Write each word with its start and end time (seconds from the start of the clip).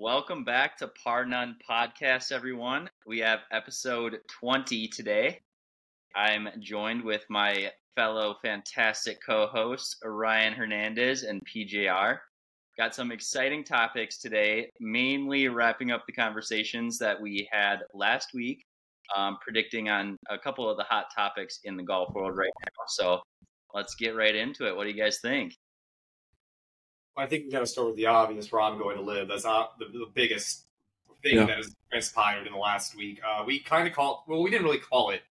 Welcome 0.00 0.44
back 0.44 0.76
to 0.76 0.86
Par 0.86 1.24
None 1.24 1.56
Podcast, 1.68 2.30
everyone. 2.30 2.88
We 3.04 3.18
have 3.18 3.40
episode 3.50 4.20
20 4.28 4.86
today. 4.86 5.40
I'm 6.14 6.46
joined 6.60 7.02
with 7.02 7.24
my 7.28 7.72
fellow 7.96 8.36
fantastic 8.40 9.18
co 9.20 9.48
hosts, 9.48 9.96
Ryan 10.04 10.52
Hernandez 10.52 11.24
and 11.24 11.42
PJR. 11.44 12.18
Got 12.78 12.94
some 12.94 13.10
exciting 13.10 13.64
topics 13.64 14.18
today, 14.18 14.70
mainly 14.78 15.48
wrapping 15.48 15.90
up 15.90 16.04
the 16.06 16.12
conversations 16.12 16.96
that 16.98 17.20
we 17.20 17.48
had 17.50 17.78
last 17.92 18.28
week, 18.32 18.62
um, 19.16 19.36
predicting 19.40 19.88
on 19.88 20.16
a 20.30 20.38
couple 20.38 20.70
of 20.70 20.76
the 20.76 20.84
hot 20.84 21.06
topics 21.12 21.58
in 21.64 21.76
the 21.76 21.82
golf 21.82 22.14
world 22.14 22.36
right 22.36 22.52
now. 22.62 22.84
So 22.86 23.20
let's 23.74 23.96
get 23.96 24.14
right 24.14 24.36
into 24.36 24.68
it. 24.68 24.76
What 24.76 24.84
do 24.84 24.90
you 24.90 25.02
guys 25.02 25.18
think? 25.18 25.56
I 27.18 27.26
think 27.26 27.44
we 27.46 27.50
got 27.50 27.60
to 27.60 27.66
start 27.66 27.88
with 27.88 27.96
the 27.96 28.06
obvious. 28.06 28.50
where 28.50 28.62
I'm 28.62 28.78
going 28.78 28.96
to 28.96 29.02
LIV. 29.02 29.28
That's 29.28 29.44
not 29.44 29.78
the, 29.78 29.86
the 29.86 30.06
biggest 30.14 30.64
thing 31.22 31.36
Yeah. 31.36 31.46
that 31.46 31.56
has 31.56 31.74
transpired 31.90 32.46
in 32.46 32.52
the 32.52 32.58
last 32.58 32.96
week. 32.96 33.20
Uh, 33.26 33.44
we 33.46 33.60
kind 33.60 33.88
of 33.88 33.94
call 33.94 34.24
well, 34.28 34.42
we 34.42 34.50
didn't 34.50 34.64
really 34.64 34.78
call 34.78 35.10
it, 35.10 35.22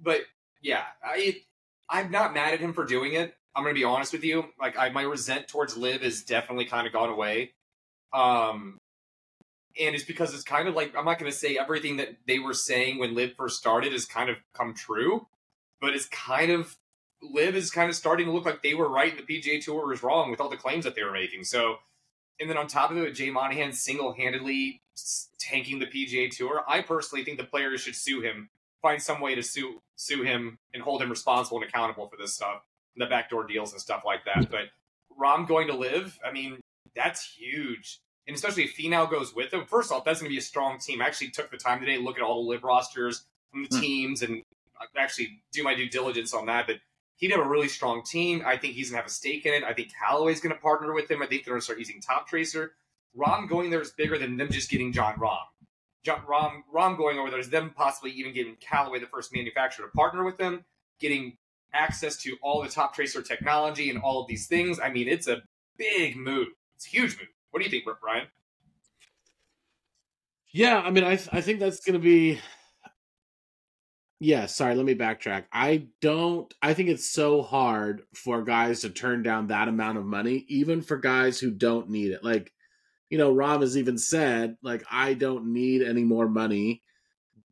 but 0.00 0.22
yeah, 0.62 0.82
I 1.04 1.42
I'm 1.88 2.10
not 2.10 2.34
mad 2.34 2.54
at 2.54 2.60
him 2.60 2.72
for 2.72 2.84
doing 2.84 3.14
it. 3.14 3.34
I'm 3.54 3.62
gonna 3.64 3.74
be 3.74 3.84
honest 3.84 4.12
with 4.12 4.24
you. 4.24 4.46
Like 4.60 4.78
I, 4.78 4.88
my 4.90 5.02
resent 5.02 5.48
towards 5.48 5.76
Liv 5.76 6.02
has 6.02 6.22
definitely 6.22 6.64
kind 6.64 6.86
of 6.86 6.92
gone 6.92 7.08
away. 7.10 7.52
Um, 8.12 8.78
and 9.80 9.94
it's 9.94 10.04
because 10.04 10.32
it's 10.34 10.42
kind 10.44 10.68
of 10.68 10.74
like 10.74 10.96
I'm 10.96 11.04
not 11.04 11.18
gonna 11.18 11.32
say 11.32 11.58
everything 11.58 11.96
that 11.98 12.16
they 12.26 12.38
were 12.38 12.54
saying 12.54 12.98
when 12.98 13.14
Liv 13.14 13.34
first 13.36 13.58
started 13.58 13.92
has 13.92 14.06
kind 14.06 14.30
of 14.30 14.36
come 14.54 14.74
true, 14.74 15.26
but 15.80 15.94
it's 15.94 16.06
kind 16.06 16.50
of 16.50 16.76
Liv 17.22 17.56
is 17.56 17.70
kind 17.70 17.88
of 17.90 17.96
starting 17.96 18.26
to 18.26 18.32
look 18.32 18.44
like 18.44 18.62
they 18.62 18.74
were 18.74 18.88
right 18.88 19.16
and 19.16 19.26
the 19.26 19.40
PGA 19.40 19.62
Tour 19.62 19.86
was 19.86 20.02
wrong 20.02 20.30
with 20.30 20.40
all 20.40 20.48
the 20.48 20.56
claims 20.56 20.84
that 20.84 20.94
they 20.94 21.02
were 21.02 21.12
making. 21.12 21.44
So, 21.44 21.76
and 22.40 22.48
then 22.48 22.56
on 22.56 22.66
top 22.68 22.90
of 22.90 22.96
it, 22.98 23.14
Jay 23.14 23.30
Monahan 23.30 23.72
single 23.72 24.12
handedly 24.12 24.80
tanking 25.38 25.78
the 25.78 25.86
PGA 25.86 26.30
Tour. 26.30 26.62
I 26.68 26.82
personally 26.82 27.24
think 27.24 27.38
the 27.38 27.44
players 27.44 27.80
should 27.80 27.96
sue 27.96 28.20
him, 28.20 28.50
find 28.82 29.02
some 29.02 29.20
way 29.20 29.34
to 29.34 29.42
sue 29.42 29.80
sue 29.96 30.22
him 30.22 30.58
and 30.72 30.82
hold 30.82 31.02
him 31.02 31.10
responsible 31.10 31.58
and 31.60 31.68
accountable 31.68 32.08
for 32.08 32.16
this 32.16 32.34
stuff, 32.34 32.62
the 32.96 33.06
backdoor 33.06 33.46
deals 33.46 33.72
and 33.72 33.80
stuff 33.80 34.02
like 34.06 34.24
that. 34.24 34.48
But 34.50 34.66
Rahm 35.18 35.46
going 35.48 35.66
to 35.68 35.74
LIV, 35.74 36.18
I 36.24 36.30
mean, 36.32 36.60
that's 36.94 37.24
huge. 37.24 38.00
And 38.28 38.36
especially 38.36 38.64
if 38.64 38.76
Finau 38.76 39.10
goes 39.10 39.34
with 39.34 39.52
him. 39.52 39.64
First 39.66 39.90
off, 39.90 40.04
that's 40.04 40.20
going 40.20 40.28
to 40.30 40.34
be 40.34 40.38
a 40.38 40.42
strong 40.42 40.78
team. 40.78 41.00
I 41.00 41.06
actually 41.06 41.30
took 41.30 41.50
the 41.50 41.56
time 41.56 41.80
today 41.80 41.96
to 41.96 42.02
look 42.02 42.16
at 42.18 42.22
all 42.22 42.44
the 42.44 42.48
LIV 42.50 42.62
rosters 42.62 43.24
from 43.50 43.64
the 43.64 43.74
Hmm. 43.74 43.80
teams 43.80 44.22
and 44.22 44.42
actually 44.96 45.42
do 45.50 45.62
my 45.64 45.74
due 45.74 45.88
diligence 45.88 46.34
on 46.34 46.46
that. 46.46 46.66
But 46.66 46.76
he'd 47.18 47.30
have 47.30 47.40
a 47.40 47.48
really 47.48 47.68
strong 47.68 48.02
team. 48.02 48.42
I 48.46 48.56
think 48.56 48.74
he's 48.74 48.90
gonna 48.90 49.02
have 49.02 49.10
a 49.10 49.12
stake 49.12 49.44
in 49.44 49.52
it. 49.52 49.62
I 49.62 49.74
think 49.74 49.92
Callaway's 49.94 50.40
gonna 50.40 50.56
partner 50.56 50.94
with 50.94 51.10
him. 51.10 51.22
I 51.22 51.26
think 51.26 51.44
they're 51.44 51.54
gonna 51.54 51.60
start 51.60 51.78
using 51.78 52.00
Top 52.00 52.26
Tracer. 52.26 52.72
Rahm 53.16 53.48
going 53.48 53.70
there 53.70 53.82
is 53.82 53.90
bigger 53.90 54.18
than 54.18 54.36
them 54.36 54.50
just 54.50 54.70
getting 54.70 54.92
Jon 54.92 55.14
Rahm. 55.18 55.38
Jon 56.04 56.22
Rahm 56.22 56.62
Rahm 56.74 56.96
going 56.96 57.18
over 57.18 57.30
there 57.30 57.40
is 57.40 57.50
them 57.50 57.72
possibly 57.76 58.12
even 58.12 58.32
getting 58.32 58.56
Callaway, 58.56 58.98
the 58.98 59.06
first 59.06 59.34
manufacturer, 59.34 59.86
to 59.86 59.92
partner 59.92 60.24
with 60.24 60.38
them, 60.38 60.64
getting 61.00 61.36
access 61.74 62.16
to 62.22 62.36
all 62.42 62.62
the 62.62 62.68
Top 62.68 62.94
Tracer 62.94 63.22
technology 63.22 63.90
and 63.90 64.00
all 64.00 64.22
of 64.22 64.28
these 64.28 64.46
things. 64.46 64.80
I 64.80 64.90
mean, 64.90 65.08
it's 65.08 65.28
a 65.28 65.42
big 65.76 66.16
move. 66.16 66.48
It's 66.76 66.86
a 66.86 66.90
huge 66.90 67.18
move. 67.18 67.28
What 67.50 67.60
do 67.60 67.64
you 67.64 67.70
think, 67.70 67.84
Brian? 68.00 68.26
Yeah, 70.50 70.78
I 70.78 70.90
mean, 70.90 71.04
I 71.04 71.18
I 71.32 71.40
think 71.40 71.60
that's 71.60 71.80
going 71.80 71.94
to 71.94 71.98
be. 71.98 72.40
Yeah, 74.20 74.46
sorry. 74.46 74.74
Let 74.74 74.84
me 74.84 74.94
backtrack. 74.96 75.44
I 75.52 75.88
don't. 76.00 76.52
I 76.60 76.74
think 76.74 76.88
it's 76.88 77.08
so 77.10 77.42
hard 77.42 78.02
for 78.14 78.42
guys 78.42 78.80
to 78.80 78.90
turn 78.90 79.22
down 79.22 79.46
that 79.48 79.68
amount 79.68 79.98
of 79.98 80.04
money, 80.06 80.44
even 80.48 80.82
for 80.82 80.96
guys 80.96 81.38
who 81.38 81.50
don't 81.52 81.88
need 81.90 82.10
it. 82.10 82.24
Like, 82.24 82.52
you 83.10 83.18
know, 83.18 83.32
Rahm 83.32 83.60
has 83.60 83.76
even 83.76 83.96
said, 83.96 84.56
like, 84.62 84.84
I 84.90 85.14
don't 85.14 85.52
need 85.52 85.82
any 85.82 86.02
more 86.02 86.28
money. 86.28 86.82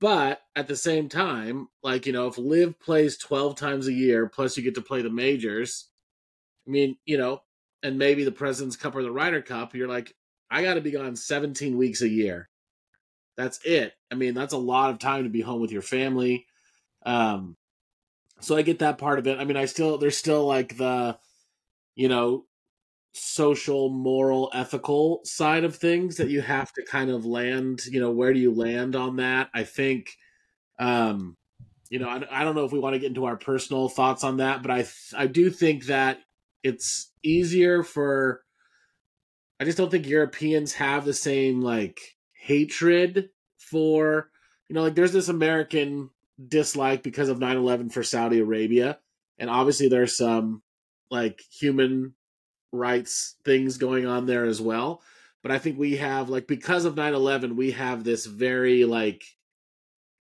But 0.00 0.42
at 0.56 0.66
the 0.68 0.76
same 0.76 1.08
time, 1.08 1.68
like, 1.82 2.04
you 2.06 2.12
know, 2.12 2.26
if 2.26 2.36
LIV 2.38 2.80
plays 2.80 3.16
twelve 3.16 3.56
times 3.56 3.86
a 3.86 3.92
year, 3.92 4.28
plus 4.28 4.56
you 4.56 4.64
get 4.64 4.74
to 4.74 4.82
play 4.82 5.02
the 5.02 5.10
majors, 5.10 5.88
I 6.66 6.70
mean, 6.70 6.96
you 7.06 7.16
know, 7.18 7.42
and 7.82 7.98
maybe 7.98 8.24
the 8.24 8.32
President's 8.32 8.76
Cup 8.76 8.96
or 8.96 9.02
the 9.02 9.12
Ryder 9.12 9.42
Cup, 9.42 9.74
you're 9.74 9.88
like, 9.88 10.14
I 10.50 10.62
got 10.62 10.74
to 10.74 10.80
be 10.80 10.90
gone 10.90 11.16
seventeen 11.16 11.76
weeks 11.78 12.02
a 12.02 12.08
year 12.08 12.48
that's 13.36 13.60
it. 13.64 13.92
I 14.10 14.14
mean, 14.14 14.34
that's 14.34 14.52
a 14.54 14.58
lot 14.58 14.90
of 14.90 14.98
time 14.98 15.24
to 15.24 15.30
be 15.30 15.40
home 15.42 15.60
with 15.60 15.72
your 15.72 15.82
family. 15.82 16.45
Um, 17.06 17.56
so 18.40 18.56
I 18.56 18.62
get 18.62 18.80
that 18.80 18.98
part 18.98 19.18
of 19.18 19.26
it. 19.26 19.38
I 19.38 19.44
mean, 19.44 19.56
I 19.56 19.64
still 19.64 19.96
there's 19.96 20.18
still 20.18 20.44
like 20.46 20.76
the, 20.76 21.16
you 21.94 22.08
know, 22.08 22.44
social, 23.14 23.88
moral, 23.88 24.50
ethical 24.52 25.20
side 25.24 25.64
of 25.64 25.76
things 25.76 26.16
that 26.16 26.28
you 26.28 26.42
have 26.42 26.70
to 26.74 26.84
kind 26.84 27.10
of 27.10 27.24
land. 27.24 27.86
You 27.86 28.00
know, 28.00 28.10
where 28.10 28.34
do 28.34 28.38
you 28.38 28.52
land 28.52 28.94
on 28.94 29.16
that? 29.16 29.48
I 29.54 29.64
think, 29.64 30.10
um, 30.78 31.36
you 31.88 31.98
know, 31.98 32.08
I, 32.08 32.22
I 32.30 32.44
don't 32.44 32.56
know 32.56 32.64
if 32.66 32.72
we 32.72 32.80
want 32.80 32.94
to 32.94 32.98
get 33.00 33.08
into 33.08 33.24
our 33.24 33.36
personal 33.36 33.88
thoughts 33.88 34.24
on 34.24 34.38
that, 34.38 34.62
but 34.62 34.70
I 34.70 34.86
I 35.16 35.28
do 35.28 35.48
think 35.48 35.86
that 35.86 36.18
it's 36.62 37.10
easier 37.22 37.82
for. 37.82 38.42
I 39.58 39.64
just 39.64 39.78
don't 39.78 39.90
think 39.90 40.06
Europeans 40.06 40.74
have 40.74 41.06
the 41.06 41.14
same 41.14 41.62
like 41.62 42.00
hatred 42.46 43.30
for 43.58 44.30
you 44.68 44.74
know 44.74 44.82
like 44.82 44.94
there's 44.94 45.12
this 45.12 45.28
american 45.28 46.08
dislike 46.44 47.02
because 47.02 47.28
of 47.28 47.38
9-11 47.38 47.92
for 47.92 48.02
saudi 48.02 48.40
arabia. 48.40 48.98
And 49.38 49.50
obviously 49.50 49.88
there's 49.88 50.16
some 50.16 50.62
like 51.10 51.40
human 51.50 52.14
rights 52.72 53.36
things 53.44 53.78
going 53.78 54.06
on 54.06 54.26
there 54.26 54.44
as 54.44 54.60
well. 54.60 55.02
But 55.42 55.52
i 55.52 55.58
think 55.58 55.78
we 55.78 55.96
have 55.96 56.28
like 56.28 56.46
because 56.46 56.84
of 56.84 56.94
9-11 56.94 57.56
we 57.56 57.72
have 57.72 58.04
this 58.04 58.26
very 58.26 58.84
like 58.84 59.24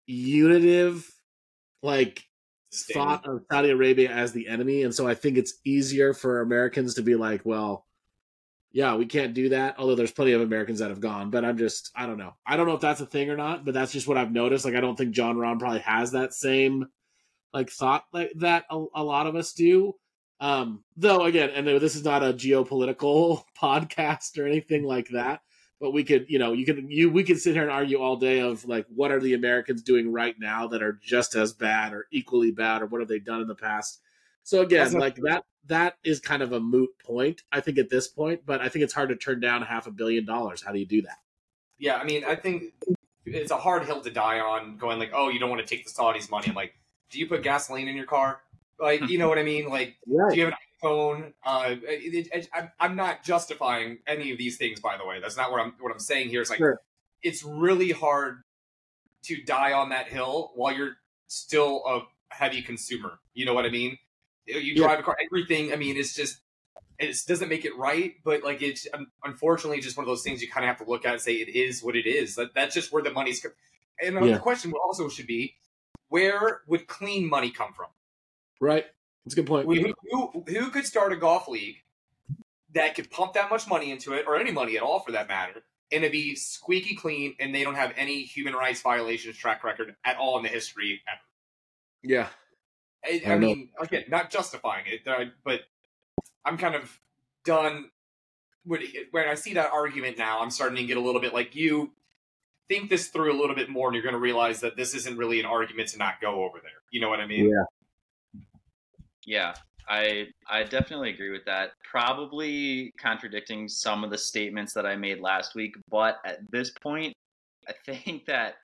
unitive 0.05 1.09
like 1.81 2.23
thought 2.93 3.25
of 3.27 3.43
saudi 3.51 3.69
arabia 3.69 4.09
as 4.09 4.33
the 4.33 4.47
enemy. 4.47 4.83
And 4.83 4.93
so 4.93 5.07
i 5.07 5.13
think 5.13 5.37
it's 5.37 5.59
easier 5.65 6.13
for 6.13 6.41
americans 6.41 6.95
to 6.95 7.01
be 7.01 7.15
like 7.15 7.41
well 7.45 7.85
yeah, 8.73 8.95
we 8.95 9.05
can't 9.05 9.35
do 9.35 9.49
that. 9.49 9.75
Although 9.77 9.93
there's 9.93 10.11
plenty 10.11 10.31
of 10.31 10.41
Americans 10.41 10.79
that 10.79 10.89
have 10.89 10.99
gone, 10.99 11.29
but 11.29 11.45
I'm 11.45 11.57
just, 11.57 11.91
I 11.95 12.07
don't 12.07 12.17
know. 12.17 12.33
I 12.45 12.57
don't 12.57 12.67
know 12.67 12.73
if 12.73 12.81
that's 12.81 13.01
a 13.01 13.05
thing 13.05 13.29
or 13.29 13.37
not, 13.37 13.63
but 13.63 13.75
that's 13.75 13.91
just 13.91 14.07
what 14.07 14.17
I've 14.17 14.31
noticed. 14.31 14.65
Like, 14.65 14.73
I 14.75 14.81
don't 14.81 14.97
think 14.97 15.11
Jon 15.11 15.37
Rahm 15.37 15.59
probably 15.59 15.79
has 15.81 16.11
that 16.11 16.33
same 16.33 16.87
like 17.53 17.69
thought 17.69 18.05
like 18.11 18.31
that 18.37 18.65
a, 18.71 18.83
a 18.95 19.03
lot 19.03 19.27
of 19.27 19.35
us 19.35 19.53
do. 19.53 19.93
Um, 20.39 20.83
though 20.97 21.23
again, 21.23 21.51
and 21.51 21.67
this 21.67 21.95
is 21.95 22.03
not 22.03 22.23
a 22.23 22.33
geopolitical 22.33 23.43
podcast 23.61 24.39
or 24.39 24.47
anything 24.47 24.83
like 24.83 25.09
that, 25.09 25.41
but 25.79 25.91
we 25.91 26.03
could, 26.03 26.25
you 26.27 26.39
know, 26.39 26.53
you 26.53 26.65
could, 26.65 26.85
you, 26.89 27.11
we 27.11 27.23
could 27.23 27.39
sit 27.39 27.53
here 27.53 27.61
and 27.61 27.71
argue 27.71 27.99
all 27.99 28.15
day 28.15 28.39
of 28.39 28.65
like, 28.65 28.87
what 28.93 29.11
are 29.11 29.19
the 29.19 29.35
Americans 29.35 29.83
doing 29.83 30.11
right 30.11 30.35
now 30.39 30.67
that 30.69 30.81
are 30.81 30.99
just 31.01 31.35
as 31.35 31.53
bad 31.53 31.93
or 31.93 32.07
equally 32.11 32.51
bad, 32.51 32.81
or 32.81 32.87
what 32.87 33.01
have 33.01 33.07
they 33.07 33.19
done 33.19 33.39
in 33.39 33.47
the 33.47 33.55
past? 33.55 34.01
So 34.41 34.61
again, 34.61 34.85
That's 34.85 34.95
like 34.95 35.15
that 35.17 35.45
that 35.67 35.97
is 36.03 36.19
kind 36.19 36.43
of 36.43 36.51
a 36.51 36.59
moot 36.59 36.89
point, 37.03 37.43
I 37.51 37.61
think, 37.61 37.77
at 37.77 37.89
this 37.89 38.07
point. 38.07 38.45
But 38.45 38.61
I 38.61 38.69
think 38.69 38.83
it's 38.83 38.93
hard 38.93 39.09
to 39.09 39.15
turn 39.15 39.39
down 39.39 39.61
half 39.61 39.87
a 39.87 39.91
billion 39.91 40.25
dollars. 40.25 40.63
How 40.63 40.71
do 40.71 40.79
you 40.79 40.85
do 40.85 41.01
that? 41.03 41.17
Yeah, 41.77 41.97
I 41.97 42.03
mean, 42.03 42.23
I 42.25 42.35
think 42.35 42.73
it's 43.25 43.51
a 43.51 43.57
hard 43.57 43.85
hill 43.85 44.01
to 44.01 44.11
die 44.11 44.39
on. 44.39 44.77
Going 44.77 44.99
like, 44.99 45.11
oh, 45.13 45.29
you 45.29 45.39
don't 45.39 45.49
want 45.49 45.65
to 45.65 45.67
take 45.67 45.85
the 45.85 45.91
Saudis' 45.91 46.29
money. 46.29 46.47
I'm 46.49 46.55
like, 46.55 46.73
do 47.09 47.19
you 47.19 47.27
put 47.27 47.43
gasoline 47.43 47.87
in 47.87 47.95
your 47.95 48.05
car? 48.05 48.41
Like, 48.79 49.07
you 49.09 49.17
know 49.17 49.29
what 49.29 49.37
I 49.37 49.43
mean? 49.43 49.69
Like, 49.69 49.97
do 50.05 50.35
you 50.35 50.45
have 50.45 50.53
an 50.53 50.57
iPhone? 50.83 51.33
Uh, 51.45 51.75
it, 51.83 52.27
it, 52.33 52.49
I'm, 52.53 52.71
I'm 52.79 52.95
not 52.95 53.23
justifying 53.23 53.99
any 54.07 54.31
of 54.31 54.37
these 54.37 54.57
things, 54.57 54.79
by 54.79 54.97
the 54.97 55.05
way. 55.05 55.19
That's 55.21 55.37
not 55.37 55.51
what 55.51 55.61
I'm. 55.61 55.73
What 55.79 55.91
I'm 55.91 55.99
saying 55.99 56.29
here 56.29 56.41
is 56.41 56.49
like, 56.49 56.59
Sure. 56.59 56.79
it's 57.21 57.43
really 57.43 57.91
hard 57.91 58.41
to 59.23 59.41
die 59.43 59.71
on 59.71 59.89
that 59.89 60.07
hill 60.07 60.51
while 60.55 60.73
you're 60.73 60.97
still 61.27 61.83
a 61.87 62.01
heavy 62.33 62.61
consumer. 62.61 63.19
You 63.33 63.45
know 63.45 63.53
what 63.53 63.65
I 63.65 63.69
mean? 63.69 63.97
You 64.45 64.59
Yeah. 64.59 64.83
drive 64.87 64.99
a 64.99 65.03
car. 65.03 65.17
Everything. 65.25 65.71
I 65.73 65.75
mean, 65.77 65.97
it's 65.97 66.13
just. 66.13 66.39
It 66.99 67.17
doesn't 67.27 67.49
make 67.49 67.65
it 67.65 67.75
right, 67.75 68.13
but 68.23 68.43
like 68.43 68.61
it's 68.61 68.87
unfortunately 69.23 69.81
just 69.81 69.97
one 69.97 70.03
of 70.03 70.07
those 70.07 70.21
things 70.21 70.41
you 70.41 70.49
kind 70.49 70.63
of 70.63 70.67
have 70.67 70.85
to 70.85 70.89
look 70.89 71.05
at 71.05 71.13
and 71.13 71.21
say 71.21 71.33
it 71.33 71.49
is 71.49 71.83
what 71.83 71.95
it 71.95 72.05
is. 72.05 72.35
That, 72.35 72.53
that's 72.53 72.75
just 72.75 72.93
where 72.93 73.01
the 73.01 73.11
money's. 73.11 73.41
co- 73.41 73.49
And 74.01 74.13
Yeah. 74.25 74.33
the 74.35 74.39
question 74.39 74.71
also 74.73 75.09
should 75.09 75.25
be, 75.27 75.55
where 76.09 76.61
would 76.67 76.87
clean 76.87 77.27
money 77.27 77.49
come 77.49 77.73
from? 77.73 77.87
Right. 78.61 78.85
That's 79.25 79.33
a 79.33 79.37
good 79.37 79.47
point. 79.47 79.65
Who, 79.65 79.93
who, 80.11 80.43
who 80.47 80.69
could 80.69 80.85
start 80.85 81.11
a 81.13 81.17
golf 81.17 81.47
league 81.47 81.77
that 82.73 82.93
could 82.95 83.09
pump 83.09 83.33
that 83.33 83.49
much 83.49 83.67
money 83.67 83.89
into 83.91 84.13
it, 84.13 84.25
or 84.27 84.35
any 84.37 84.51
money 84.51 84.77
at 84.77 84.83
all 84.83 84.99
for 84.99 85.13
that 85.13 85.27
matter, 85.27 85.63
and 85.91 86.03
it'd 86.03 86.11
be 86.11 86.35
squeaky 86.35 86.95
clean, 86.95 87.35
and 87.39 87.53
they 87.55 87.63
don't 87.63 87.75
have 87.75 87.93
any 87.97 88.21
human 88.23 88.53
rights 88.53 88.81
violations 88.81 89.35
track 89.35 89.63
record 89.63 89.95
at 90.05 90.17
all 90.17 90.37
in 90.37 90.43
the 90.43 90.49
history 90.49 91.01
ever? 91.11 91.21
yeah. 92.03 92.27
I, 93.05 93.21
I 93.25 93.33
I 93.33 93.37
know. 93.37 93.47
mean, 93.47 93.69
again, 93.79 94.05
not 94.09 94.29
justifying 94.29 94.85
it, 94.87 95.01
but 95.43 95.61
I'm 96.45 96.57
kind 96.57 96.75
of 96.75 96.99
done. 97.45 97.89
When, 98.65 98.81
when 99.11 99.27
I 99.27 99.35
see 99.35 99.53
that 99.55 99.71
argument 99.71 100.17
now, 100.17 100.39
I'm 100.41 100.49
starting 100.49 100.77
to 100.77 100.85
get 100.85 100.97
a 100.97 101.01
little 101.01 101.21
bit 101.21 101.33
like 101.33 101.55
you. 101.55 101.91
Think 102.69 102.89
this 102.89 103.09
through 103.09 103.31
a 103.33 103.37
little 103.39 103.55
bit 103.55 103.69
more, 103.69 103.87
and 103.89 103.93
you're 103.95 104.03
going 104.03 104.13
to 104.13 104.19
realize 104.19 104.61
that 104.61 104.77
this 104.77 104.93
isn't 104.95 105.17
really 105.17 105.39
an 105.39 105.45
argument 105.45 105.89
to 105.89 105.97
not 105.97 106.21
go 106.21 106.43
over 106.45 106.59
there. 106.61 106.71
You 106.91 107.01
know 107.01 107.09
what 107.09 107.19
I 107.19 107.27
mean? 107.27 107.49
Yeah. 107.49 107.63
Yeah. 109.25 109.53
I 109.89 110.27
I 110.49 110.63
definitely 110.63 111.09
agree 111.09 111.31
with 111.31 111.43
that. 111.45 111.71
Probably 111.83 112.93
contradicting 112.97 113.67
some 113.67 114.03
of 114.05 114.11
the 114.11 114.17
statements 114.17 114.73
that 114.73 114.85
I 114.85 114.95
made 114.95 115.19
last 115.19 115.55
week, 115.55 115.75
but 115.89 116.19
at 116.25 116.39
this 116.51 116.71
point, 116.71 117.13
I 117.67 117.73
think 117.85 118.25
that 118.27 118.55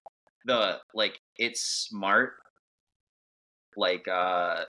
the 0.45 0.77
like 0.94 1.19
it's 1.38 1.62
smart 1.62 2.35
like 3.80 4.08
uh 4.08 4.64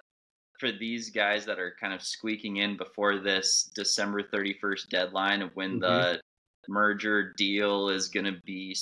for 0.59 0.71
these 0.73 1.11
guys 1.11 1.47
that 1.47 1.59
are 1.59 1.75
kind 1.81 1.95
of 1.95 2.03
squeaking 2.03 2.59
in 2.59 2.77
before 2.77 3.19
this 3.19 3.71
December 3.75 4.23
31st 4.23 4.89
deadline 4.91 5.43
of 5.43 5.51
when 5.55 5.81
mm-hmm. 5.81 5.81
the 5.81 6.21
merger 6.69 7.33
deal 7.37 7.89
is 7.89 8.09
going 8.09 8.27
to 8.27 8.39
be 8.45 8.77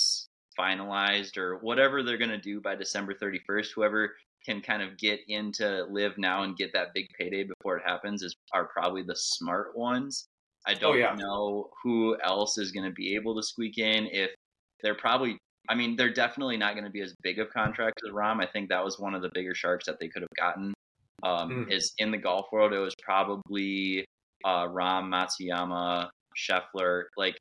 finalized 0.58 1.38
or 1.38 1.58
whatever 1.58 2.02
they're 2.02 2.18
going 2.18 2.28
to 2.28 2.36
do 2.36 2.60
by 2.60 2.74
December 2.74 3.14
31st 3.14 3.68
whoever 3.74 4.10
can 4.44 4.60
kind 4.60 4.82
of 4.82 4.96
get 4.98 5.20
into 5.28 5.84
LIV 5.90 6.18
now 6.18 6.42
and 6.42 6.56
get 6.56 6.72
that 6.72 6.94
big 6.94 7.06
payday 7.18 7.44
before 7.44 7.76
it 7.76 7.82
happens 7.86 8.22
is 8.22 8.34
are 8.52 8.66
probably 8.66 9.02
the 9.02 9.16
smart 9.16 9.76
ones. 9.76 10.28
I 10.66 10.72
oh, 10.72 10.78
don't 10.80 10.96
oh, 10.96 10.98
yeah. 10.98 11.14
know 11.14 11.70
who 11.82 12.16
else 12.22 12.58
is 12.58 12.72
going 12.72 12.86
to 12.86 12.94
be 12.94 13.14
able 13.14 13.36
to 13.36 13.42
squeak 13.42 13.78
in 13.78 14.06
if 14.06 14.30
they're 14.82 14.94
probably 14.94 15.38
I 15.68 15.74
mean, 15.74 15.96
they're 15.96 16.12
definitely 16.12 16.56
not 16.56 16.74
going 16.74 16.84
to 16.84 16.90
be 16.90 17.02
as 17.02 17.14
big 17.22 17.38
of 17.38 17.50
contracts 17.50 18.02
as 18.06 18.12
Rahm. 18.12 18.42
I 18.42 18.46
think 18.46 18.68
that 18.70 18.84
was 18.84 18.98
one 18.98 19.14
of 19.14 19.22
the 19.22 19.30
bigger 19.34 19.54
sharks 19.54 19.86
that 19.86 20.00
they 20.00 20.08
could 20.08 20.22
have 20.22 20.36
gotten. 20.36 20.72
Um, 21.22 21.66
mm. 21.66 21.72
Is 21.72 21.92
in 21.98 22.10
the 22.10 22.16
golf 22.16 22.46
world, 22.52 22.72
it 22.72 22.78
was 22.78 22.94
probably 23.02 24.04
uh, 24.44 24.66
Rahm, 24.68 25.08
Matsuyama, 25.08 26.08
Scheffler. 26.36 27.04
Like, 27.16 27.36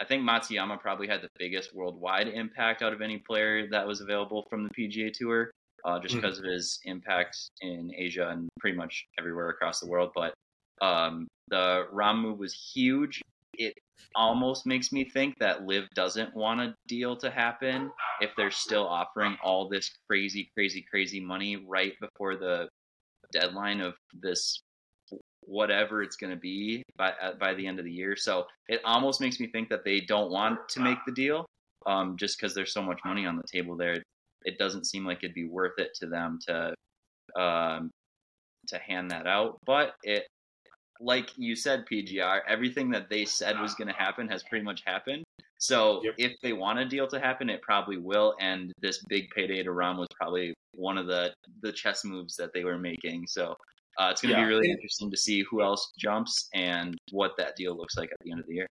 I 0.00 0.04
think 0.04 0.22
Matsuyama 0.22 0.80
probably 0.80 1.06
had 1.06 1.22
the 1.22 1.28
biggest 1.38 1.74
worldwide 1.74 2.28
impact 2.28 2.82
out 2.82 2.92
of 2.92 3.02
any 3.02 3.18
player 3.18 3.68
that 3.70 3.86
was 3.86 4.00
available 4.00 4.46
from 4.48 4.64
the 4.64 4.70
PGA 4.70 5.12
Tour, 5.12 5.50
uh, 5.84 6.00
just 6.00 6.14
mm. 6.14 6.22
because 6.22 6.38
of 6.38 6.44
his 6.44 6.80
impact 6.84 7.36
in 7.60 7.92
Asia 7.94 8.30
and 8.30 8.48
pretty 8.58 8.76
much 8.76 9.04
everywhere 9.18 9.50
across 9.50 9.78
the 9.80 9.86
world. 9.86 10.10
But 10.14 10.32
um, 10.80 11.28
the 11.48 11.86
Rahm 11.92 12.20
move 12.22 12.38
was 12.38 12.54
huge. 12.54 13.20
It 13.54 13.74
almost 14.14 14.66
makes 14.66 14.92
me 14.92 15.08
think 15.08 15.34
that 15.38 15.66
LIV 15.66 15.88
doesn't 15.94 16.34
want 16.34 16.60
a 16.60 16.74
deal 16.88 17.16
to 17.16 17.30
happen 17.30 17.90
if 18.20 18.30
they're 18.36 18.50
still 18.50 18.86
offering 18.86 19.36
all 19.42 19.68
this 19.68 19.90
crazy, 20.08 20.50
crazy, 20.54 20.84
crazy 20.90 21.20
money 21.20 21.56
right 21.68 21.94
before 22.00 22.36
the 22.36 22.68
deadline 23.32 23.80
of 23.80 23.94
this 24.12 24.60
whatever 25.42 26.02
it's 26.02 26.16
going 26.16 26.32
to 26.32 26.38
be 26.38 26.82
by 26.96 27.12
by 27.38 27.54
the 27.54 27.66
end 27.66 27.78
of 27.78 27.84
the 27.84 27.92
year. 27.92 28.14
So 28.16 28.46
it 28.68 28.80
almost 28.84 29.20
makes 29.20 29.40
me 29.40 29.48
think 29.48 29.68
that 29.70 29.84
they 29.84 30.00
don't 30.00 30.30
want 30.30 30.58
to 30.70 30.80
make 30.80 30.98
the 31.06 31.12
deal, 31.12 31.46
um, 31.86 32.16
just 32.16 32.38
because 32.38 32.54
there's 32.54 32.72
so 32.72 32.82
much 32.82 33.00
money 33.04 33.26
on 33.26 33.36
the 33.36 33.44
table 33.52 33.76
there. 33.76 34.02
It 34.44 34.58
doesn't 34.58 34.86
seem 34.86 35.04
like 35.04 35.18
it'd 35.22 35.34
be 35.34 35.48
worth 35.48 35.78
it 35.78 35.90
to 36.00 36.06
them 36.06 36.38
to 36.46 36.74
um, 37.40 37.90
to 38.68 38.78
hand 38.78 39.10
that 39.10 39.26
out. 39.26 39.58
But 39.66 39.94
it 40.02 40.24
like 41.00 41.30
you 41.36 41.56
said, 41.56 41.84
PJR, 41.90 42.40
everything 42.46 42.90
that 42.90 43.08
they 43.08 43.24
said 43.24 43.58
was 43.58 43.74
going 43.74 43.88
to 43.88 43.94
happen 43.94 44.28
has 44.28 44.42
pretty 44.44 44.64
much 44.64 44.82
happened. 44.84 45.24
So 45.58 46.00
yep. 46.02 46.14
if 46.16 46.32
they 46.42 46.52
want 46.52 46.78
a 46.78 46.86
deal 46.86 47.06
to 47.08 47.20
happen, 47.20 47.50
it 47.50 47.60
probably 47.62 47.98
will. 47.98 48.34
And 48.40 48.72
this 48.80 49.04
big 49.08 49.28
payday 49.34 49.62
to 49.62 49.70
Rahm 49.70 49.98
was 49.98 50.08
probably 50.18 50.54
one 50.72 50.96
of 50.96 51.06
the 51.06 51.34
the 51.62 51.72
chess 51.72 52.04
moves 52.04 52.36
that 52.36 52.52
they 52.54 52.64
were 52.64 52.78
making. 52.78 53.26
So 53.28 53.54
uh, 53.98 54.08
it's 54.10 54.22
going 54.22 54.34
to 54.34 54.40
yeah. 54.40 54.46
be 54.46 54.54
really 54.54 54.70
interesting 54.70 55.10
to 55.10 55.16
see 55.16 55.44
who 55.50 55.62
else 55.62 55.92
jumps 55.98 56.48
and 56.54 56.96
what 57.10 57.32
that 57.36 57.56
deal 57.56 57.76
looks 57.76 57.96
like 57.96 58.10
at 58.10 58.16
the 58.24 58.30
end 58.30 58.40
of 58.40 58.46
the 58.46 58.54
year. 58.54 58.66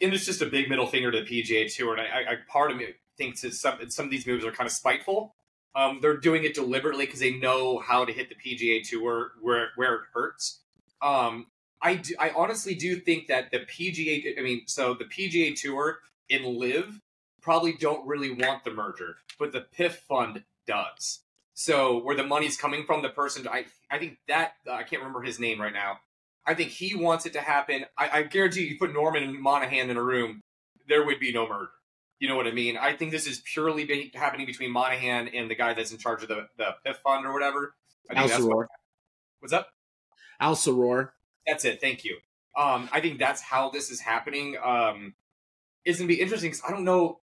And 0.00 0.12
it's 0.12 0.24
just 0.24 0.42
a 0.42 0.46
big 0.46 0.68
middle 0.68 0.86
finger 0.86 1.12
to 1.12 1.20
the 1.20 1.26
PGA 1.26 1.72
Tour. 1.72 1.96
And 1.96 2.00
I, 2.00 2.32
I 2.32 2.36
part 2.48 2.70
of 2.70 2.76
me 2.76 2.86
thinks 3.16 3.42
that 3.42 3.54
some 3.54 3.78
some 3.90 4.06
of 4.06 4.10
these 4.10 4.26
moves 4.26 4.44
are 4.44 4.52
kind 4.52 4.66
of 4.66 4.72
spiteful. 4.72 5.34
Um, 5.76 6.00
they're 6.02 6.16
doing 6.16 6.42
it 6.42 6.54
deliberately 6.54 7.06
because 7.06 7.20
they 7.20 7.34
know 7.34 7.78
how 7.78 8.04
to 8.04 8.12
hit 8.12 8.28
the 8.28 8.34
PGA 8.34 8.82
Tour 8.82 9.32
where 9.40 9.68
where 9.76 9.94
it 9.94 10.00
hurts. 10.12 10.60
Um, 11.02 11.46
I 11.82 11.96
do, 11.96 12.14
I 12.18 12.30
honestly 12.36 12.74
do 12.74 12.96
think 12.96 13.28
that 13.28 13.50
the 13.50 13.60
PGA, 13.60 14.38
I 14.38 14.42
mean, 14.42 14.62
so 14.66 14.94
the 14.94 15.04
PGA 15.04 15.58
Tour 15.58 15.98
in 16.28 16.44
LIV 16.44 17.00
probably 17.40 17.72
don't 17.72 18.06
really 18.06 18.30
want 18.30 18.64
the 18.64 18.70
merger, 18.70 19.16
but 19.38 19.52
the 19.52 19.66
PIF 19.76 19.92
fund 19.92 20.44
does. 20.66 21.20
So 21.54 21.98
where 21.98 22.16
the 22.16 22.24
money's 22.24 22.56
coming 22.56 22.84
from, 22.84 23.02
the 23.02 23.08
person, 23.08 23.46
I 23.48 23.66
I 23.90 23.98
think 23.98 24.18
that 24.28 24.52
uh, 24.66 24.72
I 24.72 24.82
can't 24.82 25.02
remember 25.02 25.22
his 25.22 25.38
name 25.38 25.60
right 25.60 25.72
now. 25.72 25.98
I 26.46 26.54
think 26.54 26.70
he 26.70 26.94
wants 26.94 27.26
it 27.26 27.34
to 27.34 27.40
happen. 27.40 27.84
I, 27.98 28.20
I 28.20 28.22
guarantee 28.22 28.62
you, 28.62 28.68
you 28.68 28.78
put 28.78 28.92
Norman 28.92 29.22
and 29.22 29.38
Monahan 29.38 29.90
in 29.90 29.96
a 29.96 30.02
room, 30.02 30.42
there 30.88 31.04
would 31.04 31.20
be 31.20 31.32
no 31.32 31.48
merger. 31.48 31.70
You 32.18 32.28
know 32.28 32.36
what 32.36 32.46
I 32.46 32.52
mean? 32.52 32.76
I 32.76 32.94
think 32.94 33.12
this 33.12 33.26
is 33.26 33.42
purely 33.44 33.84
be, 33.84 34.10
happening 34.14 34.46
between 34.46 34.70
Monahan 34.70 35.28
and 35.28 35.50
the 35.50 35.54
guy 35.54 35.74
that's 35.74 35.92
in 35.92 35.98
charge 35.98 36.22
of 36.22 36.28
the, 36.28 36.48
the 36.56 36.74
PIF 36.86 36.96
fund 36.96 37.26
or 37.26 37.32
whatever. 37.32 37.74
I 38.10 38.14
think 38.14 38.30
that's 38.30 38.44
what, 38.44 38.66
what's 39.40 39.52
up? 39.52 39.68
Al 40.40 40.56
Saror. 40.56 41.12
That's 41.46 41.64
it. 41.64 41.80
Thank 41.80 42.04
you. 42.04 42.16
Um, 42.56 42.88
I 42.92 43.00
think 43.00 43.18
that's 43.18 43.40
how 43.40 43.70
this 43.70 43.90
is 43.90 44.00
happening. 44.00 44.56
Um, 44.62 45.14
it's 45.84 45.98
gonna 45.98 46.08
be 46.08 46.20
interesting 46.20 46.50
because 46.50 46.62
I 46.66 46.70
don't 46.70 46.84
know. 46.84 47.20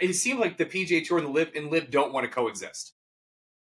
It 0.00 0.12
seems 0.14 0.38
like 0.38 0.58
the 0.58 0.66
PGA 0.66 1.04
Tour 1.06 1.18
and 1.18 1.26
the 1.26 1.32
LIV 1.32 1.52
and 1.56 1.70
LIV 1.70 1.90
don't 1.90 2.12
want 2.12 2.24
to 2.24 2.30
coexist, 2.30 2.92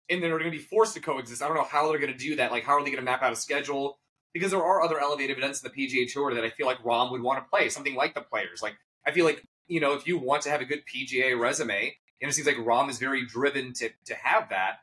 and 0.09 0.21
then 0.21 0.29
they're 0.29 0.39
going 0.39 0.51
to 0.51 0.57
be 0.57 0.63
forced 0.63 0.93
to 0.93 0.99
coexist. 0.99 1.41
I 1.41 1.47
don't 1.47 1.57
know 1.57 1.63
how 1.63 1.89
they're 1.89 1.99
going 1.99 2.13
to 2.13 2.17
do 2.17 2.35
that. 2.35 2.51
Like, 2.51 2.63
how 2.63 2.73
are 2.73 2.83
they 2.83 2.91
going 2.91 3.03
to 3.03 3.03
map 3.03 3.23
out 3.23 3.33
a 3.33 3.35
schedule? 3.35 3.97
Because 4.31 4.51
there 4.51 4.63
are 4.63 4.81
other 4.81 4.99
elevated 4.99 5.37
events 5.37 5.63
in 5.63 5.71
the 5.71 5.87
PGA 5.87 6.11
Tour 6.11 6.35
that 6.35 6.43
I 6.43 6.51
feel 6.51 6.67
like 6.67 6.77
Rahm 6.83 7.11
would 7.11 7.21
want 7.21 7.43
to 7.43 7.49
play. 7.49 7.69
Something 7.69 7.95
like 7.95 8.13
the 8.13 8.21
Players. 8.21 8.61
Like, 8.61 8.75
I 9.07 9.11
feel 9.11 9.25
like 9.25 9.43
you 9.67 9.79
know, 9.79 9.93
if 9.93 10.07
you 10.07 10.17
want 10.17 10.43
to 10.43 10.49
have 10.49 10.61
a 10.61 10.65
good 10.65 10.83
PGA 10.85 11.39
resume, 11.39 11.95
and 12.21 12.29
it 12.29 12.33
seems 12.33 12.47
like 12.47 12.57
Rahm 12.57 12.89
is 12.89 12.99
very 12.99 13.25
driven 13.25 13.73
to 13.73 13.89
to 14.05 14.15
have 14.15 14.49
that. 14.49 14.79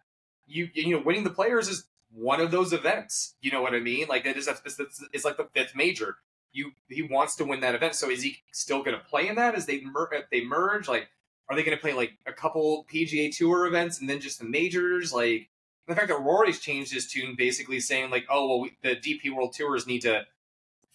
You 0.47 0.69
you 0.75 0.97
know, 0.97 1.03
winning 1.05 1.25
the 1.25 1.31
Players 1.31 1.69
is 1.69 1.87
one 2.13 2.41
of 2.41 2.51
those 2.51 2.73
events. 2.73 3.37
You 3.41 3.51
know 3.51 3.63
what 3.63 3.75
I 3.75 3.81
mean? 3.81 4.09
Like 4.09 4.27
it 4.27 4.37
is, 4.37 4.49
it's, 4.49 5.03
it's 5.13 5.25
like 5.25 5.37
the 5.37 5.49
fifth 5.55 5.75
major. 5.75 6.17
You 6.53 6.73
he 6.89 7.03
wants 7.03 7.37
to 7.37 7.45
win 7.45 7.61
that 7.61 7.75
event. 7.75 7.95
So 7.95 8.11
is 8.11 8.23
he 8.23 8.39
still 8.53 8.83
going 8.83 8.99
to 8.99 9.05
play 9.05 9.29
in 9.29 9.37
that 9.37 9.55
as 9.55 9.67
they 9.67 9.83
mer- 9.83 10.27
they 10.33 10.45
merge? 10.45 10.89
Like, 10.89 11.09
are 11.49 11.57
they 11.57 11.63
going 11.63 11.77
to 11.77 11.81
play 11.81 11.93
like 11.93 12.13
a 12.27 12.33
couple 12.33 12.87
PGA 12.93 13.35
Tour 13.35 13.67
events 13.67 14.01
and 14.01 14.11
then 14.11 14.21
just 14.21 14.41
the 14.41 14.45
majors? 14.45 15.13
Like 15.13 15.49
the 15.87 15.95
fact 15.95 16.09
that 16.09 16.21
Rory's 16.21 16.59
changed 16.59 16.93
his 16.93 17.07
tune, 17.07 17.37
basically 17.37 17.79
saying 17.79 18.11
like, 18.11 18.27
oh 18.29 18.49
well, 18.49 18.61
we, 18.61 18.77
the 18.83 18.97
DP 18.97 19.35
World 19.35 19.55
Tours 19.55 19.87
need 19.87 20.01
to 20.03 20.27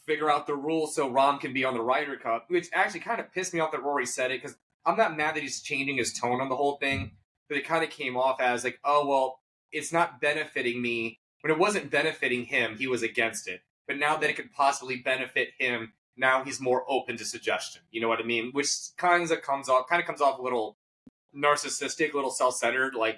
figure 0.05 0.29
out 0.29 0.45
the 0.45 0.55
rules 0.55 0.95
so 0.95 1.09
Rahm 1.09 1.39
can 1.39 1.53
be 1.53 1.65
on 1.65 1.73
the 1.73 1.81
Ryder 1.81 2.17
Cup, 2.17 2.45
which 2.49 2.67
actually 2.73 2.99
kind 2.99 3.19
of 3.19 3.31
pissed 3.33 3.53
me 3.53 3.59
off 3.59 3.71
that 3.71 3.83
Rory 3.83 4.05
said 4.05 4.31
it 4.31 4.41
because 4.41 4.57
I'm 4.85 4.97
not 4.97 5.17
mad 5.17 5.35
that 5.35 5.43
he's 5.43 5.61
changing 5.61 5.97
his 5.97 6.13
tone 6.13 6.41
on 6.41 6.49
the 6.49 6.55
whole 6.55 6.77
thing, 6.77 7.11
but 7.47 7.57
it 7.57 7.65
kind 7.65 7.83
of 7.83 7.89
came 7.89 8.15
off 8.15 8.39
as 8.39 8.63
like, 8.63 8.79
oh 8.83 9.07
well, 9.07 9.39
it's 9.75 9.93
not 9.93 10.21
benefiting 10.21 10.81
me. 10.81 11.19
When 11.41 11.51
it 11.51 11.59
wasn't 11.59 11.91
benefiting 11.91 12.45
him, 12.45 12.77
he 12.77 12.87
was 12.87 13.03
against 13.03 13.47
it. 13.47 13.61
But 13.87 13.97
now 13.97 14.15
that 14.17 14.29
it 14.29 14.35
could 14.35 14.51
possibly 14.51 14.97
benefit 14.97 15.49
him, 15.59 15.93
now 16.17 16.43
he's 16.43 16.59
more 16.59 16.83
open 16.87 17.17
to 17.17 17.25
suggestion. 17.25 17.83
You 17.91 18.01
know 18.01 18.07
what 18.07 18.19
I 18.19 18.23
mean? 18.23 18.51
Which 18.51 18.69
kind 18.97 19.29
of 19.29 19.41
comes 19.41 19.69
off 19.69 19.87
kind 19.87 20.01
of 20.01 20.07
comes 20.07 20.21
off 20.21 20.39
a 20.39 20.41
little 20.41 20.77
narcissistic, 21.37 22.13
a 22.13 22.15
little 22.15 22.31
self-centered. 22.31 22.95
Like, 22.95 23.17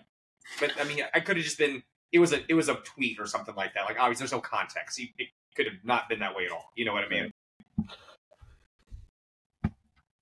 but 0.59 0.71
I 0.79 0.83
mean, 0.83 1.03
I 1.13 1.19
could 1.19 1.37
have 1.37 1.45
just 1.45 1.57
been. 1.57 1.83
It 2.11 2.19
was 2.19 2.33
a 2.33 2.39
it 2.49 2.53
was 2.53 2.69
a 2.69 2.75
tweet 2.75 3.19
or 3.19 3.27
something 3.27 3.55
like 3.55 3.73
that. 3.75 3.85
Like, 3.85 3.99
obviously, 3.99 4.23
there's 4.23 4.31
no 4.31 4.41
context. 4.41 4.99
It 4.99 5.27
could 5.55 5.67
have 5.67 5.75
not 5.83 6.09
been 6.09 6.19
that 6.19 6.35
way 6.35 6.45
at 6.45 6.51
all. 6.51 6.71
You 6.75 6.85
know 6.85 6.93
what 6.93 7.03
I 7.03 7.09
mean? 7.09 7.31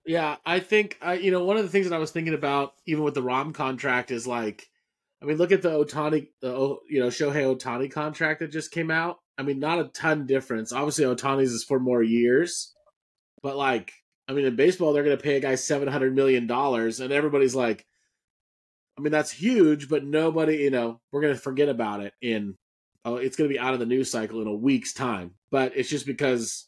Yeah, 0.05 0.35
I 0.45 0.59
think 0.59 0.99
I, 1.01 1.13
you 1.13 1.31
know 1.31 1.43
one 1.43 1.57
of 1.57 1.63
the 1.63 1.69
things 1.69 1.89
that 1.89 1.95
I 1.95 1.99
was 1.99 2.11
thinking 2.11 2.33
about, 2.33 2.73
even 2.85 3.03
with 3.03 3.15
the 3.15 3.23
Rahm 3.23 3.53
contract, 3.53 4.11
is 4.11 4.27
like 4.27 4.69
I 5.25 5.27
mean, 5.27 5.37
look 5.37 5.51
at 5.51 5.63
the 5.63 5.71
Ohtani, 5.71 6.27
the 6.39 6.55
oh, 6.55 6.81
you 6.87 6.99
know 6.99 7.07
Shohei 7.07 7.57
Ohtani 7.57 7.91
contract 7.91 8.41
that 8.41 8.51
just 8.51 8.69
came 8.69 8.91
out. 8.91 9.17
I 9.39 9.41
mean, 9.41 9.57
not 9.57 9.79
a 9.79 9.85
ton 9.85 10.27
difference. 10.27 10.71
Obviously, 10.71 11.05
Ohtani's 11.05 11.51
is 11.51 11.63
for 11.63 11.79
more 11.79 12.03
years, 12.03 12.75
but 13.41 13.57
like, 13.57 13.91
I 14.27 14.33
mean, 14.33 14.45
in 14.45 14.55
baseball, 14.55 14.93
they're 14.93 15.03
going 15.03 15.17
to 15.17 15.23
pay 15.23 15.37
a 15.37 15.39
guy 15.39 15.55
seven 15.55 15.87
hundred 15.87 16.13
million 16.13 16.45
dollars, 16.45 16.99
and 16.99 17.11
everybody's 17.11 17.55
like, 17.55 17.87
I 18.99 19.01
mean, 19.01 19.11
that's 19.11 19.31
huge, 19.31 19.89
but 19.89 20.03
nobody, 20.03 20.57
you 20.57 20.69
know, 20.69 21.01
we're 21.11 21.21
going 21.21 21.33
to 21.33 21.39
forget 21.39 21.69
about 21.69 22.01
it 22.01 22.13
in. 22.21 22.55
Oh, 23.03 23.15
it's 23.15 23.35
going 23.35 23.49
to 23.49 23.53
be 23.53 23.59
out 23.59 23.73
of 23.73 23.79
the 23.79 23.87
news 23.87 24.11
cycle 24.11 24.43
in 24.43 24.47
a 24.47 24.53
week's 24.53 24.93
time. 24.93 25.31
But 25.49 25.73
it's 25.75 25.89
just 25.89 26.05
because 26.05 26.67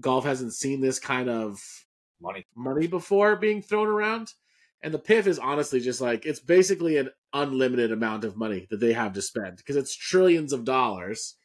golf 0.00 0.24
hasn't 0.24 0.54
seen 0.54 0.80
this 0.80 1.00
kind 1.00 1.28
of 1.28 1.58
money 2.20 2.46
money 2.54 2.86
before 2.86 3.34
being 3.34 3.60
thrown 3.60 3.88
around. 3.88 4.28
And 4.82 4.92
the 4.92 4.98
PIF 4.98 5.26
is 5.26 5.38
honestly 5.38 5.80
just 5.80 6.00
like 6.00 6.26
it's 6.26 6.40
basically 6.40 6.96
an 6.96 7.10
unlimited 7.32 7.92
amount 7.92 8.24
of 8.24 8.36
money 8.36 8.66
that 8.70 8.80
they 8.80 8.92
have 8.92 9.12
to 9.12 9.22
spend 9.22 9.56
because 9.56 9.76
it's 9.76 9.94
trillions 9.94 10.52
of 10.52 10.64
dollars 10.64 11.36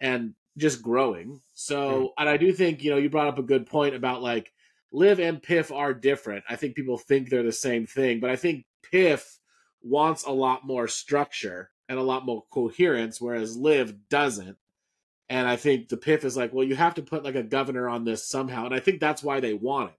and 0.00 0.34
just 0.56 0.82
growing. 0.82 1.40
So, 1.54 1.78
mm. 1.78 2.08
and 2.18 2.28
I 2.28 2.36
do 2.36 2.52
think, 2.52 2.82
you 2.82 2.90
know, 2.90 2.96
you 2.96 3.10
brought 3.10 3.28
up 3.28 3.38
a 3.38 3.42
good 3.42 3.66
point 3.66 3.94
about 3.94 4.22
like 4.22 4.52
LIV 4.92 5.20
and 5.20 5.42
PIF 5.42 5.74
are 5.74 5.92
different. 5.92 6.44
I 6.48 6.56
think 6.56 6.74
people 6.74 6.96
think 6.96 7.28
they're 7.28 7.42
the 7.42 7.52
same 7.52 7.86
thing, 7.86 8.20
but 8.20 8.30
I 8.30 8.36
think 8.36 8.64
PIF 8.92 9.24
wants 9.82 10.24
a 10.24 10.32
lot 10.32 10.66
more 10.66 10.88
structure 10.88 11.70
and 11.88 11.98
a 11.98 12.02
lot 12.02 12.24
more 12.24 12.44
coherence, 12.50 13.20
whereas 13.20 13.56
LIV 13.56 14.08
doesn't. 14.08 14.56
And 15.28 15.48
I 15.48 15.56
think 15.56 15.88
the 15.88 15.96
PIF 15.96 16.24
is 16.24 16.36
like, 16.36 16.52
well, 16.52 16.66
you 16.66 16.76
have 16.76 16.94
to 16.94 17.02
put 17.02 17.24
like 17.24 17.34
a 17.34 17.42
governor 17.42 17.88
on 17.88 18.04
this 18.04 18.28
somehow. 18.28 18.64
And 18.64 18.74
I 18.74 18.80
think 18.80 19.00
that's 19.00 19.22
why 19.22 19.40
they 19.40 19.54
want 19.54 19.90
it, 19.90 19.96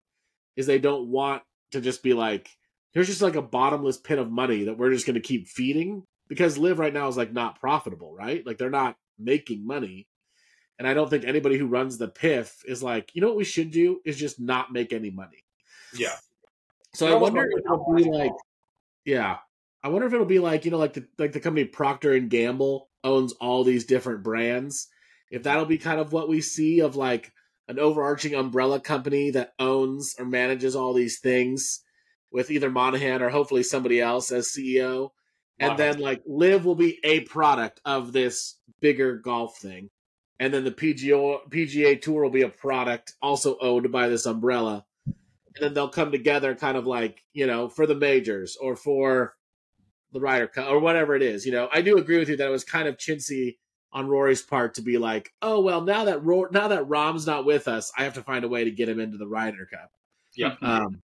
is 0.60 0.66
they 0.66 0.80
don't 0.80 1.10
want 1.10 1.44
to 1.72 1.82
just 1.82 2.02
be 2.02 2.14
like, 2.14 2.50
there's 2.94 3.08
just 3.08 3.22
like 3.22 3.36
a 3.36 3.42
bottomless 3.42 3.98
pit 3.98 4.20
of 4.20 4.32
money 4.32 4.64
that 4.66 4.78
we're 4.78 4.92
just 4.92 5.06
going 5.06 5.16
to 5.16 5.20
keep 5.22 5.48
feeding 5.48 6.04
because 6.28 6.58
LIV 6.58 6.80
right 6.80 6.94
now 6.94 7.08
is 7.08 7.18
like 7.18 7.34
not 7.34 7.60
profitable, 7.60 8.14
right? 8.14 8.46
Like 8.46 8.58
they're 8.58 8.70
not 8.70 8.96
making 9.18 9.66
money. 9.66 10.08
And 10.80 10.88
I 10.88 10.94
don't 10.94 11.10
think 11.10 11.24
anybody 11.24 11.58
who 11.58 11.68
runs 11.68 11.98
the 11.98 12.08
PIF 12.08 12.54
is 12.66 12.84
like, 12.84 13.12
you 13.14 13.22
know 13.22 13.28
what 13.28 13.38
we 13.38 13.44
should 13.44 13.72
do 13.72 14.00
is 14.06 14.18
just 14.18 14.40
not 14.40 14.72
make 14.72 14.94
any 14.94 15.10
money. 15.10 15.44
Yeah. 15.94 16.16
So 16.94 17.08
I 17.08 17.16
wonder 17.16 17.44
if 17.44 17.66
it'll 17.66 17.94
be 17.96 18.04
like, 18.04 18.32
yeah, 19.06 19.38
I 19.84 19.90
wonder 19.90 20.08
if 20.08 20.14
it'll 20.14 20.26
be 20.26 20.40
like 20.40 20.66
you 20.66 20.72
know, 20.72 20.78
like 20.78 20.94
the 20.94 21.08
like 21.18 21.32
the 21.32 21.40
company 21.40 21.66
Procter 21.66 22.14
and 22.14 22.30
Gamble 22.30 22.90
owns 23.04 23.34
all 23.34 23.64
these 23.64 23.86
different 23.86 24.24
brands. 24.24 24.88
If 25.30 25.44
that'll 25.44 25.66
be 25.66 25.78
kind 25.78 26.00
of 26.00 26.14
what 26.14 26.30
we 26.30 26.42
see 26.42 26.80
of 26.82 26.96
like 26.96 27.32
an 27.68 27.80
overarching 27.80 28.34
umbrella 28.34 28.80
company 28.80 29.32
that 29.32 29.54
owns 29.60 30.16
or 30.18 30.26
manages 30.26 30.76
all 30.76 30.94
these 30.94 31.20
things 31.20 31.82
with 32.32 32.52
either 32.52 32.70
Monahan 32.70 33.22
or 33.22 33.30
hopefully 33.30 33.64
somebody 33.64 34.02
else 34.02 34.32
as 34.32 34.50
CEO. 34.50 35.10
And 35.60 35.78
then 35.78 36.00
like 36.00 36.22
LIV 36.28 36.66
will 36.66 36.76
be 36.76 37.00
a 37.04 37.22
product 37.22 37.82
of 37.84 38.14
this 38.14 38.60
bigger 38.80 39.18
golf 39.18 39.58
thing. 39.58 39.90
And 40.40 40.54
then 40.54 40.64
the 40.64 40.72
PGA 40.72 41.40
PGA 41.50 42.00
Tour 42.00 42.24
will 42.24 42.30
be 42.30 42.44
a 42.44 42.50
product 42.50 43.14
also 43.22 43.58
owned 43.60 43.92
by 43.92 44.08
this 44.08 44.28
umbrella. 44.28 44.86
And 45.06 45.16
then 45.60 45.74
they'll 45.74 45.90
come 45.90 46.12
together 46.12 46.54
kind 46.54 46.78
of 46.78 46.86
like, 46.86 47.24
you 47.34 47.48
know, 47.48 47.70
for 47.70 47.88
the 47.88 47.96
majors 47.96 48.56
or 48.62 48.76
for 48.76 49.34
the 50.12 50.20
Ryder 50.20 50.48
Cup 50.48 50.70
or 50.70 50.80
whatever 50.80 51.16
it 51.16 51.24
is. 51.24 51.46
You 51.46 51.54
know, 51.54 51.70
I 51.74 51.82
do 51.82 51.98
agree 51.98 52.20
with 52.20 52.30
you 52.30 52.38
that 52.38 52.48
it 52.48 52.52
was 52.52 52.64
kind 52.64 52.88
of 52.88 52.98
chintzy 52.98 53.58
on 53.92 54.08
Rory's 54.08 54.44
part 54.44 54.76
to 54.76 54.82
be 54.82 54.98
like, 54.98 55.32
oh 55.42 55.62
well, 55.62 55.82
now 55.82 56.06
that 56.06 56.24
Rory, 56.24 56.50
now 56.52 56.68
that 56.68 56.88
Rahm's 56.88 57.26
not 57.26 57.46
with 57.46 57.68
us, 57.68 57.92
I 57.98 58.04
have 58.04 58.14
to 58.14 58.22
find 58.22 58.46
a 58.46 58.50
way 58.50 58.64
to 58.64 58.72
get 58.72 58.90
him 58.90 59.00
into 59.00 59.18
the 59.18 59.28
Ryder 59.28 59.66
Cup. 59.66 59.92
Yeah. 60.36 60.56
Um, 60.62 61.02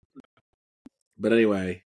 but 1.23 1.33
anyway, 1.33 1.81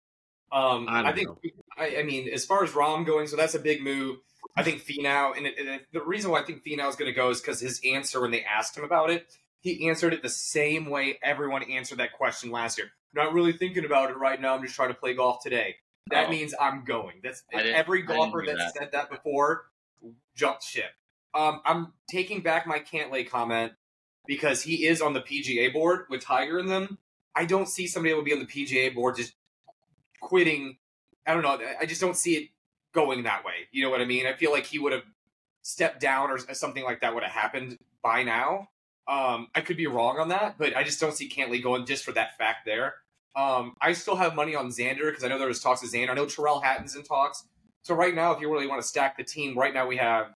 um, 0.51 0.87
I 0.89 0.99
I, 0.99 1.03
don't 1.03 1.15
think 1.15 1.27
know. 1.27 1.37
I, 1.77 1.97
I 1.97 2.03
mean, 2.03 2.27
as 2.29 2.45
far 2.45 2.63
as 2.63 2.71
Rahm 2.71 3.05
going, 3.05 3.27
so 3.27 3.35
that's 3.35 3.53
a 3.53 3.59
big 3.59 3.83
move. 3.83 4.17
I 4.57 4.63
think 4.63 4.81
Finau, 4.83 5.35
and, 5.37 5.45
it, 5.45 5.55
and 5.59 5.67
it- 5.69 5.87
the 5.91 6.01
reason 6.01 6.31
why 6.31 6.41
I 6.41 6.45
think 6.45 6.63
Finau 6.63 6.87
is 6.89 6.95
going 6.95 7.11
to 7.11 7.15
go 7.15 7.29
is 7.29 7.41
because 7.41 7.59
his 7.59 7.79
answer 7.85 8.21
when 8.21 8.31
they 8.31 8.43
asked 8.43 8.77
him 8.77 8.83
about 8.85 9.09
it, 9.09 9.27
he 9.59 9.89
answered 9.89 10.13
it 10.13 10.21
the 10.23 10.29
same 10.29 10.89
way 10.89 11.19
everyone 11.21 11.63
answered 11.63 11.97
that 11.99 12.13
question 12.13 12.51
last 12.51 12.77
year. 12.77 12.87
Not 13.13 13.33
really 13.33 13.53
thinking 13.53 13.83
about 13.85 14.09
it 14.11 14.17
right 14.17 14.39
now. 14.39 14.55
I'm 14.55 14.61
just 14.63 14.75
trying 14.75 14.89
to 14.89 14.95
play 14.95 15.13
golf 15.13 15.43
today. 15.43 15.75
That 16.09 16.27
Oh. 16.27 16.29
means 16.29 16.53
I'm 16.59 16.85
going. 16.85 17.15
That's 17.23 17.43
every 17.51 18.03
golfer 18.03 18.41
hear 18.41 18.55
that's 18.55 18.73
that. 18.73 18.79
said 18.79 18.91
that 18.93 19.09
before 19.09 19.65
jumped 20.35 20.63
ship. 20.63 20.91
Um, 21.33 21.61
I'm 21.65 21.93
taking 22.09 22.41
back 22.41 22.65
my 22.67 22.79
Cantlay 22.79 23.27
comment 23.29 23.73
because 24.27 24.61
he 24.61 24.85
is 24.85 25.01
on 25.01 25.13
the 25.13 25.21
PGA 25.21 25.73
board 25.73 26.05
with 26.09 26.21
Tiger 26.21 26.59
in 26.59 26.67
them. 26.67 26.97
I 27.35 27.45
don't 27.45 27.67
see 27.67 27.87
somebody 27.87 28.11
that 28.11 28.17
would 28.17 28.25
be 28.25 28.33
on 28.33 28.39
the 28.39 28.45
PGA 28.45 28.93
board 28.93 29.17
just 29.17 29.33
quitting. 30.21 30.77
I 31.27 31.33
don't 31.33 31.43
know. 31.43 31.59
I 31.79 31.85
just 31.85 32.01
don't 32.01 32.15
see 32.15 32.35
it 32.35 32.49
going 32.93 33.23
that 33.23 33.43
way. 33.43 33.67
You 33.71 33.83
know 33.83 33.89
what 33.89 34.01
I 34.01 34.05
mean? 34.05 34.25
I 34.25 34.33
feel 34.33 34.51
like 34.51 34.65
he 34.65 34.79
would 34.79 34.93
have 34.93 35.03
stepped 35.61 35.99
down 35.99 36.31
or 36.31 36.37
something 36.53 36.83
like 36.83 37.01
that 37.01 37.13
would 37.13 37.23
have 37.23 37.31
happened 37.31 37.77
by 38.01 38.23
now. 38.23 38.69
Um, 39.07 39.47
I 39.53 39.61
could 39.61 39.77
be 39.77 39.87
wrong 39.87 40.17
on 40.19 40.29
that, 40.29 40.57
but 40.57 40.75
I 40.75 40.83
just 40.83 40.99
don't 40.99 41.13
see 41.13 41.29
Cantlay 41.29 41.61
going 41.61 41.85
just 41.85 42.03
for 42.03 42.11
that 42.13 42.37
fact 42.37 42.65
there. 42.65 42.95
Um, 43.35 43.73
I 43.81 43.93
still 43.93 44.15
have 44.15 44.33
money 44.33 44.55
on 44.55 44.69
Xander 44.69 45.09
because 45.09 45.23
I 45.23 45.27
know 45.27 45.37
there 45.37 45.47
was 45.47 45.59
talks 45.59 45.83
of 45.83 45.89
Xander. 45.89 46.09
I 46.09 46.13
know 46.13 46.25
Tyrrell 46.25 46.61
Hatton's 46.61 46.95
in 46.95 47.03
talks. 47.03 47.43
So 47.83 47.93
right 47.93 48.15
now, 48.15 48.31
if 48.31 48.41
you 48.41 48.51
really 48.51 48.65
want 48.65 48.81
to 48.81 48.87
stack 48.87 49.17
the 49.17 49.23
team, 49.23 49.57
right 49.57 49.73
now 49.73 49.85
we 49.85 49.97
have 49.97 50.33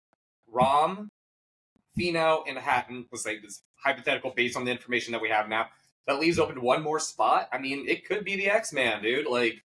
Rahm, 0.53 1.09
Finau, 1.99 2.43
and 2.49 2.59
Hatton. 2.59 3.07
Let's 3.13 3.23
say 3.23 3.39
this 3.39 3.63
hypothetical 3.85 4.33
based 4.35 4.57
on 4.57 4.65
the 4.65 4.73
information 4.73 5.13
that 5.13 5.21
we 5.21 5.29
have 5.29 5.49
now. 5.49 5.67
That 6.07 6.21
leaves 6.21 6.39
open 6.39 6.61
one 6.61 6.83
more 6.83 7.01
spot. 7.01 7.49
I 7.53 7.59
mean, 7.59 7.89
it 7.89 8.07
could 8.07 8.25
be 8.25 8.37
the 8.37 8.49
X 8.49 8.73
Man, 8.73 9.03
dude. 9.03 9.27
Like 9.27 9.63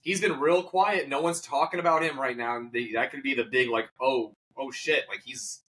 he's 0.00 0.20
been 0.20 0.40
real 0.40 0.62
quiet. 0.62 1.08
No 1.08 1.20
one's 1.20 1.40
talking 1.40 1.80
about 1.80 2.02
him 2.02 2.18
right 2.18 2.36
now. 2.36 2.56
And 2.56 2.72
that 2.94 3.10
could 3.10 3.22
be 3.22 3.34
the 3.34 3.44
big 3.44 3.68
like, 3.68 3.88
oh, 4.00 4.34
oh 4.58 4.70
shit, 4.70 5.04
like 5.08 5.20
he's 5.24 5.62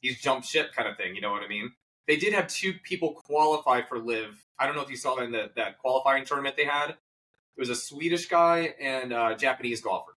he's 0.00 0.20
jumped 0.20 0.46
ship 0.46 0.72
kind 0.74 0.88
of 0.88 0.96
thing. 0.96 1.14
You 1.14 1.20
know 1.20 1.30
what 1.30 1.42
I 1.42 1.48
mean? 1.48 1.72
They 2.06 2.16
did 2.16 2.34
have 2.34 2.48
two 2.48 2.74
people 2.84 3.12
qualify 3.12 3.82
for 3.82 3.98
LIV. 3.98 4.44
I 4.58 4.66
don't 4.66 4.76
know 4.76 4.82
if 4.82 4.90
you 4.90 4.96
saw 4.96 5.16
that 5.16 5.24
in 5.24 5.32
the, 5.32 5.50
that 5.56 5.78
qualifying 5.78 6.24
tournament 6.24 6.56
they 6.56 6.64
had. 6.64 6.90
It 6.90 7.60
was 7.60 7.70
a 7.70 7.74
Swedish 7.74 8.26
guy 8.26 8.74
and 8.80 9.12
a 9.12 9.34
Japanese 9.36 9.80
golfer. 9.80 10.12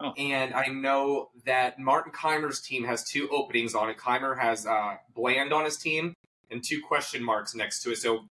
Oh. 0.00 0.12
And 0.16 0.54
I 0.54 0.66
know 0.66 1.30
that 1.44 1.78
Martin 1.78 2.12
Kaymer's 2.12 2.60
team 2.60 2.84
has 2.84 3.04
two 3.04 3.28
openings 3.30 3.74
on 3.74 3.90
it. 3.90 3.98
Kaymer 3.98 4.38
has 4.38 4.64
uh, 4.64 4.96
Bland 5.14 5.52
on 5.52 5.64
his 5.64 5.76
team 5.76 6.14
and 6.50 6.62
two 6.64 6.80
question 6.80 7.22
marks 7.22 7.54
next 7.54 7.82
to 7.82 7.90
it. 7.90 7.96
So 7.96 8.28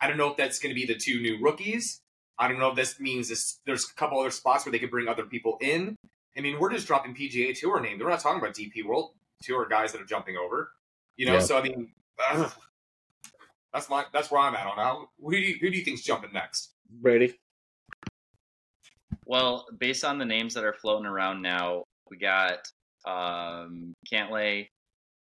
I 0.00 0.08
don't 0.08 0.16
know 0.16 0.30
if 0.30 0.36
that's 0.36 0.58
going 0.58 0.74
to 0.74 0.80
be 0.80 0.86
the 0.86 0.98
two 0.98 1.20
new 1.20 1.38
rookies. 1.40 2.00
I 2.38 2.48
don't 2.48 2.58
know 2.58 2.68
if 2.68 2.76
this 2.76 3.00
means 3.00 3.28
this, 3.28 3.60
there's 3.64 3.88
a 3.90 3.94
couple 3.94 4.20
other 4.20 4.30
spots 4.30 4.66
where 4.66 4.72
they 4.72 4.78
could 4.78 4.90
bring 4.90 5.08
other 5.08 5.24
people 5.24 5.56
in. 5.60 5.96
I 6.36 6.42
mean, 6.42 6.58
we're 6.60 6.70
just 6.70 6.86
dropping 6.86 7.14
PGA 7.14 7.58
Tour 7.58 7.80
name. 7.80 7.98
They're 7.98 8.08
not 8.08 8.20
talking 8.20 8.42
about 8.42 8.54
DP 8.54 8.84
World 8.84 9.12
Tour 9.42 9.66
guys 9.68 9.92
that 9.92 10.02
are 10.02 10.06
jumping 10.06 10.36
over. 10.36 10.70
You 11.16 11.26
know, 11.26 11.34
Yeah. 11.34 11.40
so 11.40 11.56
I 11.58 11.62
mean, 11.62 11.88
ugh. 12.30 12.52
that's 13.72 13.88
my 13.88 14.04
that's 14.12 14.30
where 14.30 14.42
I'm 14.42 14.54
at 14.54 14.66
on 14.66 14.76
how. 14.76 15.08
Who 15.18 15.30
do 15.30 15.38
you, 15.38 15.56
who 15.58 15.70
do 15.70 15.78
you 15.78 15.84
think's 15.84 16.02
jumping 16.02 16.30
next? 16.34 16.72
Brady. 16.90 17.38
Well, 19.24 19.66
based 19.78 20.04
on 20.04 20.18
the 20.18 20.24
names 20.26 20.52
that 20.54 20.64
are 20.64 20.74
floating 20.74 21.06
around 21.06 21.40
now, 21.40 21.84
we 22.10 22.18
got 22.18 22.70
um, 23.06 23.94
Cantlay, 24.12 24.68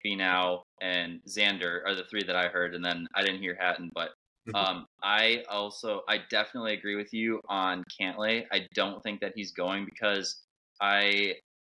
Finau, 0.04 0.62
and 0.82 1.20
Xander 1.28 1.80
are 1.86 1.94
the 1.94 2.04
three 2.10 2.24
that 2.24 2.36
I 2.36 2.48
heard, 2.48 2.74
and 2.74 2.84
then 2.84 3.06
I 3.14 3.22
didn't 3.22 3.40
hear 3.40 3.56
Hatton, 3.58 3.90
but. 3.94 4.10
um, 4.54 4.86
I 5.02 5.42
also 5.48 6.02
I 6.08 6.20
definitely 6.30 6.74
agree 6.74 6.96
with 6.96 7.12
you 7.12 7.40
on 7.48 7.82
Cantlay. 8.00 8.44
I 8.52 8.66
don't 8.74 9.02
think 9.02 9.20
that 9.20 9.32
he's 9.34 9.52
going 9.52 9.86
because 9.86 10.42
I 10.80 11.34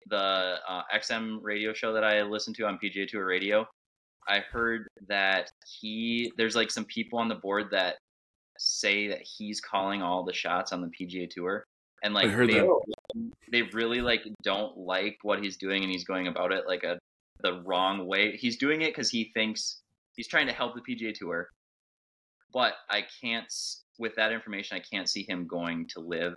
the 0.08 0.56
uh, 0.68 0.82
XM 0.94 1.38
radio 1.42 1.72
show 1.72 1.92
that 1.92 2.04
I 2.04 2.22
listened 2.22 2.56
to 2.56 2.66
on 2.66 2.78
PGA 2.82 3.06
Tour 3.06 3.26
Radio, 3.26 3.66
I 4.28 4.40
heard 4.40 4.86
that 5.08 5.50
he 5.80 6.32
there's 6.36 6.54
like 6.54 6.70
some 6.70 6.84
people 6.84 7.18
on 7.18 7.28
the 7.28 7.34
board 7.34 7.68
that 7.72 7.96
say 8.58 9.08
that 9.08 9.22
he's 9.22 9.60
calling 9.60 10.02
all 10.02 10.24
the 10.24 10.32
shots 10.32 10.72
on 10.72 10.82
the 10.82 10.88
PGA 10.88 11.28
Tour, 11.30 11.64
and 12.02 12.12
like 12.12 12.36
they, 12.36 12.68
they 13.50 13.62
really 13.72 14.00
like 14.00 14.22
don't 14.42 14.76
like 14.76 15.18
what 15.22 15.42
he's 15.42 15.56
doing, 15.56 15.82
and 15.82 15.90
he's 15.90 16.04
going 16.04 16.26
about 16.26 16.52
it 16.52 16.64
like 16.66 16.84
a 16.84 16.98
the 17.40 17.62
wrong 17.62 18.06
way. 18.06 18.36
He's 18.36 18.58
doing 18.58 18.82
it 18.82 18.88
because 18.90 19.10
he 19.10 19.30
thinks 19.32 19.80
he's 20.16 20.28
trying 20.28 20.46
to 20.46 20.52
help 20.52 20.74
the 20.74 20.82
PGA 20.82 21.14
Tour, 21.14 21.48
but 22.52 22.74
I 22.90 23.04
can't 23.20 23.52
with 23.98 24.14
that 24.16 24.32
information. 24.32 24.76
I 24.76 24.80
can't 24.80 25.08
see 25.08 25.24
him 25.28 25.46
going 25.46 25.86
to 25.88 26.00
LIV 26.00 26.34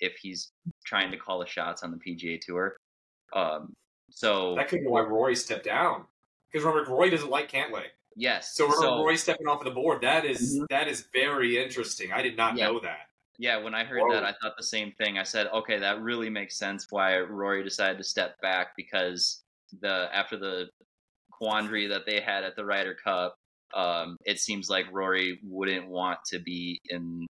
if 0.00 0.16
he's 0.16 0.52
trying 0.84 1.10
to 1.10 1.16
call 1.16 1.38
the 1.38 1.46
shots 1.46 1.82
on 1.82 1.90
the 1.90 1.96
PGA 1.98 2.40
Tour. 2.40 2.76
Um, 3.32 3.72
so 4.10 4.54
That 4.56 4.68
could 4.68 4.80
be 4.80 4.86
why 4.86 5.00
Rory 5.00 5.34
stepped 5.36 5.64
down. 5.64 6.04
Because 6.52 6.64
remember, 6.64 6.90
Rory 6.90 7.10
doesn't 7.10 7.30
like 7.30 7.50
Cantlay. 7.50 7.86
yes, 8.14 8.54
So 8.54 8.64
remember, 8.64 8.82
so- 8.86 8.98
Rory 8.98 9.16
stepping 9.16 9.46
off 9.46 9.60
of 9.60 9.64
the 9.66 9.70
board. 9.72 10.00
That 10.02 10.24
is- 10.24 10.58
Mhm. 10.58 10.68
that 10.70 10.88
is 10.88 11.02
very 11.12 11.58
interesting. 11.62 12.12
I 12.12 12.22
did 12.22 12.36
not 12.36 12.56
Yeah. 12.56 12.66
know 12.68 12.80
that. 12.80 13.08
Yeah, 13.38 13.58
when 13.58 13.74
I 13.74 13.84
heard 13.84 14.00
Whoa. 14.00 14.12
that, 14.12 14.24
I 14.24 14.32
thought 14.40 14.56
the 14.56 14.62
same 14.62 14.92
thing. 14.92 15.18
I 15.18 15.22
said, 15.22 15.48
okay, 15.48 15.78
that 15.78 16.00
really 16.00 16.30
makes 16.30 16.56
sense 16.56 16.86
why 16.90 17.18
Rory 17.18 17.62
decided 17.62 17.98
to 17.98 18.04
step 18.04 18.40
back 18.40 18.74
because 18.76 19.44
the 19.80 20.08
after 20.14 20.36
the 20.38 20.70
quandary 21.30 21.86
that 21.88 22.06
they 22.06 22.20
had 22.20 22.44
at 22.44 22.56
the 22.56 22.64
Ryder 22.64 22.94
Cup, 22.94 23.38
um, 23.74 24.16
it 24.24 24.38
seems 24.38 24.68
like 24.70 24.86
Rory 24.92 25.38
wouldn't 25.42 25.88
want 25.88 26.18
to 26.30 26.38
be 26.38 26.80
in 26.88 27.26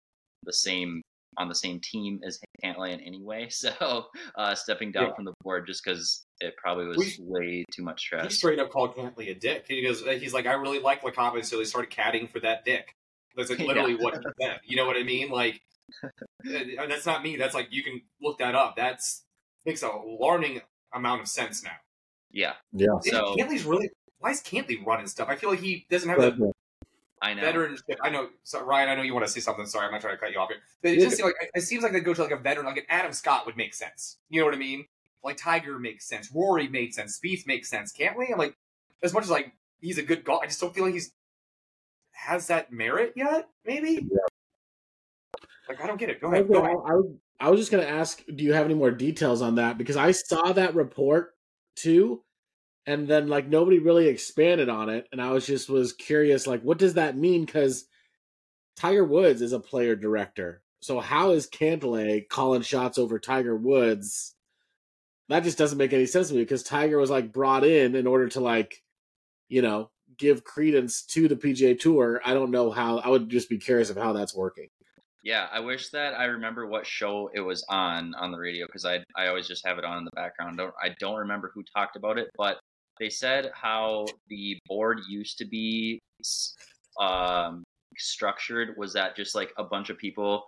the 0.44 0.52
same 0.52 1.02
on 1.38 1.48
the 1.48 1.54
same 1.54 1.80
team 1.82 2.20
as 2.26 2.38
Cantlay 2.62 2.92
in 2.92 3.00
any 3.00 3.22
way. 3.22 3.48
So 3.50 4.06
uh, 4.36 4.54
stepping 4.54 4.92
down 4.92 5.06
Yeah. 5.08 5.14
from 5.14 5.24
the 5.24 5.32
board 5.42 5.66
just 5.66 5.82
because 5.82 6.24
it 6.40 6.54
probably 6.58 6.86
was 6.86 6.98
We- 6.98 7.16
way 7.20 7.64
too 7.74 7.82
much 7.82 8.00
stress. 8.02 8.24
He 8.26 8.30
straight 8.32 8.58
up 8.58 8.70
called 8.70 8.94
Cantlay 8.94 9.30
a 9.30 9.34
dick. 9.34 9.64
He 9.66 9.82
goes, 9.82 10.02
he's 10.20 10.34
like, 10.34 10.46
I 10.46 10.52
really 10.52 10.78
like 10.78 11.00
LaCava, 11.02 11.42
so 11.44 11.58
he 11.58 11.64
started 11.64 11.90
catting 11.90 12.26
for 12.28 12.38
that 12.40 12.64
dick. 12.66 12.94
That's 13.34 13.48
like 13.48 13.58
Yeah. 13.60 13.66
literally 13.66 13.94
what 13.96 14.14
he 14.14 14.20
said. 14.42 14.60
You 14.64 14.76
know 14.76 14.84
what 14.86 14.96
I 14.98 15.04
mean? 15.04 15.30
Like, 15.30 15.58
and 16.44 16.90
that's 16.90 17.06
not 17.06 17.22
me. 17.22 17.36
That's 17.36 17.54
like 17.54 17.68
you 17.70 17.82
can 17.82 18.02
look 18.20 18.38
that 18.38 18.54
up. 18.54 18.74
That's 18.76 19.24
makes 19.64 19.82
a 19.82 19.88
alarming 19.88 20.60
amount 20.94 21.22
of 21.22 21.28
sense 21.28 21.62
now. 21.62 21.70
Yeah, 22.30 22.54
Yeah. 22.72 22.88
So- 23.04 23.36
Cantlay's 23.38 23.64
really 23.64 23.88
why 24.22 24.30
is 24.30 24.40
Cantlay 24.40 24.84
running 24.84 25.06
stuff? 25.06 25.28
I 25.28 25.36
feel 25.36 25.50
like 25.50 25.60
he 25.60 25.86
doesn't 25.90 26.08
have 26.08 26.18
the 26.18 26.52
I 27.20 27.34
know. 27.34 27.42
veteranship. 27.42 27.96
I 28.02 28.10
know, 28.10 28.28
so 28.42 28.62
Ryan. 28.64 28.88
I 28.88 28.94
know 28.94 29.02
you 29.02 29.14
want 29.14 29.26
to 29.26 29.30
say 29.32 29.40
something. 29.40 29.66
Sorry, 29.66 29.86
I'm 29.86 29.92
not 29.92 30.00
trying 30.00 30.14
to 30.14 30.18
cut 30.20 30.32
you 30.32 30.38
off 30.38 30.48
here. 30.48 30.58
But 30.82 30.92
it 30.92 31.00
just 31.00 31.16
seems 31.16 31.26
like 31.26 31.50
it 31.54 31.60
seems 31.60 31.82
like 31.82 31.92
they 31.92 32.00
go 32.00 32.14
to 32.14 32.22
like 32.22 32.32
a 32.32 32.36
veteran, 32.36 32.66
like 32.66 32.78
an 32.78 32.84
Adam 32.88 33.12
Scott 33.12 33.46
would 33.46 33.56
make 33.56 33.74
sense. 33.74 34.18
You 34.30 34.40
know 34.40 34.46
what 34.46 34.54
I 34.54 34.58
mean? 34.58 34.86
Like 35.22 35.36
Tiger 35.36 35.78
makes 35.78 36.06
sense. 36.06 36.30
Rory 36.34 36.68
made 36.68 36.94
sense. 36.94 37.20
Spieth 37.22 37.46
makes 37.46 37.68
sense. 37.68 37.92
Cantlay, 37.92 38.32
I'm 38.32 38.38
like, 38.38 38.56
as 39.02 39.12
much 39.12 39.24
as 39.24 39.30
like 39.30 39.52
he's 39.80 39.98
a 39.98 40.02
good 40.02 40.24
golf, 40.24 40.42
I 40.42 40.46
just 40.46 40.60
don't 40.60 40.74
feel 40.74 40.84
like 40.84 40.94
he's 40.94 41.12
has 42.12 42.48
that 42.48 42.72
merit 42.72 43.12
yet. 43.16 43.48
Maybe. 43.64 44.06
Like 45.68 45.80
I 45.80 45.86
don't 45.86 45.98
get 45.98 46.10
it. 46.10 46.20
Go 46.20 46.28
I, 46.28 46.34
ahead. 46.34 46.48
Go 46.48 46.58
ahead. 46.58 46.76
I, 46.86 46.94
was- 46.94 47.16
I 47.40 47.50
was 47.50 47.58
just 47.58 47.72
going 47.72 47.84
to 47.84 47.90
ask, 47.90 48.22
do 48.36 48.44
you 48.44 48.52
have 48.52 48.66
any 48.66 48.74
more 48.74 48.92
details 48.92 49.42
on 49.42 49.56
that? 49.56 49.76
Because 49.76 49.96
I 49.96 50.12
saw 50.12 50.52
that 50.52 50.76
report 50.76 51.34
too, 51.74 52.22
and 52.86 53.06
then 53.08 53.28
like 53.28 53.48
nobody 53.48 53.78
really 53.78 54.08
expanded 54.08 54.68
on 54.68 54.88
it, 54.88 55.06
and 55.12 55.20
I 55.20 55.30
was 55.30 55.46
just 55.46 55.68
was 55.68 55.92
curious, 55.92 56.46
like, 56.46 56.62
what 56.62 56.78
does 56.78 56.94
that 56.94 57.16
mean? 57.16 57.44
Because 57.44 57.86
Tiger 58.76 59.04
Woods 59.04 59.42
is 59.42 59.52
a 59.52 59.60
player 59.60 59.96
director, 59.96 60.62
so 60.80 61.00
how 61.00 61.30
is 61.30 61.48
Cantlay 61.48 62.28
calling 62.28 62.62
shots 62.62 62.98
over 62.98 63.18
Tiger 63.18 63.56
Woods? 63.56 64.34
that 65.32 65.44
just 65.44 65.58
doesn't 65.58 65.78
make 65.78 65.92
any 65.92 66.06
sense 66.06 66.28
to 66.28 66.34
me 66.34 66.40
because 66.40 66.62
Tiger 66.62 66.98
was 66.98 67.10
like 67.10 67.32
brought 67.32 67.64
in 67.64 67.94
in 67.94 68.06
order 68.06 68.28
to 68.28 68.40
like, 68.40 68.82
you 69.48 69.62
know, 69.62 69.90
give 70.18 70.44
credence 70.44 71.02
to 71.06 71.26
the 71.26 71.36
PGA 71.36 71.78
Tour. 71.78 72.20
I 72.24 72.34
don't 72.34 72.50
know 72.50 72.70
how. 72.70 72.98
I 72.98 73.08
would 73.08 73.28
just 73.30 73.48
be 73.48 73.58
curious 73.58 73.90
of 73.90 73.96
how 73.96 74.12
that's 74.12 74.34
working. 74.34 74.68
Yeah, 75.22 75.46
I 75.50 75.60
wish 75.60 75.90
that 75.90 76.14
I 76.14 76.24
remember 76.24 76.66
what 76.66 76.86
show 76.86 77.30
it 77.32 77.40
was 77.40 77.64
on 77.68 78.14
on 78.14 78.32
the 78.32 78.38
radio 78.38 78.66
because 78.66 78.84
I 78.84 79.04
I 79.16 79.28
always 79.28 79.46
just 79.46 79.66
have 79.66 79.78
it 79.78 79.84
on 79.84 79.98
in 79.98 80.04
the 80.04 80.10
background. 80.14 80.58
Don't 80.58 80.74
I 80.82 80.94
don't 80.98 81.20
remember 81.20 81.50
who 81.54 81.62
talked 81.74 81.96
about 81.96 82.18
it, 82.18 82.28
but 82.36 82.58
they 82.98 83.08
said 83.08 83.50
how 83.54 84.06
the 84.28 84.58
board 84.66 85.00
used 85.08 85.38
to 85.38 85.44
be 85.44 85.98
um, 87.00 87.64
structured 87.96 88.76
was 88.76 88.92
that 88.92 89.16
just 89.16 89.34
like 89.34 89.52
a 89.58 89.64
bunch 89.64 89.90
of 89.90 89.98
people 89.98 90.46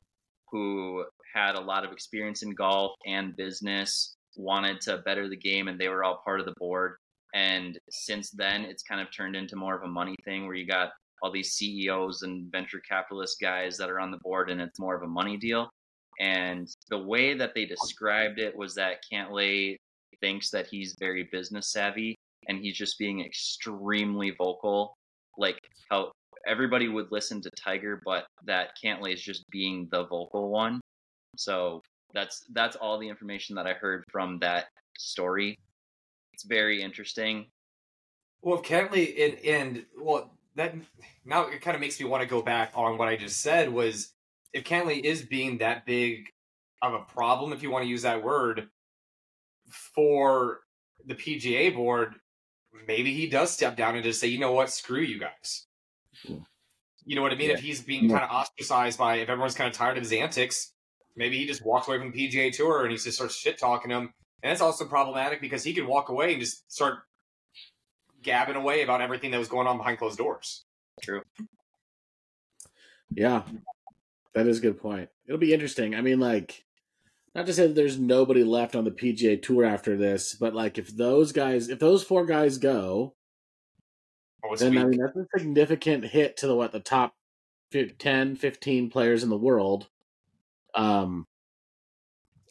who 0.51 1.05
had 1.35 1.57
a 1.57 1.61
lot 1.61 1.85
of 1.85 1.93
experience 1.93 2.43
in 2.43 2.51
golf 2.51 2.93
and 3.07 3.37
business 3.37 4.15
wanted 4.37 4.81
to 4.81 4.99
better 4.99 5.29
the 5.29 5.37
game 5.37 5.69
and 5.69 5.79
they 5.79 5.89
were 5.89 6.05
all 6.05 6.21
part 6.25 6.41
of 6.41 6.47
the 6.47 6.55
board. 6.59 6.97
And 7.35 7.79
since 7.91 8.31
then 8.31 8.65
it's 8.65 8.83
kind 8.83 9.01
of 9.01 9.09
turned 9.15 9.37
into 9.37 9.57
more 9.57 9.75
of 9.75 9.83
a 9.83 9.89
money 9.89 10.15
thing 10.25 10.47
where 10.47 10.55
you 10.55 10.67
got 10.67 10.91
all 11.23 11.33
these 11.33 11.53
CEOs 11.53 12.23
and 12.23 12.51
venture 12.53 12.81
capitalist 12.89 13.41
guys 13.41 13.77
that 13.79 13.91
are 13.91 13.99
on 13.99 14.11
the 14.11 14.19
board 14.19 14.51
and 14.51 14.61
it's 14.61 14.79
more 14.79 14.95
of 14.95 15.03
a 15.03 15.09
money 15.09 15.37
deal. 15.37 15.71
And 16.21 16.69
the 16.91 16.99
way 16.99 17.35
that 17.35 17.55
they 17.55 17.65
described 17.65 18.39
it 18.39 18.57
was 18.57 18.75
that 18.77 19.03
Cantlay 19.13 19.77
thinks 20.21 20.51
that 20.51 20.69
he's 20.69 20.95
very 21.01 21.29
business 21.33 21.73
savvy 21.73 22.17
and 22.49 22.59
he's 22.59 22.77
just 22.77 22.99
being 22.99 23.25
extremely 23.25 24.33
vocal 24.37 24.95
like 25.37 25.59
how 25.91 26.13
everybody 26.47 26.89
would 26.89 27.11
listen 27.11 27.41
to 27.43 27.51
Tiger, 27.63 28.01
but 28.05 28.27
that 28.45 28.71
Cantlay 28.83 29.13
is 29.13 29.23
just 29.23 29.45
being 29.51 29.89
the 29.91 30.07
vocal 30.07 30.51
one. 30.51 30.81
So 31.37 31.83
that's 32.13 32.45
that's 32.53 32.77
all 32.77 32.99
the 32.99 33.09
information 33.09 33.57
that 33.57 33.67
I 33.67 33.73
heard 33.73 34.05
from 34.11 34.39
that 34.41 34.67
story. 34.97 35.57
It's 36.33 36.45
very 36.45 36.83
interesting. 36.83 37.47
Well, 38.43 38.63
Cantlay 38.63 39.25
and 39.25 39.45
and 39.45 39.87
well 40.01 40.37
that 40.57 40.75
now 41.25 41.49
it 41.49 41.61
kind 41.61 41.75
of 41.75 41.81
makes 41.81 41.99
me 41.99 42.07
want 42.07 42.23
to 42.23 42.29
go 42.29 42.43
back 42.43 42.73
on 42.75 42.99
what 42.99 43.09
I 43.09 43.17
just 43.17 43.41
said 43.41 43.73
was 43.73 44.13
if 44.53 44.65
Cantlay 44.65 45.03
is 45.03 45.23
being 45.23 45.59
that 45.59 45.85
big 45.85 46.27
of 46.83 46.95
a 46.95 47.01
problem, 47.01 47.53
if 47.53 47.63
you 47.63 47.71
want 47.71 47.83
to 47.85 47.89
use 47.89 48.03
that 48.03 48.23
word, 48.23 48.69
for 49.95 50.61
the 51.07 51.15
PGA 51.15 51.75
board, 51.75 52.15
maybe 52.87 53.15
he 53.15 53.27
does 53.27 53.51
step 53.51 53.77
down 53.77 53.95
and 53.95 54.05
just 54.05 54.21
say, 54.21 54.27
you 54.27 54.39
know 54.39 54.53
what, 54.53 54.71
screw 54.71 55.01
you 55.01 55.19
guys. 55.19 55.67
Hmm. 56.27 56.39
You 57.05 57.17
know 57.17 57.23
what 57.23 57.33
I 57.33 57.37
mean? 57.37 57.51
Yeah. 57.51 57.57
If 57.57 57.61
he's 57.61 57.83
being 57.83 58.05
yeah. 58.05 58.19
kind 58.19 58.25
of 58.25 58.31
ostracized 58.31 58.99
by, 58.99 59.17
if 59.17 59.29
everyone's 59.29 59.55
kind 59.55 59.69
of 59.69 59.77
tired 59.77 59.97
of 59.97 60.03
his 60.03 60.13
antics, 60.13 60.73
maybe 61.17 61.39
he 61.39 61.47
just 61.47 61.65
walks 61.65 61.87
away 61.87 61.99
from 61.99 62.11
the 62.11 62.29
PGA 62.29 62.53
Tour 62.53 62.83
and 62.83 62.91
he 62.91 62.97
just 62.97 63.17
starts 63.17 63.37
shit 63.37 63.59
talking 63.59 63.91
him. 63.91 64.13
And 64.43 64.51
that's 64.51 64.61
also 64.61 64.85
problematic 64.85 65.41
because 65.41 65.63
he 65.63 65.75
could 65.75 65.87
walk 65.87 66.09
away 66.09 66.33
and 66.33 66.41
just 66.41 66.71
start 66.73 67.01
gabbing 68.23 68.57
away 68.57 68.83
about 68.83 69.01
everything 69.01 69.31
that 69.31 69.39
was 69.39 69.49
going 69.49 69.67
on 69.67 69.77
behind 69.77 69.99
closed 69.99 70.19
doors. 70.19 70.65
True. 71.03 71.23
Yeah, 73.11 73.43
that 74.35 74.47
is 74.47 74.59
a 74.59 74.63
good 74.63 74.81
point. 74.81 75.09
It'll 75.27 75.39
be 75.39 75.55
interesting. 75.55 75.95
I 75.95 76.01
mean, 76.01 76.21
like, 76.21 76.65
not 77.35 77.47
to 77.47 77.53
say 77.53 77.67
that 77.67 77.75
there's 77.75 77.99
nobody 77.99 78.45
left 78.45 78.77
on 78.77 78.85
the 78.85 78.91
PGA 78.91 79.43
Tour 79.43 79.65
after 79.65 79.97
this, 79.97 80.35
but 80.35 80.55
like, 80.55 80.79
if 80.79 80.97
those 80.97 81.33
guys, 81.33 81.69
if 81.69 81.79
those 81.79 82.03
four 82.03 82.25
guys 82.27 82.59
go, 82.59 83.15
Oh, 84.45 84.57
then 84.57 84.77
I 84.77 84.85
mean 84.85 85.01
that's 85.01 85.17
a 85.17 85.39
significant 85.39 86.05
hit 86.05 86.37
to 86.39 86.47
the 86.47 86.55
what 86.55 86.73
the 86.73 86.81
top 86.81 87.15
10, 87.73 88.37
15 88.37 88.91
players 88.91 89.23
in 89.23 89.31
the 89.31 89.37
world. 89.37 89.89
Um, 90.75 91.27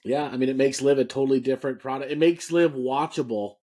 yeah, 0.04 0.24
I 0.24 0.38
mean 0.38 0.50
it 0.50 0.56
makes 0.56 0.82
LIV 0.82 0.98
a 1.00 1.06
totally 1.06 1.40
different 1.40 1.80
product. 1.80 2.12
It 2.12 2.18
makes 2.18 2.52
LIV 2.52 2.74
watchable, 2.74 3.56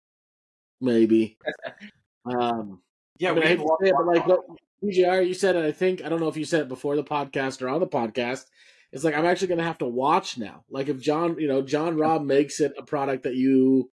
maybe. 0.79 1.37
um, 2.25 2.81
yeah, 3.17 3.31
I 3.31 3.33
mean, 3.33 3.43
I 3.43 3.47
hate 3.47 3.57
to 3.57 3.77
say 3.81 3.89
it, 3.89 3.95
but 3.97 4.07
like 4.07 4.27
what 4.27 4.41
PJR, 4.83 5.27
you 5.27 5.33
said 5.33 5.55
it. 5.55 5.65
I 5.65 5.71
think 5.71 6.03
I 6.03 6.09
don't 6.09 6.19
know 6.19 6.29
if 6.29 6.37
you 6.37 6.45
said 6.45 6.61
it 6.61 6.69
before 6.69 6.95
the 6.95 7.03
podcast 7.03 7.61
or 7.61 7.69
on 7.69 7.79
the 7.79 7.87
podcast. 7.87 8.45
It's 8.91 9.03
like 9.03 9.15
I'm 9.15 9.25
actually 9.25 9.49
going 9.49 9.59
to 9.59 9.65
have 9.65 9.77
to 9.79 9.87
watch 9.87 10.37
now. 10.37 10.63
Like 10.69 10.89
if 10.89 10.99
Jon, 10.99 11.39
you 11.39 11.47
know, 11.47 11.61
Jon 11.61 11.95
Rahm 11.95 12.25
makes 12.25 12.59
it 12.59 12.73
a 12.77 12.83
product 12.83 13.23
that 13.23 13.35
you 13.35 13.91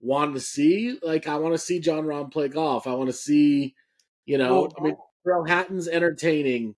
want 0.00 0.34
to 0.34 0.40
see. 0.40 0.98
Like 1.02 1.26
I 1.26 1.36
want 1.36 1.54
to 1.54 1.58
see 1.58 1.80
Jon 1.80 2.04
Rahm 2.04 2.30
play 2.30 2.48
golf. 2.48 2.86
I 2.86 2.94
want 2.94 3.08
to 3.08 3.16
see, 3.16 3.74
you 4.24 4.38
know, 4.38 4.70
I 4.78 4.82
mean, 4.82 4.96
Tyrrell 5.24 5.44
Hatton's 5.44 5.88
entertaining. 5.88 6.74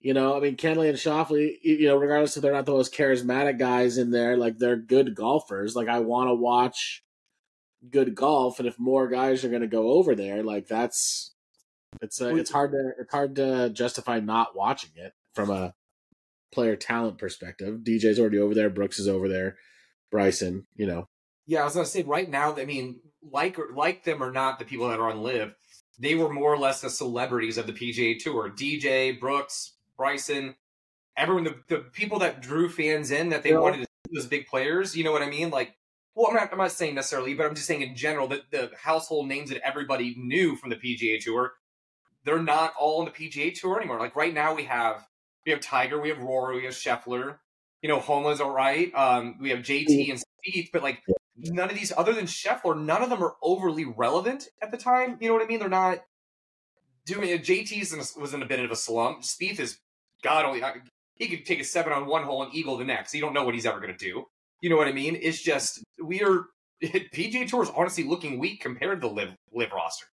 You 0.00 0.14
know, 0.14 0.34
I 0.34 0.40
mean, 0.40 0.56
Cantlay 0.56 0.88
and 0.88 0.96
Schauffele, 0.96 1.56
you 1.62 1.86
know, 1.86 1.96
regardless 1.96 2.34
if 2.34 2.42
they're 2.42 2.52
not 2.52 2.64
the 2.64 2.72
most 2.72 2.94
charismatic 2.94 3.58
guys 3.58 3.98
in 3.98 4.10
there, 4.12 4.34
like 4.36 4.56
they're 4.56 4.76
good 4.76 5.14
golfers. 5.14 5.76
Like 5.76 5.88
I 5.88 5.98
want 5.98 6.30
to 6.30 6.34
watch 6.34 7.02
good 7.90 8.14
golf, 8.14 8.58
and 8.58 8.66
if 8.66 8.78
more 8.78 9.08
guys 9.08 9.44
are 9.44 9.50
going 9.50 9.60
to 9.60 9.68
go 9.68 9.90
over 9.90 10.14
there, 10.14 10.42
like 10.42 10.68
that's 10.68 11.34
it's 12.00 12.22
uh, 12.22 12.34
it's 12.34 12.50
hard 12.50 12.72
to 12.72 12.92
it's 12.98 13.12
hard 13.12 13.36
to 13.36 13.68
justify 13.70 14.20
not 14.20 14.56
watching 14.56 14.90
it 14.96 15.12
from 15.34 15.50
a 15.50 15.74
player 16.52 16.76
talent 16.76 17.18
perspective. 17.18 17.80
DJ's 17.82 18.18
already 18.18 18.38
over 18.38 18.54
there, 18.54 18.70
Brooks 18.70 18.98
is 18.98 19.08
over 19.08 19.28
there, 19.28 19.56
Bryson, 20.10 20.66
you 20.74 20.86
know. 20.86 21.08
Yeah, 21.46 21.62
I 21.62 21.64
was 21.64 21.74
gonna 21.74 21.86
say 21.86 22.02
right 22.02 22.28
now. 22.28 22.56
I 22.56 22.64
mean, 22.64 23.00
like 23.22 23.58
like 23.74 24.04
them 24.04 24.22
or 24.22 24.30
not, 24.30 24.58
the 24.58 24.64
people 24.64 24.88
that 24.88 25.00
are 25.00 25.10
on 25.10 25.22
LIV, 25.22 25.54
they 25.98 26.14
were 26.14 26.32
more 26.32 26.52
or 26.52 26.58
less 26.58 26.80
the 26.80 26.90
celebrities 26.90 27.58
of 27.58 27.66
the 27.66 27.72
PGA 27.72 28.18
Tour. 28.18 28.50
DJ 28.50 29.18
Brooks, 29.18 29.72
Bryson, 29.96 30.54
everyone, 31.16 31.44
the, 31.44 31.56
the 31.68 31.78
people 31.78 32.18
that 32.20 32.40
drew 32.40 32.68
fans 32.68 33.10
in 33.10 33.28
that 33.28 33.42
they 33.42 33.50
yeah. 33.50 33.58
wanted 33.58 33.78
to 33.78 33.84
see 33.84 34.14
those 34.14 34.26
big 34.26 34.46
players. 34.46 34.96
You 34.96 35.04
know 35.04 35.12
what 35.12 35.22
I 35.22 35.28
mean? 35.28 35.50
Like, 35.50 35.76
well, 36.14 36.28
I'm 36.28 36.34
not, 36.34 36.52
I'm 36.52 36.58
not 36.58 36.72
saying 36.72 36.94
necessarily, 36.94 37.34
but 37.34 37.46
I'm 37.46 37.54
just 37.54 37.66
saying 37.66 37.82
in 37.82 37.94
general 37.94 38.28
that 38.28 38.50
the 38.50 38.70
household 38.80 39.28
names 39.28 39.50
that 39.50 39.60
everybody 39.66 40.14
knew 40.16 40.56
from 40.56 40.70
the 40.70 40.76
PGA 40.76 41.22
Tour, 41.22 41.52
they're 42.24 42.42
not 42.42 42.72
all 42.78 43.00
on 43.00 43.04
the 43.04 43.10
PGA 43.10 43.54
Tour 43.54 43.78
anymore. 43.78 43.98
Like 43.98 44.16
right 44.16 44.34
now, 44.34 44.54
we 44.54 44.64
have 44.64 45.06
we 45.50 45.54
have 45.54 45.60
Tiger, 45.62 46.00
we 46.00 46.10
have 46.10 46.20
Rory, 46.20 46.58
we 46.58 46.64
have 46.64 46.74
Scheffler. 46.74 47.38
You 47.82 47.88
know, 47.88 47.98
Homa's 47.98 48.40
all 48.40 48.52
right. 48.52 48.94
Um, 48.94 49.36
we 49.40 49.50
have 49.50 49.60
JT 49.60 50.10
and 50.10 50.20
Spieth, 50.20 50.68
but 50.72 50.80
like 50.80 51.02
none 51.36 51.68
of 51.68 51.74
these, 51.74 51.92
other 51.96 52.12
than 52.12 52.26
Scheffler, 52.26 52.80
none 52.80 53.02
of 53.02 53.10
them 53.10 53.20
are 53.20 53.34
overly 53.42 53.84
relevant 53.84 54.46
at 54.62 54.70
the 54.70 54.76
time. 54.76 55.18
You 55.20 55.26
know 55.26 55.34
what 55.34 55.42
I 55.42 55.46
mean? 55.46 55.58
They're 55.58 55.68
not 55.68 55.98
doing 57.04 57.30
it. 57.30 57.42
JT's 57.42 58.16
was 58.16 58.32
in 58.32 58.42
a 58.42 58.46
bit 58.46 58.60
of 58.60 58.70
a 58.70 58.76
slump. 58.76 59.22
Spieth 59.22 59.58
is 59.58 59.80
God 60.22 60.44
only. 60.44 60.62
He 61.16 61.26
could 61.26 61.44
take 61.44 61.58
a 61.58 61.64
seven 61.64 61.92
on 61.92 62.06
one 62.06 62.22
hole 62.22 62.44
and 62.44 62.54
eagle 62.54 62.76
the 62.76 62.84
next. 62.84 63.12
You 63.12 63.20
don't 63.20 63.34
know 63.34 63.42
what 63.42 63.54
he's 63.54 63.66
ever 63.66 63.80
going 63.80 63.96
to 63.96 63.98
do. 63.98 64.26
You 64.60 64.70
know 64.70 64.76
what 64.76 64.86
I 64.86 64.92
mean? 64.92 65.18
It's 65.20 65.42
just 65.42 65.82
we 66.00 66.22
are 66.22 66.44
PGA 66.84 67.48
Tour 67.48 67.64
is 67.64 67.70
honestly 67.74 68.04
looking 68.04 68.38
weak 68.38 68.60
compared 68.60 69.00
to 69.00 69.08
the 69.08 69.12
live 69.12 69.34
LIV 69.52 69.72
roster. 69.72 70.06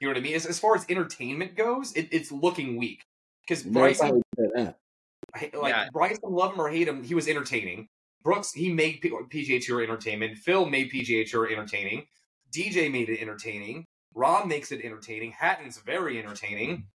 You 0.00 0.06
know 0.06 0.14
what 0.14 0.18
I 0.18 0.22
mean? 0.22 0.34
As, 0.34 0.46
as 0.46 0.58
far 0.58 0.76
as 0.76 0.86
entertainment 0.88 1.56
goes, 1.56 1.92
it, 1.92 2.08
it's 2.10 2.32
looking 2.32 2.78
weak 2.78 3.02
because 3.48 3.62
Bryson, 3.62 4.22
like 4.36 5.54
yeah. 5.54 5.88
Bryson, 5.92 6.30
love 6.30 6.52
him 6.52 6.60
or 6.60 6.68
hate 6.68 6.86
him, 6.86 7.02
he 7.02 7.14
was 7.14 7.28
entertaining. 7.28 7.88
Brooks, 8.22 8.52
he 8.52 8.70
made 8.72 9.00
PGA 9.00 9.64
Tour 9.64 9.82
entertainment. 9.82 10.38
Phil 10.38 10.66
made 10.66 10.90
PGA 10.90 11.28
Tour 11.28 11.50
entertaining. 11.50 12.06
DJ 12.54 12.90
made 12.90 13.08
it 13.08 13.20
entertaining. 13.20 13.84
Rahm 14.14 14.46
makes 14.46 14.72
it 14.72 14.84
entertaining. 14.84 15.32
Hatton's 15.32 15.78
very 15.78 16.18
entertaining. 16.18 16.86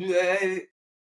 Uh, 0.00 0.60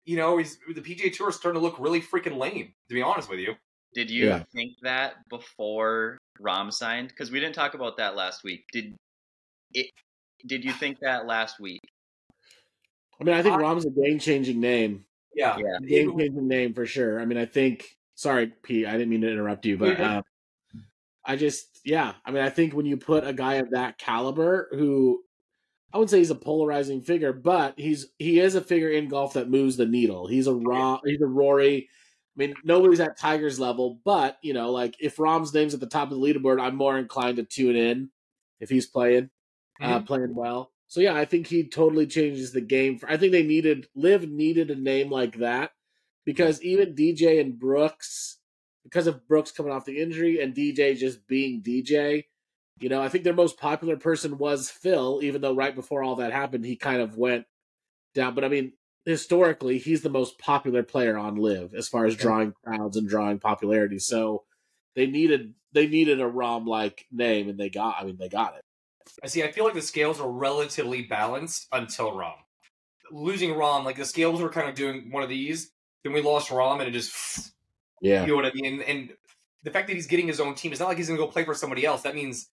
you 0.05 0.17
know, 0.17 0.39
he's 0.39 0.59
the 0.75 0.81
PGA 0.81 1.13
Tour 1.13 1.31
is 1.31 1.37
starting 1.37 1.61
to 1.61 1.65
look 1.65 1.79
really 1.79 2.01
freaking 2.01 2.37
lame. 2.37 2.73
To 2.89 2.95
be 2.95 3.03
honest 3.03 3.31
with 3.31 3.39
you. 3.39 3.55
Did 3.95 4.11
you 4.11 4.27
yeah. 4.27 4.43
think 4.55 4.73
that 4.83 5.15
before 5.31 6.19
Rahm 6.41 6.73
signed? 6.73 7.09
Because 7.09 7.31
we 7.31 7.41
didn't 7.41 7.55
talk 7.55 7.75
about 7.75 7.97
that 7.97 8.15
last 8.15 8.45
week. 8.45 8.65
Did 8.73 8.95
it? 9.73 9.91
Did 10.47 10.65
you 10.65 10.73
think 10.73 10.99
that 11.01 11.27
last 11.27 11.59
week? 11.61 11.81
I 13.21 13.25
mean, 13.25 13.35
I 13.35 13.43
think 13.43 13.59
Rahm's 13.59 13.87
a 13.87 13.91
game-changing 13.91 14.61
name. 14.61 15.05
Yeah, 15.35 15.57
yeah. 15.59 15.79
game-changing 15.87 16.49
name 16.49 16.75
for 16.75 16.87
sure. 16.87 17.21
I 17.21 17.25
mean, 17.25 17.39
I 17.39 17.47
think 17.47 17.97
Sorry, 18.17 18.51
Pete. 18.63 18.87
I 18.87 18.93
didn't 18.93 19.11
mean 19.11 19.21
to 19.21 19.31
interrupt 19.31 19.67
you, 19.67 19.77
but 19.77 20.01
uh, 20.01 20.23
I 21.25 21.37
just, 21.37 21.81
yeah. 21.85 22.15
I 22.25 22.31
mean, 22.31 22.43
I 22.43 22.49
think 22.49 22.73
when 22.73 22.87
you 22.87 22.97
put 22.97 23.27
a 23.27 23.33
guy 23.35 23.55
of 23.55 23.71
that 23.73 23.99
caliber, 23.99 24.69
who 24.73 25.23
I 25.93 25.99
wouldn't 25.99 26.11
say 26.11 26.19
he's 26.19 26.31
a 26.31 26.35
polarizing 26.35 27.03
figure, 27.03 27.35
but 27.35 27.75
he's 27.77 28.07
he 28.19 28.41
is 28.41 28.55
a 28.55 28.63
figure 28.63 28.89
in 28.89 29.09
golf 29.09 29.35
that 29.35 29.51
moves 29.51 29.77
the 29.77 29.85
needle. 29.85 30.27
He's 30.27 30.47
a 30.47 30.55
raw, 30.55 30.99
he's 31.05 31.21
a 31.21 31.27
Rory. 31.27 31.89
I 32.37 32.39
mean, 32.39 32.55
nobody's 32.65 33.01
at 33.01 33.19
Tiger's 33.19 33.61
level, 33.61 34.01
but 34.03 34.39
you 34.41 34.55
know, 34.55 34.73
like 34.73 34.97
if 34.99 35.19
Rahm's 35.19 35.53
name's 35.53 35.75
at 35.75 35.81
the 35.81 35.87
top 35.87 36.11
of 36.11 36.19
the 36.19 36.25
leaderboard, 36.27 36.59
I'm 36.59 36.75
more 36.75 36.97
inclined 36.97 37.37
to 37.37 37.45
tune 37.45 37.77
in 37.77 38.11
if 38.61 38.71
he's 38.71 38.87
playing, 38.87 39.29
uh, 39.79 39.85
mm-hmm. 39.85 39.93
uh, 39.93 40.01
playing 40.01 40.35
well. 40.35 40.73
So 40.97 41.03
yeah, 41.03 41.15
I 41.15 41.27
think 41.27 41.47
he 41.47 41.69
totally 41.69 42.07
changes 42.07 42.53
the 42.53 42.63
game. 42.63 42.97
For, 42.99 43.07
I 43.07 43.19
think 43.19 43.31
they 43.31 43.43
needed 43.43 43.87
LIV 43.95 44.31
needed 44.31 44.71
a 44.71 44.75
name 44.75 45.11
like 45.11 45.41
that 45.41 45.73
because 46.25 46.63
even 46.63 46.95
DJ 46.95 47.39
and 47.39 47.59
Brooks, 47.59 48.39
because 48.83 49.07
of 49.07 49.29
Brooks 49.29 49.51
coming 49.51 49.73
off 49.73 49.85
the 49.85 50.01
injury 50.01 50.41
and 50.41 50.55
DJ 50.55 50.97
just 50.97 51.29
being 51.29 51.63
DJ, 51.63 52.25
you 52.81 52.89
know, 52.89 53.03
I 53.03 53.11
think 53.11 53.25
their 53.25 53.35
most 53.35 53.59
popular 53.59 53.99
person 53.99 54.39
was 54.39 54.71
Phil, 54.71 55.21
even 55.23 55.43
though 55.43 55.55
right 55.55 55.75
before 55.75 56.03
all 56.03 56.17
that 56.17 56.33
happened, 56.33 56.65
he 56.65 56.77
kind 56.77 57.03
of 57.03 57.19
went 57.19 57.45
down. 58.15 58.35
But 58.35 58.45
I 58.45 58.49
mean, 58.49 58.73
historically, 59.05 59.77
he's 59.77 60.01
the 60.01 60.09
most 60.09 60.39
popular 60.39 60.83
player 60.83 61.19
on 61.19 61.37
LIV 61.37 61.75
as 61.75 61.89
far 61.89 62.07
as 62.07 62.17
drawing 62.17 62.55
crowds 62.65 62.97
and 62.97 63.07
drawing 63.07 63.39
popularity. 63.39 63.99
So 63.99 64.45
they 64.95 65.07
needed 65.07 65.53
they 65.73 65.89
needed 65.89 66.23
a 66.23 66.25
Rahm 66.25 66.67
like 66.67 67.05
name, 67.13 67.51
and 67.51 67.61
they 67.61 67.69
got. 67.69 67.97
I 68.01 68.05
mean, 68.05 68.17
they 68.19 68.31
got 68.31 68.57
it. 68.57 68.63
I 69.23 69.27
see. 69.27 69.43
I 69.43 69.51
feel 69.53 69.65
like 69.65 69.75
the 69.75 69.83
scales 69.83 70.21
are 70.21 70.31
relatively 70.31 71.03
balanced 71.03 71.67
until 71.73 72.13
Rahm. 72.13 72.35
Losing 73.11 73.51
Rahm, 73.51 73.85
like 73.85 73.97
the 73.97 74.05
scales 74.05 74.41
were 74.41 74.51
kind 74.51 74.69
of 74.69 74.75
doing 74.75 75.11
one 75.11 75.23
of 75.23 75.29
these. 75.29 75.71
Then 76.05 76.13
we 76.13 76.23
lost 76.23 76.51
Rahm, 76.51 76.81
and 76.81 76.89
it 76.89 76.93
just 76.93 77.53
Yeah, 78.01 78.23
You 78.23 78.29
know 78.29 78.37
what 78.37 78.47
I 78.47 78.53
mean? 78.55 78.83
And 78.83 79.13
the 79.63 79.71
fact 79.71 79.89
that 79.89 79.95
he's 79.95 80.07
getting 80.07 80.27
his 80.27 80.41
own 80.41 80.55
team, 80.55 80.73
it's 80.73 80.81
not 80.81 80.89
like 80.89 80.99
he's 80.99 81.09
going 81.09 81.19
to 81.19 81.25
go 81.25 81.31
play 81.31 81.45
for 81.45 81.55
somebody 81.55 81.85
else. 81.85 82.03
That 82.03 82.15
means 82.15 82.49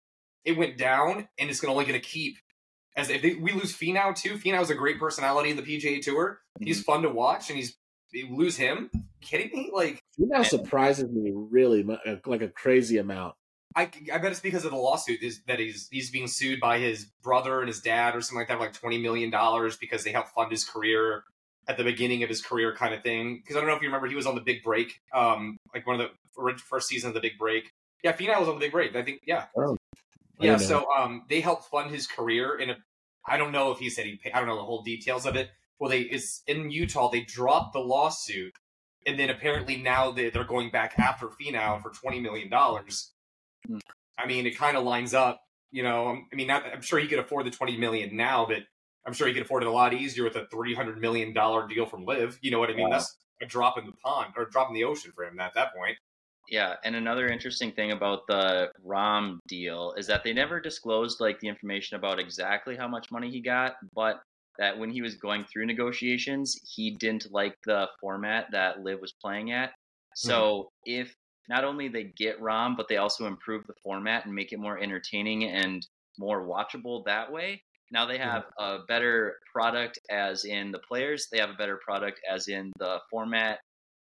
it 0.45 0.57
went 0.57 0.77
down, 0.77 1.27
and 1.37 1.49
it's 1.49 1.59
gonna 1.59 1.73
only 1.73 1.85
going 1.85 1.99
to 1.99 2.05
keep. 2.05 2.37
As 2.95 3.09
if 3.09 3.23
they, 3.23 3.33
we 3.33 3.51
lose 3.51 3.75
Finau 3.75 4.15
too, 4.15 4.37
Finau's 4.37 4.69
a 4.69 4.75
great 4.75 4.99
personality 4.99 5.49
in 5.49 5.57
the 5.57 5.63
PGA 5.63 6.01
Tour. 6.01 6.39
He's 6.59 6.83
fun 6.83 7.01
to 7.01 7.09
watch, 7.09 7.49
and 7.49 7.57
he's 7.57 7.75
lose 8.29 8.57
him. 8.57 8.91
kidding 9.21 9.49
me? 9.51 9.71
Like 9.73 10.01
now 10.17 10.43
surprises 10.43 11.09
me 11.11 11.31
really 11.33 11.85
uh, 12.05 12.15
like 12.25 12.41
a 12.41 12.49
crazy 12.49 12.97
amount. 12.97 13.35
I, 13.75 13.89
I 14.13 14.17
bet 14.19 14.31
it's 14.31 14.39
because 14.39 14.65
of 14.65 14.71
the 14.71 14.77
lawsuit 14.77 15.21
is 15.21 15.41
that 15.47 15.59
he's 15.59 15.87
he's 15.91 16.11
being 16.11 16.27
sued 16.27 16.59
by 16.59 16.79
his 16.79 17.05
brother 17.23 17.59
and 17.59 17.67
his 17.67 17.81
dad 17.81 18.15
or 18.15 18.21
something 18.21 18.39
like 18.39 18.47
that, 18.47 18.57
for 18.57 18.63
like 18.65 18.73
twenty 18.73 18.97
million 18.97 19.29
dollars 19.29 19.77
because 19.77 20.03
they 20.03 20.11
helped 20.11 20.29
fund 20.29 20.51
his 20.51 20.63
career 20.63 21.23
at 21.67 21.77
the 21.77 21.83
beginning 21.83 22.23
of 22.23 22.29
his 22.29 22.41
career, 22.41 22.75
kind 22.75 22.93
of 22.93 23.01
thing. 23.03 23.37
Because 23.41 23.55
I 23.55 23.59
don't 23.59 23.69
know 23.69 23.75
if 23.75 23.81
you 23.81 23.87
remember, 23.87 24.07
he 24.07 24.15
was 24.15 24.25
on 24.25 24.35
the 24.35 24.41
Big 24.41 24.63
Break, 24.63 24.99
um, 25.13 25.57
like 25.73 25.87
one 25.87 25.99
of 25.99 26.09
the 26.09 26.57
first 26.69 26.87
season 26.87 27.09
of 27.09 27.13
the 27.13 27.21
Big 27.21 27.37
Break. 27.37 27.71
Yeah, 28.03 28.11
Finau 28.11 28.39
was 28.39 28.49
on 28.49 28.55
the 28.55 28.59
Big 28.59 28.71
Break. 28.71 28.95
I 28.95 29.03
think, 29.03 29.21
yeah, 29.25 29.45
Oh, 29.57 29.77
I 30.39 30.45
yeah. 30.45 30.57
So 30.57 30.85
um, 30.91 31.23
they 31.29 31.39
helped 31.39 31.69
fund 31.69 31.89
his 31.91 32.07
career, 32.07 32.57
and 32.57 32.75
I 33.27 33.37
don't 33.37 33.51
know 33.51 33.71
if 33.71 33.79
he 33.79 33.89
said 33.89 34.05
he. 34.05 34.17
Pay, 34.17 34.31
I 34.31 34.39
don't 34.39 34.47
know 34.47 34.57
the 34.57 34.63
whole 34.63 34.83
details 34.83 35.25
of 35.25 35.35
it. 35.35 35.49
Well, 35.79 35.89
they 35.89 36.01
it's 36.01 36.41
in 36.47 36.69
Utah. 36.69 37.09
They 37.09 37.21
dropped 37.21 37.73
the 37.73 37.79
lawsuit, 37.79 38.53
and 39.05 39.17
then 39.17 39.29
apparently 39.29 39.77
now 39.77 40.11
they, 40.11 40.29
they're 40.29 40.43
going 40.43 40.69
back 40.69 40.99
after 40.99 41.27
Finau 41.27 41.81
for 41.81 41.91
twenty 41.91 42.19
million 42.19 42.49
dollars. 42.49 43.12
Hmm. 43.67 43.77
I 44.17 44.27
mean, 44.27 44.45
it 44.45 44.57
kind 44.57 44.77
of 44.77 44.83
lines 44.83 45.13
up. 45.13 45.41
You 45.71 45.83
know, 45.83 46.09
um, 46.09 46.27
I 46.31 46.35
mean, 46.35 46.47
not, 46.47 46.63
I'm 46.71 46.81
sure 46.81 46.99
he 46.99 47.07
could 47.07 47.19
afford 47.19 47.45
the 47.45 47.51
twenty 47.51 47.77
million 47.77 48.15
now, 48.15 48.45
but 48.45 48.59
I'm 49.05 49.13
sure 49.13 49.27
he 49.27 49.33
could 49.33 49.43
afford 49.43 49.63
it 49.63 49.67
a 49.67 49.71
lot 49.71 49.93
easier 49.93 50.23
with 50.23 50.35
a 50.35 50.45
three 50.51 50.75
hundred 50.75 50.99
million 50.99 51.33
dollar 51.33 51.67
deal 51.67 51.85
from 51.85 52.05
LIV. 52.05 52.37
You 52.41 52.51
know 52.51 52.59
what 52.59 52.69
I 52.69 52.73
mean? 52.73 52.89
Wow. 52.89 52.97
That's 52.97 53.17
a 53.41 53.45
drop 53.45 53.77
in 53.77 53.85
the 53.85 53.93
pond 54.03 54.33
or 54.37 54.43
a 54.43 54.49
drop 54.49 54.69
in 54.69 54.75
the 54.75 54.83
ocean 54.83 55.11
for 55.15 55.25
him 55.25 55.39
at 55.39 55.53
that 55.55 55.73
point. 55.75 55.97
Yeah, 56.49 56.75
and 56.83 56.95
another 56.95 57.27
interesting 57.27 57.71
thing 57.71 57.91
about 57.91 58.27
the 58.27 58.69
Rahm 58.85 59.39
deal 59.47 59.93
is 59.97 60.07
that 60.07 60.23
they 60.23 60.33
never 60.33 60.59
disclosed 60.59 61.19
like 61.19 61.39
the 61.39 61.47
information 61.47 61.97
about 61.97 62.19
exactly 62.19 62.75
how 62.75 62.87
much 62.87 63.11
money 63.11 63.31
he 63.31 63.39
got, 63.39 63.75
but 63.95 64.21
that 64.59 64.77
when 64.77 64.91
he 64.91 65.01
was 65.01 65.15
going 65.15 65.45
through 65.45 65.65
negotiations, 65.65 66.59
he 66.63 66.91
didn't 66.91 67.31
like 67.31 67.55
the 67.65 67.87
format 67.99 68.47
that 68.51 68.83
LIV 68.83 68.99
was 69.01 69.13
playing 69.21 69.51
at. 69.51 69.71
So 70.15 70.69
if 70.85 71.15
not 71.49 71.63
only 71.63 71.87
they 71.87 72.03
get 72.03 72.39
Rahm, 72.39 72.75
but 72.77 72.87
they 72.87 72.97
also 72.97 73.25
improve 73.27 73.65
the 73.67 73.73
format 73.83 74.25
and 74.25 74.33
make 74.33 74.51
it 74.53 74.59
more 74.59 74.79
entertaining 74.79 75.43
and 75.45 75.85
more 76.17 76.45
watchable 76.47 77.03
that 77.05 77.31
way. 77.31 77.61
Now 77.91 78.05
they 78.05 78.17
have 78.17 78.45
a 78.57 78.79
better 78.87 79.37
product 79.51 79.99
as 80.09 80.45
in 80.45 80.71
the 80.71 80.79
players, 80.79 81.27
they 81.31 81.37
have 81.39 81.49
a 81.51 81.55
better 81.55 81.79
product 81.85 82.19
as 82.31 82.47
in 82.47 82.71
the 82.79 82.99
format 83.09 83.59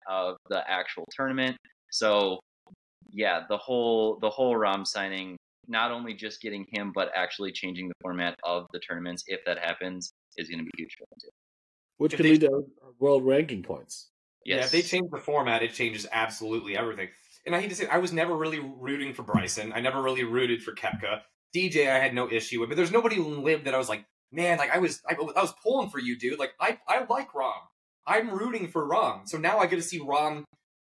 of 0.08 0.36
the 0.48 0.62
actual 0.70 1.04
tournament. 1.10 1.56
So 1.90 2.40
yeah, 3.10 3.42
the 3.48 3.56
whole 3.58 4.18
the 4.20 4.30
whole 4.30 4.54
Rahm 4.54 4.86
signing, 4.86 5.36
not 5.68 5.90
only 5.92 6.14
just 6.14 6.40
getting 6.40 6.64
him, 6.72 6.92
but 6.94 7.10
actually 7.14 7.52
changing 7.52 7.88
the 7.88 7.94
format 8.00 8.36
of 8.44 8.66
the 8.72 8.80
tournaments, 8.80 9.24
if 9.26 9.40
that 9.46 9.58
happens, 9.58 10.12
is 10.36 10.48
going 10.48 10.58
to 10.58 10.64
be 10.64 10.70
huge 10.76 10.94
for 10.98 11.04
them 11.10 11.18
too. 11.20 11.28
which 11.98 12.12
If 12.12 12.16
could 12.18 12.26
they- 12.26 12.30
lead 12.32 12.40
to 12.42 12.64
world 12.98 13.24
ranking 13.24 13.62
points. 13.62 14.08
Yeah, 14.44 14.56
if 14.56 14.70
they 14.70 14.82
change 14.82 15.10
the 15.10 15.18
format, 15.18 15.62
it 15.62 15.72
changes 15.72 16.06
absolutely 16.12 16.76
everything. 16.76 17.08
And 17.46 17.54
I 17.54 17.60
hate 17.60 17.68
to 17.70 17.76
say, 17.76 17.86
I 17.86 17.98
was 17.98 18.12
never 18.12 18.34
really 18.36 18.58
rooting 18.60 19.12
for 19.12 19.22
Bryson. 19.22 19.72
I 19.74 19.80
never 19.80 20.02
really 20.02 20.24
rooted 20.24 20.62
for 20.62 20.72
Koepka. 20.74 21.20
DJ, 21.54 21.90
I 21.90 21.98
had 21.98 22.14
no 22.14 22.30
issue 22.30 22.60
with, 22.60 22.68
but 22.68 22.76
there's 22.76 22.90
nobody 22.90 23.16
lived 23.16 23.66
that 23.66 23.74
I 23.74 23.78
was 23.78 23.88
like, 23.88 24.04
man, 24.32 24.58
like 24.58 24.70
I 24.74 24.78
was, 24.78 25.00
I, 25.08 25.14
I 25.14 25.40
was 25.42 25.54
pulling 25.62 25.90
for 25.90 25.98
you, 25.98 26.18
dude. 26.18 26.38
Like 26.38 26.52
I, 26.60 26.78
I 26.88 27.04
like 27.08 27.32
Rahm. 27.32 27.52
I'm 28.06 28.30
rooting 28.30 28.68
for 28.68 28.88
Rahm. 28.88 29.28
So 29.28 29.38
now 29.38 29.58
I 29.58 29.66
get 29.66 29.76
to 29.76 29.82
see 29.82 30.00
Rahm. 30.00 30.44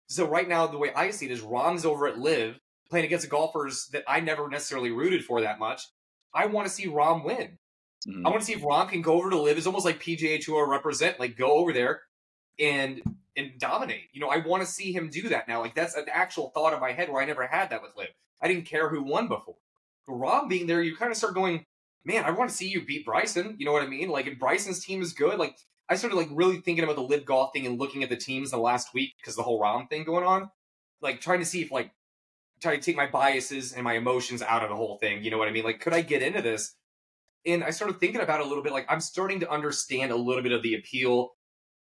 So 0.09 0.27
right 0.27 0.49
now, 0.49 0.67
the 0.67 0.79
way 0.79 0.93
I 0.95 1.11
see 1.11 1.27
it 1.27 1.33
is 1.33 1.41
Rahm's 1.43 1.85
over 1.85 2.07
at 2.07 2.19
LIV 2.19 2.59
playing 2.91 3.07
against 3.07 3.29
golfers 3.29 3.89
that 3.93 4.05
I 4.07 4.21
never 4.21 4.49
necessarily 4.49 4.91
rooted 4.91 5.25
for 5.25 5.41
that 5.43 5.59
much. 5.59 5.83
I 6.35 6.47
want 6.47 6.67
to 6.69 6.73
see 6.73 6.87
Rahm 6.87 7.25
win. 7.25 7.59
Mhm. 8.07 8.23
I 8.25 8.29
want 8.31 8.41
to 8.41 8.47
see 8.47 8.53
if 8.53 8.63
Rahm 8.63 8.89
can 8.89 9.03
go 9.03 9.15
over 9.15 9.31
to 9.31 9.41
LIV. 9.41 9.57
It's 9.59 9.67
almost 9.67 9.85
like 9.85 10.01
PGA 10.03 10.39
Tour 10.43 10.69
represent, 10.69 11.19
like 11.19 11.37
go 11.37 11.53
over 11.53 11.73
there 11.73 12.03
and 12.59 13.03
and 13.37 13.53
dominate. 13.59 14.09
You 14.13 14.21
know, 14.21 14.29
I 14.29 14.39
want 14.39 14.63
to 14.63 14.69
see 14.69 14.93
him 14.93 15.11
do 15.11 15.29
that 15.31 15.49
now. 15.49 15.61
Like 15.61 15.75
that's 15.75 15.97
an 15.97 16.07
actual 16.11 16.51
thought 16.51 16.73
in 16.73 16.81
my 16.81 16.93
head 16.93 17.11
where 17.11 17.23
I 17.23 17.27
never 17.27 17.47
had 17.47 17.71
that 17.71 17.83
with 17.83 17.97
LIV. 17.97 18.09
I 18.41 18.49
didn't 18.49 18.67
care 18.67 18.89
who 18.89 19.03
won 19.03 19.29
before. 19.29 19.57
But 20.07 20.15
Rahm 20.15 20.49
being 20.49 20.67
there, 20.67 20.83
you 20.83 20.97
kind 20.97 21.11
of 21.11 21.17
start 21.17 21.35
going, 21.35 21.65
man, 22.05 22.25
I 22.25 22.31
want 22.31 22.51
to 22.51 22.57
see 22.57 22.69
you 22.69 22.85
beat 22.85 23.07
Bryson. 23.07 23.57
You 23.59 23.67
know 23.67 23.73
what 23.73 23.83
I 23.83 23.87
mean? 23.87 24.09
Like 24.09 24.27
if 24.27 24.39
Bryson's 24.39 24.85
team 24.85 25.03
is 25.03 25.13
good, 25.13 25.39
like 25.39 25.57
I 25.89 25.97
started 25.97 26.17
like 26.17 26.29
really 26.31 26.59
thinking 26.59 26.85
about 26.85 26.97
the 26.97 27.03
LIV 27.03 27.25
golf 27.25 27.53
thing 27.53 27.67
and 27.67 27.79
looking 27.79 28.03
at 28.03 28.09
the 28.09 28.17
teams 28.17 28.51
the 28.51 28.59
last 28.59 28.95
week 28.95 29.15
because 29.19 29.37
the 29.37 29.43
whole 29.43 29.61
Rahm 29.61 29.89
thing 29.89 30.05
going 30.05 30.25
on, 30.25 30.51
like 31.01 31.21
trying 31.21 31.41
to 31.41 31.47
see 31.47 31.63
if 31.63 31.73
like 31.73 31.91
trying 32.61 32.79
to 32.79 32.85
take 32.85 32.97
my 32.97 33.07
biases 33.07 33.73
and 33.73 33.85
my 33.85 33.95
emotions 33.95 34.43
out 34.43 34.63
of 34.63 34.71
the 34.71 34.77
whole 34.77 34.99
thing. 34.99 35.23
You 35.23 35.31
know 35.31 35.39
what 35.39 35.49
I 35.49 35.53
mean? 35.53 35.65
Like, 35.65 35.81
could 35.81 35.93
I 35.93 36.01
get 36.01 36.23
into 36.23 36.43
this? 36.43 36.75
And 37.47 37.63
I 37.63 37.71
started 37.71 38.01
thinking 38.01 38.23
about 38.23 38.41
it 38.41 38.47
a 38.47 38.49
little 38.49 38.65
bit. 38.65 38.73
Like, 38.73 38.87
I'm 38.89 39.01
starting 39.01 39.41
to 39.41 39.51
understand 39.51 40.11
a 40.11 40.17
little 40.17 40.43
bit 40.43 40.53
of 40.53 40.63
the 40.63 40.75
appeal 40.75 41.33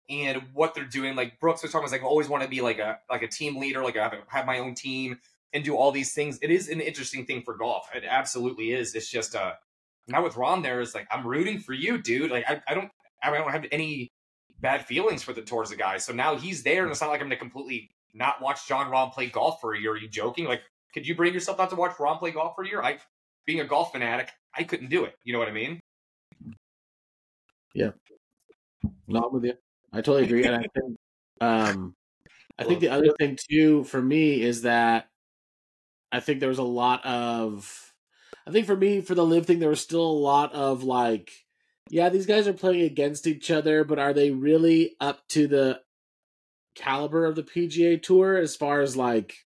and 0.10 0.42
what 0.54 0.74
they're 0.74 0.86
doing. 0.86 1.16
Like 1.16 1.40
Brooks 1.40 1.62
was 1.62 1.72
talking 1.72 1.86
about, 1.86 1.92
like, 1.92 2.04
I 2.04 2.06
always 2.06 2.30
want 2.30 2.44
to 2.44 2.50
be 2.50 2.62
like 2.62 2.80
a 2.80 3.00
like 3.10 3.22
a 3.22 3.28
team 3.28 3.58
leader, 3.58 3.84
like 3.84 3.98
I 3.98 4.04
have, 4.04 4.14
have 4.28 4.46
my 4.46 4.60
own 4.60 4.76
team 4.76 5.20
and 5.54 5.64
do 5.64 5.76
all 5.76 5.92
these 5.92 6.14
things. 6.14 6.40
It 6.42 6.52
is 6.52 6.70
an 6.70 6.82
interesting 6.82 7.26
thing 7.26 7.42
for 7.44 7.56
golf. 7.56 7.90
It 7.96 8.04
absolutely 8.08 8.74
is. 8.74 8.96
It's 8.96 9.10
just 9.10 9.36
uh 9.36 9.54
now 10.08 10.24
with 10.24 10.34
Rahm 10.34 10.64
there 10.64 10.82
is 10.82 10.96
like 10.96 11.08
I'm 11.12 11.26
rooting 11.26 11.60
for 11.60 11.74
you, 11.74 12.02
dude. 12.02 12.32
Like 12.32 12.46
I, 12.50 12.62
I 12.68 12.74
don't 12.74 12.90
I 13.24 13.32
don't 13.32 13.52
have 13.52 13.66
any 13.72 14.12
bad 14.60 14.86
feelings 14.86 15.24
for 15.24 15.34
the 15.34 15.42
towards 15.42 15.70
the 15.70 15.76
guy. 15.76 15.98
So 15.98 16.14
now 16.14 16.36
he's 16.36 16.64
there, 16.64 16.84
and 16.84 16.92
it's 16.92 17.02
not 17.02 17.10
like 17.10 17.22
I'm 17.22 17.28
gonna 17.28 17.38
completely 17.38 17.90
not 18.14 18.42
watch 18.42 18.68
Jon 18.68 18.92
Rahm 18.92 19.14
play 19.14 19.28
golf 19.28 19.62
for 19.62 19.74
a 19.74 19.80
year. 19.80 19.94
Are 19.94 19.98
you 19.98 20.08
joking? 20.08 20.46
Like, 20.46 20.62
could 20.94 21.08
you 21.08 21.16
bring 21.16 21.34
yourself 21.34 21.58
not 21.58 21.70
to 21.70 21.76
watch 21.76 21.96
Rahm 21.98 22.20
play 22.20 22.32
golf 22.32 22.56
for 22.56 22.64
a 22.64 22.68
year? 22.68 22.82
I, 22.82 22.98
being 23.46 23.60
a 23.62 23.66
golf 23.66 23.92
fanatic, 23.92 24.32
I 24.56 24.64
couldn't 24.64 24.90
do 24.90 25.06
it. 25.06 25.16
You 25.24 25.34
know 25.34 25.40
what 25.40 25.48
I 25.48 25.52
mean? 25.52 25.80
No, 29.08 29.24
I'm 29.24 29.34
with 29.34 29.46
you. 29.46 29.54
I 29.94 29.98
totally 29.98 30.24
agree. 30.24 30.46
And 30.46 30.56
I 30.56 30.60
think, 30.74 30.98
um, 31.42 31.96
I 32.58 32.64
think 32.64 32.80
the 32.80 32.90
other 32.90 33.14
thing 33.18 33.38
too 33.50 33.84
for 33.86 34.02
me 34.02 34.42
is 34.42 34.64
that 34.64 35.10
I 36.12 36.20
think 36.20 36.40
there 36.40 36.50
was 36.50 36.58
a 36.58 36.64
lot 36.64 37.06
of, 37.06 37.94
I 38.46 38.52
think 38.52 38.66
for 38.66 38.76
me 38.76 39.02
for 39.02 39.16
the 39.16 39.26
LIV 39.26 39.46
thing 39.46 39.60
there 39.60 39.70
was 39.70 39.82
still 39.82 40.02
a 40.02 40.12
lot 40.12 40.54
of 40.54 40.84
like, 40.84 41.32
yeah, 41.90 42.10
these 42.10 42.26
guys 42.26 42.48
are 42.48 42.54
playing 42.54 42.82
against 42.82 43.28
each 43.28 43.50
other, 43.50 43.84
but 43.84 44.00
are 44.00 44.14
they 44.14 44.32
really 44.32 44.96
up 45.00 45.28
to 45.30 45.48
the 45.48 45.82
caliber 46.76 47.26
of 47.26 47.36
the 47.36 47.44
PGA 47.44 48.02
Tour 48.02 48.38
as 48.38 48.56
far 48.56 48.82
as 48.82 48.96
like? 48.96 49.46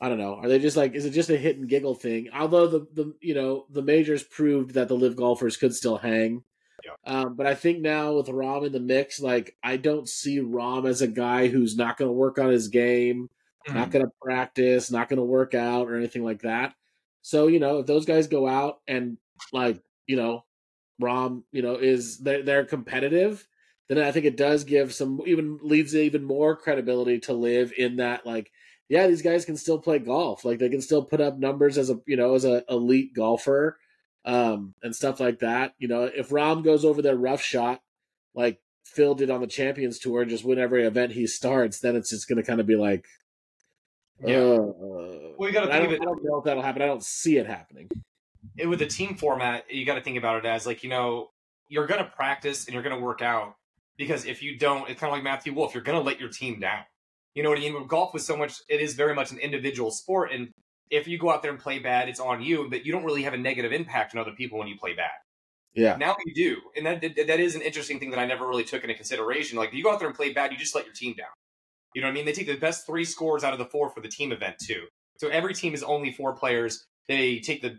I 0.00 0.08
don't 0.08 0.18
know. 0.18 0.34
Are 0.34 0.48
they 0.48 0.60
just 0.60 0.76
like? 0.76 0.94
Is 0.94 1.04
it 1.04 1.10
just 1.10 1.30
a 1.30 1.36
hit 1.36 1.56
and 1.56 1.68
giggle 1.68 1.94
thing? 1.94 2.28
Although 2.32 2.68
the 2.68 2.86
the 2.92 3.14
you 3.20 3.34
know 3.34 3.66
the 3.68 3.82
majors 3.82 4.22
proved 4.22 4.74
that 4.74 4.88
the 4.88 4.94
live 4.94 5.16
golfers 5.16 5.56
could 5.56 5.74
still 5.74 5.98
hang. 5.98 6.44
Um, 7.04 7.34
but 7.34 7.46
I 7.46 7.54
think 7.54 7.80
now 7.80 8.14
with 8.14 8.26
Rahm 8.26 8.66
in 8.66 8.72
the 8.72 8.80
mix, 8.80 9.20
like 9.20 9.56
I 9.62 9.76
don't 9.76 10.08
see 10.08 10.40
Rahm 10.40 10.88
as 10.88 11.02
a 11.02 11.08
guy 11.08 11.48
who's 11.48 11.76
not 11.76 11.96
going 11.96 12.08
to 12.08 12.12
work 12.12 12.38
on 12.38 12.50
his 12.50 12.68
game, 12.68 13.28
not 13.68 13.90
going 13.90 14.04
to 14.04 14.12
practice, 14.22 14.90
not 14.90 15.08
going 15.08 15.18
to 15.18 15.24
work 15.24 15.54
out 15.54 15.88
or 15.88 15.96
anything 15.96 16.24
like 16.24 16.42
that. 16.42 16.74
So 17.22 17.46
you 17.46 17.60
know, 17.60 17.78
if 17.78 17.86
those 17.86 18.06
guys 18.06 18.26
go 18.26 18.48
out 18.48 18.78
and 18.86 19.18
like 19.52 19.82
you 20.06 20.16
know, 20.16 20.44
Rahm, 21.00 21.42
you 21.52 21.62
know, 21.62 21.76
is 21.76 22.18
they're, 22.18 22.42
they're 22.42 22.64
competitive, 22.64 23.46
then 23.88 23.98
I 23.98 24.12
think 24.12 24.26
it 24.26 24.36
does 24.36 24.64
give 24.64 24.94
some 24.94 25.20
even 25.26 25.58
leads 25.62 25.94
even 25.94 26.24
more 26.24 26.56
credibility 26.56 27.20
to 27.20 27.32
LIV 27.32 27.72
in 27.76 27.96
that 27.96 28.26
like 28.26 28.50
yeah, 28.88 29.06
these 29.06 29.22
guys 29.22 29.44
can 29.44 29.56
still 29.56 29.78
play 29.78 29.98
golf. 29.98 30.44
Like 30.44 30.58
they 30.58 30.70
can 30.70 30.80
still 30.80 31.04
put 31.04 31.20
up 31.20 31.38
numbers 31.38 31.76
as 31.76 31.90
a 31.90 32.00
you 32.06 32.16
know 32.16 32.34
as 32.34 32.44
a 32.44 32.64
elite 32.68 33.14
golfer 33.14 33.78
um, 34.28 34.74
and 34.82 34.94
stuff 34.94 35.18
like 35.18 35.40
that. 35.40 35.72
You 35.78 35.88
know, 35.88 36.02
if 36.04 36.28
Rahm 36.28 36.62
goes 36.62 36.84
over 36.84 37.02
their 37.02 37.16
rough 37.16 37.42
shot, 37.42 37.80
like 38.34 38.60
Phil 38.84 39.14
did 39.14 39.30
on 39.30 39.40
the 39.40 39.46
Champions 39.46 39.98
Tour, 39.98 40.20
and 40.22 40.30
just 40.30 40.44
win 40.44 40.58
every 40.58 40.84
event 40.86 41.12
he 41.12 41.26
starts, 41.26 41.80
then 41.80 41.96
it's 41.96 42.10
just 42.10 42.28
going 42.28 42.36
to 42.36 42.42
kind 42.42 42.60
of 42.60 42.66
be 42.66 42.76
like, 42.76 43.06
Yeah. 44.24 44.36
uh, 44.36 45.34
Well, 45.38 45.48
you 45.48 45.52
gotta 45.52 45.72
I 45.72 45.78
think 45.80 45.84
don't, 45.84 45.86
of 45.86 45.92
it- 45.92 46.00
I 46.02 46.04
don't 46.04 46.24
know 46.24 46.38
if 46.38 46.44
that'll 46.44 46.62
happen. 46.62 46.82
I 46.82 46.86
don't 46.86 47.04
see 47.04 47.36
it 47.38 47.46
happening. 47.46 47.88
it, 48.56 48.66
with 48.66 48.78
the 48.80 48.86
team 48.86 49.16
format, 49.16 49.64
you 49.70 49.84
got 49.84 49.94
to 49.96 50.00
think 50.02 50.16
about 50.18 50.44
it 50.44 50.48
as 50.48 50.66
like 50.66 50.82
you 50.82 50.90
know 50.90 51.30
you're 51.68 51.86
going 51.86 52.02
to 52.02 52.10
practice 52.10 52.64
and 52.66 52.74
you're 52.74 52.82
going 52.82 52.96
to 52.96 53.02
work 53.02 53.20
out 53.22 53.54
because 53.96 54.24
if 54.24 54.42
you 54.42 54.56
don't, 54.58 54.88
it's 54.88 54.98
kind 55.00 55.10
of 55.10 55.16
like 55.16 55.22
Matthew 55.24 55.52
Wolff. 55.52 55.74
You're 55.74 55.82
going 55.82 55.98
to 55.98 56.04
let 56.04 56.18
your 56.18 56.30
team 56.30 56.60
down. 56.60 56.82
You 57.34 57.42
know 57.42 57.50
what 57.50 57.58
I 57.58 57.60
mean? 57.62 57.74
With 57.74 57.88
golf, 57.88 58.14
was 58.14 58.24
so 58.26 58.36
much, 58.36 58.54
it 58.68 58.80
is 58.80 58.94
very 58.94 59.14
much 59.14 59.30
an 59.32 59.38
individual 59.38 59.90
sport, 59.90 60.32
and 60.32 60.48
if 60.90 61.08
you 61.08 61.18
go 61.18 61.30
out 61.30 61.42
there 61.42 61.50
and 61.50 61.60
play 61.60 61.78
bad, 61.78 62.08
it's 62.08 62.20
on 62.20 62.42
you. 62.42 62.68
But 62.70 62.84
you 62.84 62.92
don't 62.92 63.04
really 63.04 63.22
have 63.22 63.34
a 63.34 63.38
negative 63.38 63.72
impact 63.72 64.14
on 64.14 64.20
other 64.20 64.32
people 64.32 64.58
when 64.58 64.68
you 64.68 64.76
play 64.76 64.94
bad. 64.94 65.10
Yeah, 65.74 65.96
Now 65.96 66.16
you 66.24 66.34
do, 66.34 66.60
and 66.76 66.86
that 66.86 67.00
that 67.00 67.40
is 67.40 67.54
an 67.54 67.62
interesting 67.62 68.00
thing 68.00 68.10
that 68.10 68.18
I 68.18 68.26
never 68.26 68.48
really 68.48 68.64
took 68.64 68.82
into 68.82 68.94
consideration. 68.94 69.58
Like 69.58 69.68
if 69.68 69.74
you 69.74 69.84
go 69.84 69.92
out 69.92 69.98
there 69.98 70.08
and 70.08 70.16
play 70.16 70.32
bad, 70.32 70.50
you 70.50 70.58
just 70.58 70.74
let 70.74 70.86
your 70.86 70.94
team 70.94 71.14
down. 71.14 71.28
You 71.94 72.00
know 72.00 72.08
what 72.08 72.12
I 72.12 72.14
mean? 72.14 72.26
They 72.26 72.32
take 72.32 72.46
the 72.46 72.56
best 72.56 72.86
three 72.86 73.04
scores 73.04 73.44
out 73.44 73.52
of 73.52 73.58
the 73.58 73.64
four 73.64 73.90
for 73.90 74.00
the 74.00 74.08
team 74.08 74.32
event 74.32 74.56
too. 74.58 74.86
So 75.18 75.28
every 75.28 75.54
team 75.54 75.74
is 75.74 75.82
only 75.82 76.12
four 76.12 76.32
players. 76.34 76.84
They 77.06 77.38
take 77.40 77.62
the 77.62 77.78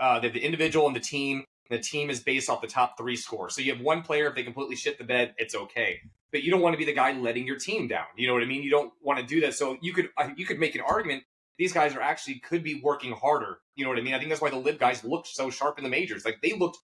uh, 0.00 0.20
the 0.20 0.28
individual 0.38 0.86
and 0.86 0.96
the 0.96 1.00
team. 1.00 1.44
The 1.70 1.78
team 1.78 2.08
is 2.10 2.20
based 2.20 2.48
off 2.48 2.60
the 2.60 2.66
top 2.66 2.96
three 2.96 3.16
scores. 3.16 3.54
So 3.54 3.62
you 3.62 3.72
have 3.72 3.82
one 3.82 4.02
player. 4.02 4.26
If 4.26 4.34
they 4.34 4.42
completely 4.42 4.76
shit 4.76 4.98
the 4.98 5.04
bed, 5.04 5.34
it's 5.38 5.54
okay. 5.54 6.00
But 6.32 6.42
you 6.42 6.50
don't 6.50 6.60
want 6.60 6.74
to 6.74 6.78
be 6.78 6.84
the 6.84 6.94
guy 6.94 7.12
letting 7.12 7.46
your 7.46 7.58
team 7.58 7.88
down. 7.88 8.06
You 8.16 8.26
know 8.26 8.34
what 8.34 8.42
I 8.42 8.46
mean? 8.46 8.62
You 8.62 8.70
don't 8.70 8.92
want 9.02 9.18
to 9.18 9.24
do 9.24 9.40
that. 9.42 9.54
So 9.54 9.76
you 9.80 9.92
could 9.92 10.08
uh, 10.16 10.30
you 10.36 10.46
could 10.46 10.58
make 10.58 10.74
an 10.74 10.82
argument. 10.86 11.24
These 11.58 11.72
guys 11.72 11.94
are 11.94 12.00
actually 12.00 12.38
could 12.40 12.62
be 12.62 12.80
working 12.82 13.12
harder. 13.12 13.58
You 13.74 13.84
know 13.84 13.90
what 13.90 13.98
I 13.98 14.02
mean? 14.02 14.14
I 14.14 14.18
think 14.18 14.30
that's 14.30 14.40
why 14.40 14.50
the 14.50 14.56
LIV 14.56 14.78
guys 14.78 15.04
looked 15.04 15.28
so 15.28 15.50
sharp 15.50 15.78
in 15.78 15.84
the 15.84 15.90
majors. 15.90 16.24
Like 16.24 16.40
they 16.40 16.52
looked 16.52 16.78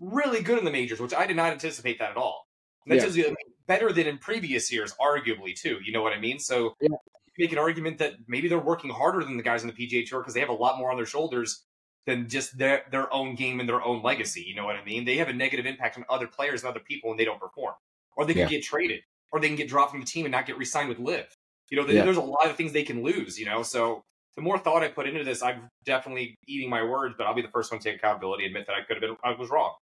really 0.00 0.42
good 0.42 0.58
in 0.58 0.64
the 0.64 0.70
majors, 0.70 1.00
which 1.00 1.14
I 1.14 1.26
did 1.26 1.36
not 1.36 1.52
anticipate 1.52 1.98
that 1.98 2.12
at 2.12 2.16
all. 2.16 2.46
And 2.86 2.98
that 2.98 3.14
Yeah. 3.14 3.32
better 3.66 3.92
than 3.92 4.06
in 4.06 4.18
previous 4.18 4.72
years, 4.72 4.94
arguably 4.94 5.54
too. 5.54 5.78
You 5.84 5.92
know 5.92 6.02
what 6.02 6.12
I 6.12 6.18
mean? 6.18 6.38
So 6.38 6.76
Yeah. 6.80 6.96
make 7.38 7.52
an 7.52 7.58
argument 7.58 7.98
that 7.98 8.14
maybe 8.28 8.48
they're 8.48 8.58
working 8.58 8.90
harder 8.90 9.24
than 9.24 9.36
the 9.36 9.42
guys 9.42 9.62
on 9.62 9.68
the 9.68 9.72
PGA 9.72 10.04
Tour 10.04 10.20
because 10.20 10.34
they 10.34 10.40
have 10.40 10.48
a 10.48 10.54
lot 10.54 10.78
more 10.78 10.90
on 10.90 10.96
their 10.96 11.06
shoulders 11.06 11.64
than 12.06 12.28
just 12.28 12.56
their 12.58 12.86
their 12.90 13.12
own 13.12 13.34
game 13.34 13.60
and 13.60 13.68
their 13.68 13.82
own 13.82 14.02
legacy. 14.02 14.42
You 14.42 14.54
know 14.54 14.64
what 14.64 14.76
I 14.76 14.84
mean? 14.84 15.04
They 15.04 15.16
have 15.18 15.28
a 15.28 15.32
negative 15.32 15.66
impact 15.66 15.96
on 15.96 16.04
other 16.08 16.26
players 16.26 16.62
and 16.62 16.70
other 16.70 16.80
people 16.80 17.10
when 17.10 17.16
they 17.18 17.24
don't 17.24 17.40
perform, 17.40 17.74
or 18.16 18.24
they 18.24 18.32
can 18.34 18.42
Yeah. 18.42 18.48
get 18.48 18.62
traded, 18.64 19.02
or 19.32 19.40
they 19.40 19.48
can 19.48 19.56
get 19.56 19.68
dropped 19.68 19.90
from 19.92 20.00
the 20.00 20.06
team 20.06 20.24
and 20.26 20.32
not 20.32 20.46
get 20.46 20.56
re-signed 20.58 20.88
with 20.88 20.98
LIV. 20.98 21.36
You 21.70 21.76
know, 21.76 21.86
there's 21.86 22.16
a 22.16 22.20
lot 22.22 22.50
of 22.50 22.56
things 22.56 22.72
they 22.72 22.82
can 22.82 23.02
lose. 23.02 23.38
You 23.38 23.46
know, 23.46 23.62
so 23.62 24.04
the 24.36 24.42
more 24.42 24.58
thought 24.58 24.82
I 24.82 24.88
put 24.88 25.08
into 25.08 25.24
this, 25.24 25.42
I'm 25.42 25.68
definitely 25.84 26.36
eating 26.46 26.70
my 26.70 26.82
words, 26.82 27.14
but 27.18 27.26
I'll 27.26 27.34
be 27.34 27.42
the 27.42 27.48
first 27.48 27.70
one 27.72 27.80
to 27.80 27.84
take 27.90 27.98
accountability, 27.98 28.46
admit 28.46 28.66
that 28.66 28.74
I 28.74 28.82
could 28.86 28.96
have 28.96 29.00
been, 29.02 29.16
I 29.24 29.32
was 29.38 29.50
wrong. 29.50 29.74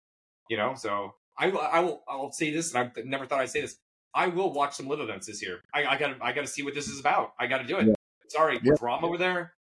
You 0.50 0.58
know, 0.58 0.74
so 0.76 1.14
I, 1.38 1.48
will- 1.50 1.60
I 1.62 1.80
will, 1.82 2.04
I'll 2.08 2.32
say 2.32 2.52
this, 2.52 2.74
and 2.74 2.92
I 2.98 3.02
never 3.04 3.26
thought 3.26 3.40
I'd 3.42 3.50
say 3.50 3.62
this. 3.62 3.78
I 4.16 4.28
will 4.28 4.52
watch 4.54 4.74
some 4.76 4.88
LIV 4.88 5.02
events 5.02 5.28
this 5.28 5.42
year. 5.44 5.60
I, 5.74 5.86
I 5.86 5.98
gotta, 5.98 6.16
I 6.22 6.32
gotta 6.32 6.48
see 6.48 6.64
what 6.64 6.74
this 6.74 6.88
is 6.88 7.00
about. 7.00 7.34
I 7.40 7.48
gotta 7.48 7.66
do 7.66 7.78
it. 7.78 7.88
Yeah. 7.88 7.94
Sorry, 8.30 8.60
Yeah. 8.64 8.74
Rahm 8.74 9.04
over 9.04 9.18
there, 9.18 9.54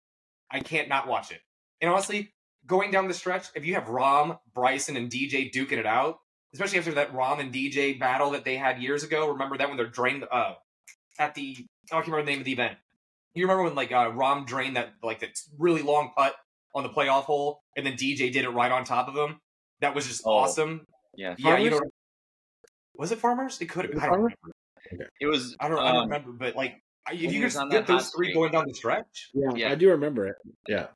I 0.49 0.61
can't 0.61 0.87
not 0.89 1.07
watch 1.07 1.31
it. 1.31 1.41
And 1.81 1.91
honestly, 1.91 2.31
going 2.65 2.89
down 2.91 3.07
the 3.07 3.13
stretch, 3.13 3.47
if 3.55 3.65
you 3.65 3.75
have 3.75 3.85
Rahm, 3.85 4.39
Bryson, 4.55 4.97
and 4.97 5.11
DJ 5.11 5.51
duking 5.51 5.73
it 5.77 5.85
out, 5.85 6.19
especially 6.53 6.79
after 6.79 6.93
that 6.93 7.13
Rahm 7.13 7.39
and 7.39 7.53
DJ 7.53 7.99
battle 7.99 8.31
that 8.31 8.45
they 8.45 8.55
had 8.55 8.81
years 8.81 9.03
ago, 9.03 9.29
remember 9.29 9.57
that 9.57 9.67
when 9.67 9.77
they're 9.77 9.85
drained 9.87 10.25
uh, 10.31 10.53
at 11.19 11.35
the, 11.35 11.55
I 11.91 11.95
can't 11.95 12.07
remember 12.07 12.25
the 12.25 12.31
name 12.31 12.39
of 12.39 12.45
the 12.45 12.53
event. 12.53 12.77
You 13.33 13.43
remember 13.43 13.63
when 13.63 13.75
like 13.75 13.91
uh, 13.91 14.11
Rahm 14.11 14.45
drained 14.47 14.75
that 14.77 14.93
like 15.03 15.19
that 15.19 15.37
really 15.57 15.81
long 15.81 16.11
putt 16.15 16.35
on 16.73 16.83
the 16.83 16.89
playoff 16.89 17.23
hole, 17.23 17.61
and 17.75 17.85
then 17.85 17.93
DJ 17.93 18.31
did 18.31 18.45
it 18.45 18.49
right 18.49 18.71
on 18.71 18.83
top 18.83 19.07
of 19.07 19.15
him. 19.15 19.39
That 19.81 19.93
was 19.95 20.07
just 20.07 20.21
Oh. 20.25 20.31
awesome. 20.37 20.85
Yeah, 21.15 21.35
Yeah, 21.37 21.57
you 21.57 21.69
know. 21.69 21.81
Was 22.95 23.11
it 23.11 23.19
Farmers? 23.19 23.59
It 23.61 23.67
could 23.69 23.85
have. 23.85 23.93
Was 23.93 24.03
it 24.03 24.07
Farmers? 24.07 24.33
it 25.19 25.25
was. 25.27 25.55
I 25.59 25.67
don't. 25.67 25.79
I 25.79 25.87
don't 25.91 25.97
um, 26.03 26.09
remember. 26.09 26.31
But 26.31 26.55
like, 26.55 26.81
if 27.11 27.21
you 27.21 27.29
he 27.29 27.43
was 27.43 27.53
could 27.53 27.61
on 27.63 27.69
get 27.69 27.85
those 27.87 28.09
three 28.09 28.27
streak. 28.27 28.35
going 28.35 28.51
down 28.51 28.65
the 28.67 28.73
stretch, 28.73 29.29
Yeah, 29.33 29.49
Yeah. 29.55 29.71
I 29.71 29.75
do 29.75 29.89
remember 29.89 30.27
it. 30.27 30.35
Yeah. 30.67 30.87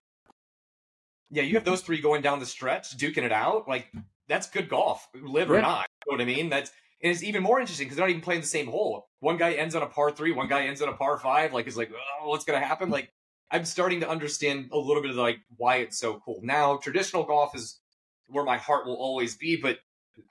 yeah, 1.30 1.44
you 1.44 1.56
have 1.56 1.64
those 1.64 1.82
three 1.82 2.02
going 2.02 2.22
down 2.22 2.40
the 2.40 2.46
stretch, 2.46 2.98
duking 2.98 3.24
it 3.24 3.32
out. 3.32 3.68
Like 3.68 3.92
that's 4.28 4.50
good 4.50 4.68
golf, 4.70 5.08
LIV 5.14 5.52
or 5.52 5.62
not. 5.62 5.88
You 6.08 6.14
know 6.18 6.18
what 6.18 6.22
I 6.22 6.26
mean? 6.26 6.50
That's 6.50 6.72
and 7.04 7.12
it's 7.12 7.24
even 7.24 7.44
more 7.44 7.60
interesting 7.60 7.86
because 7.86 7.98
they're 7.98 8.06
not 8.06 8.12
even 8.12 8.22
playing 8.22 8.42
the 8.42 8.48
same 8.48 8.68
hole. 8.68 9.08
One 9.20 9.38
guy 9.38 9.54
ends 9.54 9.76
on 9.76 9.82
a 9.82 9.88
par 9.88 10.12
three, 10.12 10.32
one 10.32 10.48
guy 10.48 10.66
ends 10.66 10.82
on 10.82 10.90
a 10.90 10.94
par 10.94 11.18
five. 11.18 11.54
Like, 11.54 11.68
it's 11.68 11.78
like, 11.78 11.92
oh, 11.92 12.30
what's 12.30 12.46
gonna 12.46 12.60
happen? 12.60 12.90
Like, 12.90 13.12
I'm 13.52 13.66
starting 13.66 14.00
to 14.00 14.10
understand 14.10 14.70
a 14.72 14.78
little 14.78 15.02
bit 15.02 15.12
of 15.12 15.18
like 15.18 15.40
why 15.58 15.78
it's 15.78 16.00
so 16.00 16.22
cool. 16.24 16.40
Now, 16.42 16.78
traditional 16.78 17.24
golf 17.24 17.56
is 17.56 17.80
where 18.28 18.46
my 18.46 18.58
heart 18.58 18.86
will 18.86 18.96
always 18.96 19.36
be, 19.36 19.58
but 19.58 19.78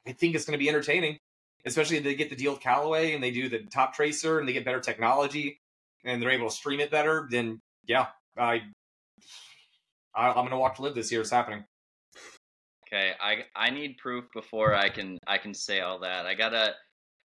I 0.06 0.12
think 0.12 0.35
it's 0.35 0.46
going 0.46 0.59
to 0.59 0.62
be 0.62 0.68
entertaining, 0.68 1.18
especially 1.66 1.98
if 1.98 2.04
they 2.04 2.14
get 2.14 2.30
the 2.30 2.37
deal 2.37 2.52
with 2.52 2.61
Callaway 2.61 3.12
and 3.12 3.22
they 3.22 3.30
do 3.30 3.48
the 3.48 3.61
top 3.70 3.94
tracer 3.94 4.38
and 4.38 4.48
they 4.48 4.52
get 4.54 4.64
better 4.64 4.80
technology 4.80 5.61
and 6.04 6.20
they're 6.20 6.30
able 6.30 6.48
to 6.48 6.54
stream 6.54 6.80
it 6.80 6.90
better. 6.90 7.28
Then 7.30 7.61
yeah, 7.87 8.06
I, 8.38 8.62
I 10.14 10.28
I'm 10.28 10.35
going 10.35 10.50
to 10.50 10.56
watch 10.56 10.80
LIV 10.80 10.94
this 10.94 11.12
year. 11.12 11.20
It's 11.20 11.30
happening. 11.30 11.64
Okay, 12.92 13.12
I 13.20 13.44
I 13.55 13.70
need 13.70 13.98
proof 13.98 14.24
before 14.35 14.74
I 14.74 14.88
can 14.88 15.18
I 15.26 15.38
can 15.38 15.55
say 15.55 15.81
all 15.81 16.00
that. 16.00 16.26
I 16.26 16.35
gotta. 16.35 16.74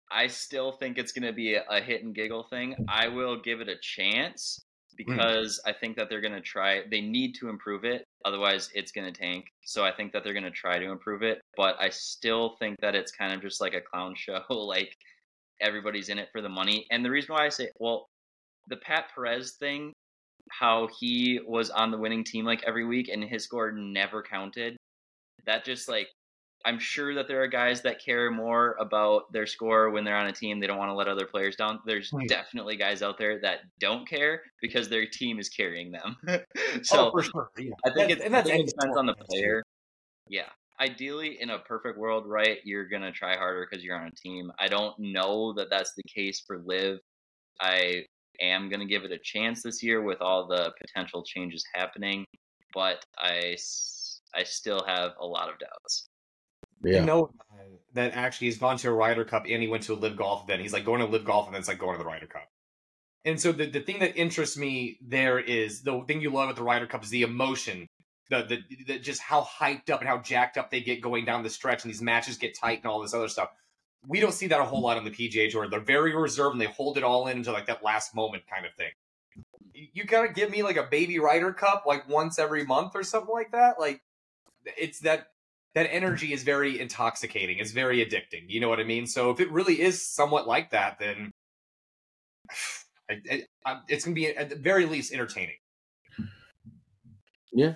I 0.10 0.28
still 0.28 0.74
think 0.74 0.98
it's 0.98 1.12
gonna 1.12 1.32
be 1.32 1.54
a, 1.54 1.64
a 1.70 1.80
hit 1.80 2.04
and 2.04 2.16
giggle 2.16 2.44
thing. 2.50 2.76
I 2.90 3.08
will 3.08 3.40
give 3.40 3.62
it 3.62 3.70
a 3.70 3.78
chance 3.80 4.60
hmm. 4.98 5.14
because 5.14 5.62
I 5.66 5.72
think 5.72 5.98
that 5.98 6.10
they're 6.10 6.22
gonna 6.22 6.42
try. 6.42 6.82
They 6.90 7.02
need 7.02 7.34
to 7.36 7.50
improve 7.50 7.86
it, 7.86 8.06
otherwise 8.26 8.72
it's 8.74 8.92
gonna 8.92 9.12
tank. 9.12 9.46
So 9.64 9.86
I 9.86 9.92
think 9.92 10.14
that 10.14 10.24
they're 10.24 10.34
gonna 10.34 10.50
try 10.50 10.80
to 10.80 10.90
improve 10.90 11.22
it. 11.22 11.42
But 11.56 11.76
I 11.80 11.90
still 11.90 12.56
think 12.58 12.80
that 12.82 12.96
it's 12.96 13.12
kind 13.12 13.32
of 13.32 13.42
just 13.42 13.62
like 13.62 13.76
a 13.76 13.82
clown 13.82 14.16
show. 14.18 14.42
like 14.50 14.98
everybody's 15.62 16.10
in 16.10 16.18
it 16.18 16.30
for 16.32 16.42
the 16.42 16.50
money. 16.50 16.88
And 16.90 17.06
the 17.06 17.12
reason 17.12 17.36
why 17.36 17.46
I 17.46 17.50
say, 17.50 17.70
well, 17.80 18.08
the 18.68 18.78
Pat 18.78 19.12
Perez 19.14 19.52
thing, 19.60 19.94
how 20.50 20.90
he 21.00 21.40
was 21.46 21.70
on 21.70 21.92
the 21.92 22.00
winning 22.00 22.24
team 22.24 22.46
like 22.46 22.64
every 22.66 22.84
week 22.84 23.10
and 23.10 23.24
his 23.24 23.44
score 23.44 23.72
never 23.72 24.24
counted 24.24 24.76
that 25.46 25.66
just 25.66 25.88
like 25.90 26.08
I'm 26.64 26.78
sure 26.78 27.16
that 27.16 27.28
there 27.28 27.42
are 27.42 27.48
guys 27.48 27.82
that 27.82 28.04
care 28.04 28.30
more 28.30 28.76
about 28.80 29.32
their 29.34 29.48
score 29.48 29.90
when 29.90 30.04
they're 30.04 30.16
on 30.16 30.28
a 30.28 30.32
team. 30.32 30.60
They 30.60 30.68
don't 30.68 30.78
want 30.78 30.90
to 30.90 30.94
let 30.94 31.08
other 31.08 31.26
players 31.26 31.56
down. 31.56 31.80
There's 31.88 32.12
Right. 32.14 32.28
definitely 32.30 32.76
guys 32.78 33.02
out 33.02 33.18
there 33.18 33.40
that 33.42 33.62
don't 33.80 34.08
care 34.08 34.44
because 34.62 34.88
their 34.88 35.08
team 35.08 35.40
is 35.40 35.50
carrying 35.50 35.92
them. 35.92 36.16
Oh, 36.28 36.80
so 36.84 37.08
oh, 37.08 37.12
for 37.12 37.24
sure. 37.24 37.50
Yeah. 37.58 37.72
I 37.84 37.90
think 37.90 38.10
That- 38.10 38.20
it, 38.20 38.26
and 38.26 38.36
I 38.36 38.44
think 38.44 38.68
it 38.68 38.74
depends 38.76 38.96
on 38.96 39.08
the 39.08 39.16
player. 39.16 39.64
Yeah. 40.28 40.50
Ideally, 40.80 41.42
in 41.42 41.50
a 41.50 41.60
perfect 41.60 41.98
world, 41.98 42.28
right, 42.28 42.60
you're 42.64 42.88
gonna 42.88 43.12
try 43.12 43.36
harder 43.36 43.68
because 43.70 43.84
you're 43.84 43.98
on 44.00 44.08
a 44.08 44.12
team. 44.12 44.52
I 44.60 44.68
don't 44.68 44.98
know 45.00 45.54
that 45.54 45.70
that's 45.72 45.94
the 45.96 46.04
case 46.04 46.44
for 46.46 46.60
LIV. 46.60 47.00
I 47.60 48.06
am 48.40 48.70
gonna 48.70 48.86
give 48.86 49.04
it 49.04 49.12
a 49.12 49.18
chance 49.20 49.64
this 49.64 49.82
year 49.82 50.02
with 50.04 50.22
all 50.22 50.48
the 50.48 50.72
potential 50.80 51.24
changes 51.24 51.64
happening, 51.74 52.24
but 52.74 53.04
I 53.18 53.56
I 54.34 54.44
still 54.44 54.84
have 54.86 55.12
a 55.20 55.26
lot 55.26 55.50
of 55.50 55.60
doubts. 55.60 56.08
You 56.84 56.96
Yeah. 56.96 57.06
know 57.06 57.32
uh, 57.52 57.56
that 57.94 58.14
actually 58.14 58.48
he's 58.48 58.58
gone 58.58 58.78
to 58.78 58.90
a 58.90 58.94
Ryder 58.94 59.26
Cup 59.26 59.46
and 59.48 59.62
he 59.62 59.68
went 59.68 59.84
to 59.84 59.94
a 59.94 59.96
LIV 59.96 60.18
Golf 60.18 60.44
event. 60.44 60.62
He's 60.62 60.74
like 60.74 60.86
going 60.86 61.00
to 61.02 61.06
LIV 61.06 61.26
Golf 61.26 61.46
and 61.48 61.54
then 61.54 61.60
it's 61.60 61.68
like 61.68 61.78
going 61.80 61.94
to 61.98 62.00
the 62.04 62.08
Ryder 62.10 62.28
Cup. 62.28 62.48
And 63.24 63.40
so 63.40 63.52
the, 63.52 63.68
the 63.68 63.82
thing 63.82 64.00
that 64.00 64.18
interests 64.18 64.58
me 64.58 64.98
there 65.06 65.38
is 65.40 65.84
the 65.84 66.02
thing 66.08 66.22
you 66.22 66.32
love 66.32 66.50
at 66.50 66.56
the 66.56 66.64
Ryder 66.64 66.88
Cup 66.88 67.04
is 67.04 67.10
the 67.12 67.22
emotion, 67.22 67.88
the, 68.30 68.44
the 68.44 68.84
the 68.88 69.00
just 69.00 69.22
how 69.22 69.42
hyped 69.44 69.90
up 69.92 70.00
and 70.00 70.10
how 70.10 70.18
jacked 70.18 70.58
up 70.58 70.72
they 70.72 70.82
get 70.82 71.02
going 71.02 71.24
down 71.26 71.44
the 71.44 71.50
stretch 71.50 71.84
and 71.84 71.94
these 71.94 72.02
matches 72.02 72.38
get 72.38 72.58
tight 72.58 72.80
and 72.80 72.88
all 72.88 73.00
this 73.02 73.14
other 73.14 73.28
stuff. 73.28 73.50
We 74.08 74.20
don't 74.20 74.34
see 74.34 74.48
that 74.48 74.60
a 74.60 74.64
whole 74.66 74.82
lot 74.82 74.98
on 74.98 75.04
the 75.04 75.12
PGA 75.12 75.52
Tour. 75.52 75.70
They're 75.70 75.80
very 75.80 76.16
reserved 76.16 76.54
and 76.54 76.62
they 76.62 76.66
hold 76.66 76.98
it 76.98 77.04
all 77.04 77.28
in 77.28 77.38
until 77.38 77.54
like 77.54 77.68
that 77.68 77.84
last 77.84 78.16
moment 78.16 78.44
kind 78.52 78.66
of 78.66 78.74
thing. 78.74 78.90
You- 79.74 79.88
You 79.94 80.04
gotta 80.06 80.30
give 80.30 80.50
me 80.50 80.64
like 80.64 80.78
a 80.78 80.88
baby 80.90 81.20
Ryder 81.20 81.54
Cup 81.54 81.84
like 81.86 82.10
once 82.10 82.40
every 82.40 82.66
month 82.66 82.94
or 82.96 83.04
something 83.04 83.32
like 83.34 83.52
that. 83.52 83.80
Like 83.80 84.02
it's 84.78 85.00
that 85.00 85.28
that 85.74 85.88
energy 85.92 86.34
is 86.34 86.44
very 86.44 86.80
intoxicating. 86.80 87.58
It's 87.60 87.72
very 87.72 88.06
addicting. 88.06 88.46
You 88.48 88.60
know 88.60 88.70
what 88.70 88.80
I 88.80 88.84
mean? 88.84 89.08
So 89.08 89.30
if 89.32 89.40
it 89.40 89.52
really 89.52 89.80
is 89.80 90.06
somewhat 90.06 90.48
like 90.48 90.72
that, 90.72 91.00
then 91.00 91.32
I, 93.10 93.22
I, 93.30 93.44
I- 93.66 93.80
it's 93.88 94.06
going 94.06 94.16
to 94.16 94.22
be 94.22 94.28
at 94.28 94.50
the 94.50 94.56
very 94.56 94.86
least 94.86 95.14
entertaining. 95.14 95.56
Yeah. 97.54 97.74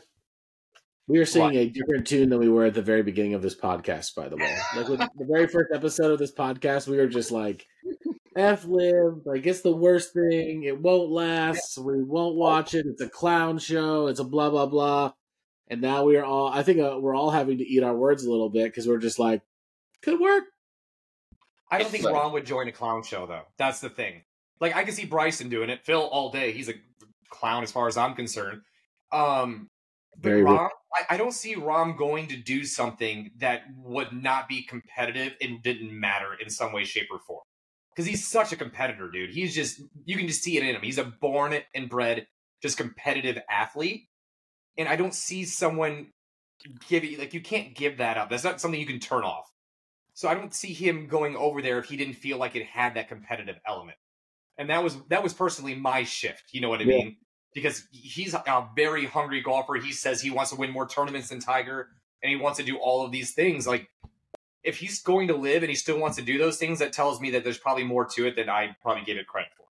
We 1.07 1.19
are 1.19 1.25
singing 1.25 1.49
What? 1.49 1.55
a 1.55 1.69
different 1.69 2.07
tune 2.07 2.29
than 2.29 2.39
we 2.39 2.49
were 2.49 2.65
at 2.65 2.73
the 2.73 2.81
very 2.81 3.03
beginning 3.03 3.35
of 3.35 3.43
this 3.43 3.55
podcast, 3.55 4.15
by 4.15 4.27
the 4.27 4.37
way. 4.37 4.57
Like 4.75 4.87
with 4.87 4.99
the 4.99 5.09
very 5.19 5.47
first 5.47 5.69
episode 5.73 6.11
of 6.11 6.17
this 6.17 6.33
podcast, 6.33 6.87
we 6.87 6.97
were 6.97 7.07
just 7.07 7.31
like, 7.31 7.65
F 8.35 8.65
LIV, 8.65 9.25
like 9.25 9.45
it's 9.45 9.61
the 9.61 9.75
worst 9.75 10.13
thing. 10.13 10.63
It 10.63 10.81
won't 10.81 11.09
last. 11.09 11.77
We 11.77 12.03
won't 12.03 12.35
oh. 12.35 12.39
watch 12.39 12.73
it. 12.73 12.85
It's 12.85 13.01
a 13.01 13.07
clown 13.07 13.59
show. 13.59 14.07
It's 14.07 14.19
a 14.19 14.23
blah, 14.25 14.49
blah, 14.49 14.65
blah. 14.65 15.13
And 15.67 15.81
now 15.81 16.03
we 16.03 16.17
are 16.17 16.23
all, 16.23 16.47
I 16.47 16.63
think 16.63 16.79
uh, 16.79 16.97
we're 16.99 17.15
all 17.15 17.31
having 17.31 17.57
to 17.57 17.67
eat 17.67 17.83
our 17.83 17.95
words 17.95 18.23
a 18.23 18.29
little 18.31 18.49
bit 18.49 18.65
because 18.65 18.87
we're 18.87 18.99
just 18.99 19.17
like, 19.17 19.41
could 20.01 20.19
work. 20.19 20.43
I 21.71 21.79
don't 21.79 21.89
think 21.89 22.05
Right. 22.05 22.13
Rahm 22.13 22.33
would 22.33 22.45
join 22.45 22.67
a 22.67 22.71
clown 22.71 23.03
show 23.03 23.25
though. 23.25 23.43
That's 23.57 23.79
the 23.79 23.89
thing. 23.89 24.23
Like 24.61 24.75
I 24.75 24.83
can 24.83 24.93
see 24.93 25.05
Bryson 25.05 25.49
doing 25.49 25.69
it. 25.69 25.83
Phil 25.83 26.01
all 26.01 26.31
day. 26.31 26.51
He's 26.51 26.69
a 26.69 26.75
clown 27.29 27.63
as 27.63 27.71
far 27.71 27.87
as 27.87 27.97
I'm 27.97 28.13
concerned. 28.13 28.61
Um, 29.11 29.69
but 30.15 30.29
Very 30.29 30.43
Rahm, 30.43 30.69
I, 30.93 31.15
I 31.15 31.17
don't 31.17 31.33
see 31.33 31.55
Rahm 31.55 31.97
going 31.97 32.27
to 32.27 32.37
do 32.37 32.63
something 32.63 33.31
that 33.37 33.63
would 33.75 34.13
not 34.13 34.47
be 34.47 34.63
competitive 34.63 35.33
and 35.41 35.61
didn't 35.61 35.91
matter 35.97 36.35
in 36.35 36.49
some 36.49 36.71
way, 36.71 36.85
shape, 36.85 37.07
or 37.11 37.19
form. 37.19 37.43
Because 37.93 38.05
he's 38.05 38.27
such 38.27 38.51
a 38.51 38.55
competitor, 38.55 39.09
dude. 39.09 39.31
He's 39.31 39.55
just 39.55 39.81
you 40.05 40.17
can 40.17 40.27
just 40.27 40.43
see 40.43 40.57
it 40.57 40.63
in 40.63 40.75
him. 40.75 40.81
He's 40.81 40.97
a 40.97 41.05
born 41.05 41.57
and 41.73 41.89
bred 41.89 42.27
just 42.61 42.77
competitive 42.77 43.39
athlete, 43.49 44.07
and 44.77 44.87
I 44.87 44.95
don't 44.95 45.13
see 45.13 45.45
someone 45.45 46.07
giving 46.89 47.17
like 47.17 47.33
you 47.33 47.41
can't 47.41 47.75
give 47.75 47.97
that 47.97 48.17
up. 48.17 48.29
That's 48.29 48.43
not 48.43 48.61
something 48.61 48.79
you 48.79 48.85
can 48.85 48.99
turn 48.99 49.23
off. 49.23 49.51
So 50.13 50.29
I 50.29 50.33
don't 50.33 50.53
see 50.53 50.73
him 50.73 51.07
going 51.07 51.35
over 51.35 51.61
there 51.61 51.77
if 51.79 51.85
he 51.85 51.97
didn't 51.97 52.15
feel 52.15 52.37
like 52.37 52.55
it 52.55 52.65
had 52.65 52.95
that 52.95 53.09
competitive 53.09 53.57
element. 53.67 53.97
And 54.57 54.69
that 54.69 54.83
was 54.83 54.97
that 55.09 55.23
was 55.23 55.33
personally 55.33 55.75
my 55.75 56.03
shift. 56.03 56.53
You 56.53 56.61
know 56.61 56.69
what 56.69 56.79
I 56.79 56.83
Yeah. 56.83 56.97
mean? 56.97 57.17
Because 57.53 57.87
he's 57.91 58.33
a 58.33 58.69
very 58.75 59.05
hungry 59.05 59.41
golfer. 59.41 59.75
He 59.75 59.91
says 59.91 60.21
he 60.21 60.31
wants 60.31 60.51
to 60.51 60.57
win 60.57 60.71
more 60.71 60.87
tournaments 60.87 61.29
than 61.29 61.39
Tiger, 61.39 61.89
and 62.21 62.29
he 62.29 62.35
wants 62.35 62.57
to 62.59 62.65
do 62.65 62.77
all 62.77 63.05
of 63.05 63.11
these 63.11 63.33
things. 63.33 63.65
Like 63.67 63.89
if 64.63 64.77
he's 64.77 65.01
going 65.01 65.27
to 65.27 65.35
LIV 65.35 65.63
and 65.63 65.69
he 65.69 65.75
still 65.75 65.99
wants 65.99 66.17
to 66.17 66.23
do 66.23 66.37
those 66.37 66.57
things, 66.57 66.79
that 66.79 66.91
tells 66.91 67.21
me 67.21 67.31
that 67.31 67.43
there's 67.43 67.57
probably 67.57 67.83
more 67.83 68.05
to 68.05 68.25
it 68.27 68.35
than 68.35 68.49
I 68.49 68.75
probably 68.81 69.03
gave 69.03 69.17
it 69.17 69.27
credit 69.27 69.51
for. 69.55 69.65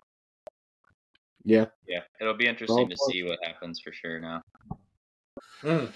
Yeah. 1.43 1.65
Yeah, 1.87 2.01
it'll 2.19 2.33
be 2.33 2.47
interesting 2.47 2.75
Well, 2.75 2.87
to 2.87 2.97
see 3.11 3.23
what 3.23 3.39
happens 3.43 3.79
for 3.79 3.91
sure 3.91 4.19
now. 4.19 4.41
Mm. 5.63 5.91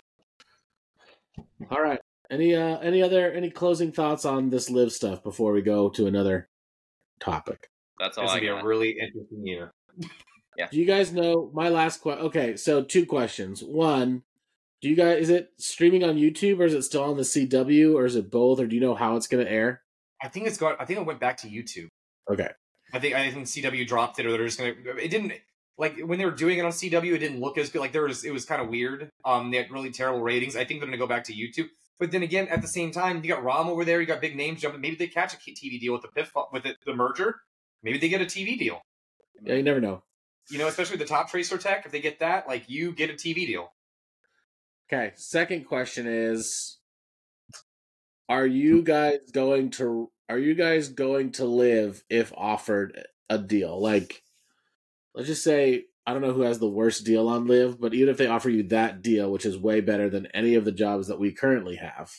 All 1.72 1.82
right. 1.82 2.00
Any 2.32 2.56
uh 2.56 2.78
any 2.80 3.02
other 3.02 3.32
any 3.32 3.50
closing 3.50 3.92
thoughts 3.92 4.26
on 4.26 4.50
this 4.50 4.70
LIV 4.70 4.92
stuff 4.92 5.24
before 5.24 5.52
we 5.52 5.62
go 5.62 5.90
to 5.90 6.08
another 6.08 6.48
topic? 7.20 7.70
That's 8.00 8.18
all 8.18 8.26
It's 8.26 8.34
I 8.34 8.40
gonna 8.40 8.56
be 8.56 8.60
a 8.62 8.66
really 8.66 8.92
interesting 8.92 9.46
year. 9.46 9.74
Yeah. 10.58 10.68
Do 10.72 10.78
you 10.78 10.86
guys 10.86 11.12
know 11.12 11.50
my 11.54 11.70
last 11.70 12.02
question? 12.02 12.26
Okay, 12.26 12.56
so 12.58 12.84
two 12.84 13.06
questions. 13.06 13.64
One, 13.64 14.24
do 14.82 14.90
you 14.90 14.96
guys 14.96 15.24
is 15.24 15.30
it 15.30 15.52
streaming 15.58 16.04
on 16.04 16.16
YouTube 16.16 16.60
or 16.60 16.66
is 16.66 16.74
it 16.74 16.84
still 16.84 17.04
on 17.04 17.18
the 17.18 17.24
CW 17.24 17.96
or 17.96 18.06
is 18.06 18.16
it 18.16 18.30
both 18.30 18.60
or 18.60 18.68
do 18.68 18.76
you 18.76 18.82
know 18.82 18.96
how 18.96 19.16
it's 19.16 19.28
going 19.28 19.46
to 19.46 19.52
air? 19.52 19.84
I 20.22 20.28
think 20.28 20.48
it's 20.48 20.58
got. 20.58 20.80
I 20.80 20.86
think 20.86 21.00
it 21.00 21.06
went 21.06 21.20
back 21.20 21.38
to 21.38 21.48
YouTube. 21.48 21.88
Okay. 22.30 22.50
I 22.94 23.00
think 23.00 23.16
I 23.16 23.32
think 23.32 23.46
CW 23.46 23.88
dropped 23.88 24.20
it, 24.20 24.26
or 24.26 24.32
they're 24.32 24.46
just 24.46 24.58
gonna. 24.58 24.74
It 25.02 25.10
didn't 25.10 25.34
like 25.80 25.98
when 26.02 26.20
they 26.20 26.26
were 26.26 26.32
doing 26.32 26.60
it 26.60 26.66
on 26.66 26.72
CW. 26.72 27.14
It 27.14 27.20
didn't 27.20 27.40
look 27.40 27.58
as 27.58 27.70
good. 27.70 27.80
Like 27.80 27.94
there 27.94 28.04
was, 28.04 28.26
it 28.26 28.32
was 28.32 28.46
kind 28.46 28.62
of 28.62 28.68
weird. 28.68 29.10
Um, 29.26 29.50
they 29.50 29.58
had 29.58 29.72
really 29.72 29.92
terrible 29.92 30.22
ratings. 30.22 30.56
I 30.56 30.66
think 30.66 30.80
they're 30.80 30.88
gonna 30.88 30.98
go 30.98 31.08
back 31.08 31.24
to 31.26 31.34
YouTube. 31.34 31.70
But 31.98 32.12
then 32.12 32.22
again, 32.22 32.48
at 32.50 32.62
the 32.62 32.68
same 32.68 32.92
time, 32.92 33.24
you 33.24 33.30
got 33.30 33.44
Rahm 33.44 33.68
over 33.68 33.84
there. 33.84 34.00
You 34.00 34.08
got 34.08 34.22
big 34.22 34.36
names 34.36 34.62
jumping. 34.62 34.82
Maybe 34.82 34.96
they 34.96 35.08
catch 35.08 35.34
a 35.34 35.38
TV 35.38 35.80
deal 35.80 35.94
with 35.94 36.02
the 36.02 36.10
PIF 36.10 36.32
with 36.52 36.64
the, 36.64 36.76
the 36.86 36.94
merger. 36.94 37.38
Maybe 37.82 37.98
they 37.98 38.10
get 38.10 38.22
a 38.22 38.26
TV 38.26 38.60
deal. 38.60 38.82
Yeah, 39.42 39.56
you 39.56 39.64
never 39.64 39.82
know. 39.82 40.04
You 40.50 40.60
know, 40.60 40.68
especially 40.68 40.98
with 40.98 41.08
the 41.08 41.14
top 41.14 41.30
tracer 41.30 41.58
tech. 41.58 41.86
If 41.86 41.92
they 41.92 42.02
get 42.02 42.20
that, 42.20 42.48
like 42.48 42.70
you 42.70 42.92
get 42.92 43.10
a 43.10 43.14
TV 43.14 43.48
deal. 43.48 43.72
Okay, 44.92 45.14
second 45.16 45.66
question 45.66 46.08
is 46.08 46.78
are 48.28 48.46
you 48.46 48.82
guys 48.82 49.20
going 49.32 49.70
to 49.72 50.12
are 50.28 50.40
you 50.40 50.56
guys 50.56 50.90
going 50.90 51.32
to 51.34 51.46
LIV 51.46 52.04
if 52.10 52.34
offered 52.36 53.06
a 53.30 53.38
deal? 53.38 53.80
Like 53.80 54.24
let's 55.20 55.28
just 55.28 55.44
say 55.44 55.84
I 56.08 56.14
don't 56.14 56.22
know 56.22 56.32
who 56.34 56.42
has 56.42 56.58
the 56.60 56.70
worst 56.70 57.06
deal 57.06 57.28
on 57.28 57.46
LIV, 57.46 57.80
but 57.80 57.94
even 57.94 58.10
if 58.10 58.18
they 58.18 58.26
offer 58.28 58.50
you 58.50 58.64
that 58.70 59.02
deal, 59.04 59.32
which 59.32 59.46
is 59.46 59.58
way 59.58 59.82
better 59.82 60.10
than 60.10 60.26
any 60.28 60.56
of 60.56 60.66
the 60.66 60.72
jobs 60.72 61.08
that 61.08 61.20
we 61.20 61.32
currently 61.34 61.76
have, 61.76 62.12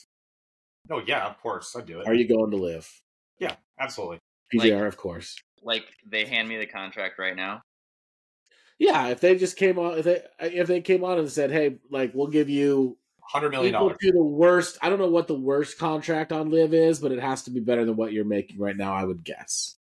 Oh 0.90 1.02
yeah, 1.06 1.26
of 1.26 1.40
course 1.40 1.74
I 1.74 1.80
do 1.80 2.00
it. 2.00 2.06
are 2.06 2.14
you 2.14 2.28
going 2.28 2.50
to 2.50 2.56
LIV? 2.56 2.88
yeah, 3.38 3.56
absolutely. 3.80 4.18
PJR, 4.54 4.86
of 4.86 4.96
course. 4.96 5.36
Like 5.62 5.84
they 6.06 6.24
hand 6.26 6.48
me 6.48 6.56
the 6.58 6.66
contract 6.66 7.18
right 7.18 7.34
now. 7.36 7.62
Yeah, 8.78 9.08
if 9.08 9.20
they 9.20 9.36
just 9.36 9.56
came 9.56 9.78
on, 9.78 9.98
if 9.98 10.04
they 10.04 10.22
if 10.40 10.66
they 10.68 10.80
came 10.80 11.02
on 11.04 11.18
and 11.18 11.30
said, 11.30 11.50
"Hey, 11.50 11.78
like 11.90 12.12
we'll 12.14 12.28
give 12.28 12.48
you 12.48 12.98
Hundred 13.22 13.50
million 13.50 13.74
equal 13.74 13.88
dollars. 13.88 13.98
to 14.02 14.12
the 14.12 14.22
worst," 14.24 14.78
I 14.82 14.88
don't 14.88 14.98
know 14.98 15.10
what 15.10 15.28
the 15.28 15.38
worst 15.38 15.78
contract 15.78 16.32
on 16.32 16.50
LIV 16.50 16.74
is, 16.74 16.98
but 16.98 17.12
it 17.12 17.20
has 17.20 17.42
to 17.44 17.50
be 17.50 17.60
better 17.60 17.84
than 17.84 17.96
what 17.96 18.12
you're 18.12 18.24
making 18.24 18.58
right 18.58 18.76
now. 18.76 18.92
I 18.94 19.04
would 19.04 19.22
guess. 19.24 19.76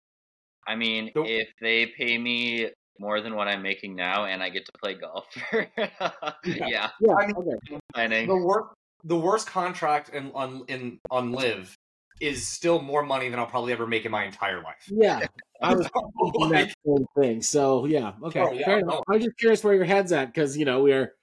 I 0.68 0.76
mean, 0.76 1.12
Nope. 1.16 1.26
if 1.28 1.48
they 1.62 1.88
pay 1.88 2.18
me 2.18 2.70
more 3.00 3.22
than 3.22 3.36
what 3.36 3.48
I'm 3.48 3.62
making 3.62 3.96
now 3.96 4.26
and 4.26 4.44
I 4.44 4.50
get 4.50 4.66
to 4.66 4.72
play 4.84 4.94
golf, 4.96 5.26
yeah, 5.54 6.90
Yeah, 7.00 7.14
I 7.18 7.28
mean- 7.28 7.80
planning. 7.94 8.28
The 8.28 8.36
worst, 8.36 8.68
the 9.04 9.18
worst 9.18 9.48
contract 9.48 10.10
in 10.10 10.32
on 10.34 10.66
in 10.68 11.00
on 11.10 11.32
LIV 11.32 11.76
is 12.22 12.46
still 12.46 12.82
more 12.82 13.02
money 13.04 13.30
than 13.30 13.40
I'll 13.40 13.46
probably 13.46 13.72
ever 13.72 13.88
make 13.88 14.04
in 14.06 14.12
my 14.12 14.26
entire 14.26 14.62
life. 14.62 14.84
yeah. 14.88 15.22
I 15.62 15.74
was 15.74 15.88
thinking 15.88 16.50
that 16.52 16.74
same 16.86 17.06
thing. 17.20 17.42
So 17.42 17.86
yeah, 17.86 18.14
okay, 18.24 18.40
Oh, 18.40 18.52
yeah, 18.54 18.66
fair 18.66 18.82
no. 18.82 19.02
Oh. 19.08 19.14
I'm 19.14 19.20
just 19.22 19.38
curious 19.38 19.62
where 19.64 19.74
your 19.76 19.84
head's 19.86 20.12
at 20.14 20.34
because 20.34 20.56
you 20.58 20.64
know 20.66 20.84
we're. 20.84 21.14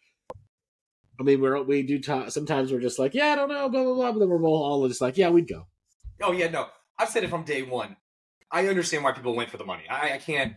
I 1.19 1.23
mean, 1.23 1.41
we're 1.41 1.63
we 1.63 1.83
do 1.83 1.99
talk. 1.99 2.31
Sometimes 2.31 2.71
we're 2.71 2.81
just 2.81 2.99
like, 2.99 3.15
yeah, 3.15 3.29
I 3.29 3.37
don't 3.37 3.49
know, 3.49 3.69
blah 3.71 3.83
blah 3.85 3.95
blah. 3.95 4.13
But 4.13 4.19
then 4.19 4.29
we're 4.29 4.43
all 4.43 4.63
all 4.63 4.89
just 4.89 5.01
like, 5.01 5.17
yeah, 5.17 5.31
we'd 5.31 5.49
go. 5.49 5.67
Oh 6.23 6.33
yeah, 6.33 6.49
no. 6.49 6.67
I've 6.99 7.09
said 7.09 7.25
it 7.25 7.31
from 7.31 7.45
day 7.45 7.63
one. 7.63 7.97
I 8.51 8.67
understand 8.69 9.05
why 9.05 9.13
people 9.13 9.35
went 9.35 9.49
for 9.51 9.57
the 9.57 9.65
money. 9.65 9.85
I, 9.89 10.13
I 10.15 10.19
can't. 10.19 10.53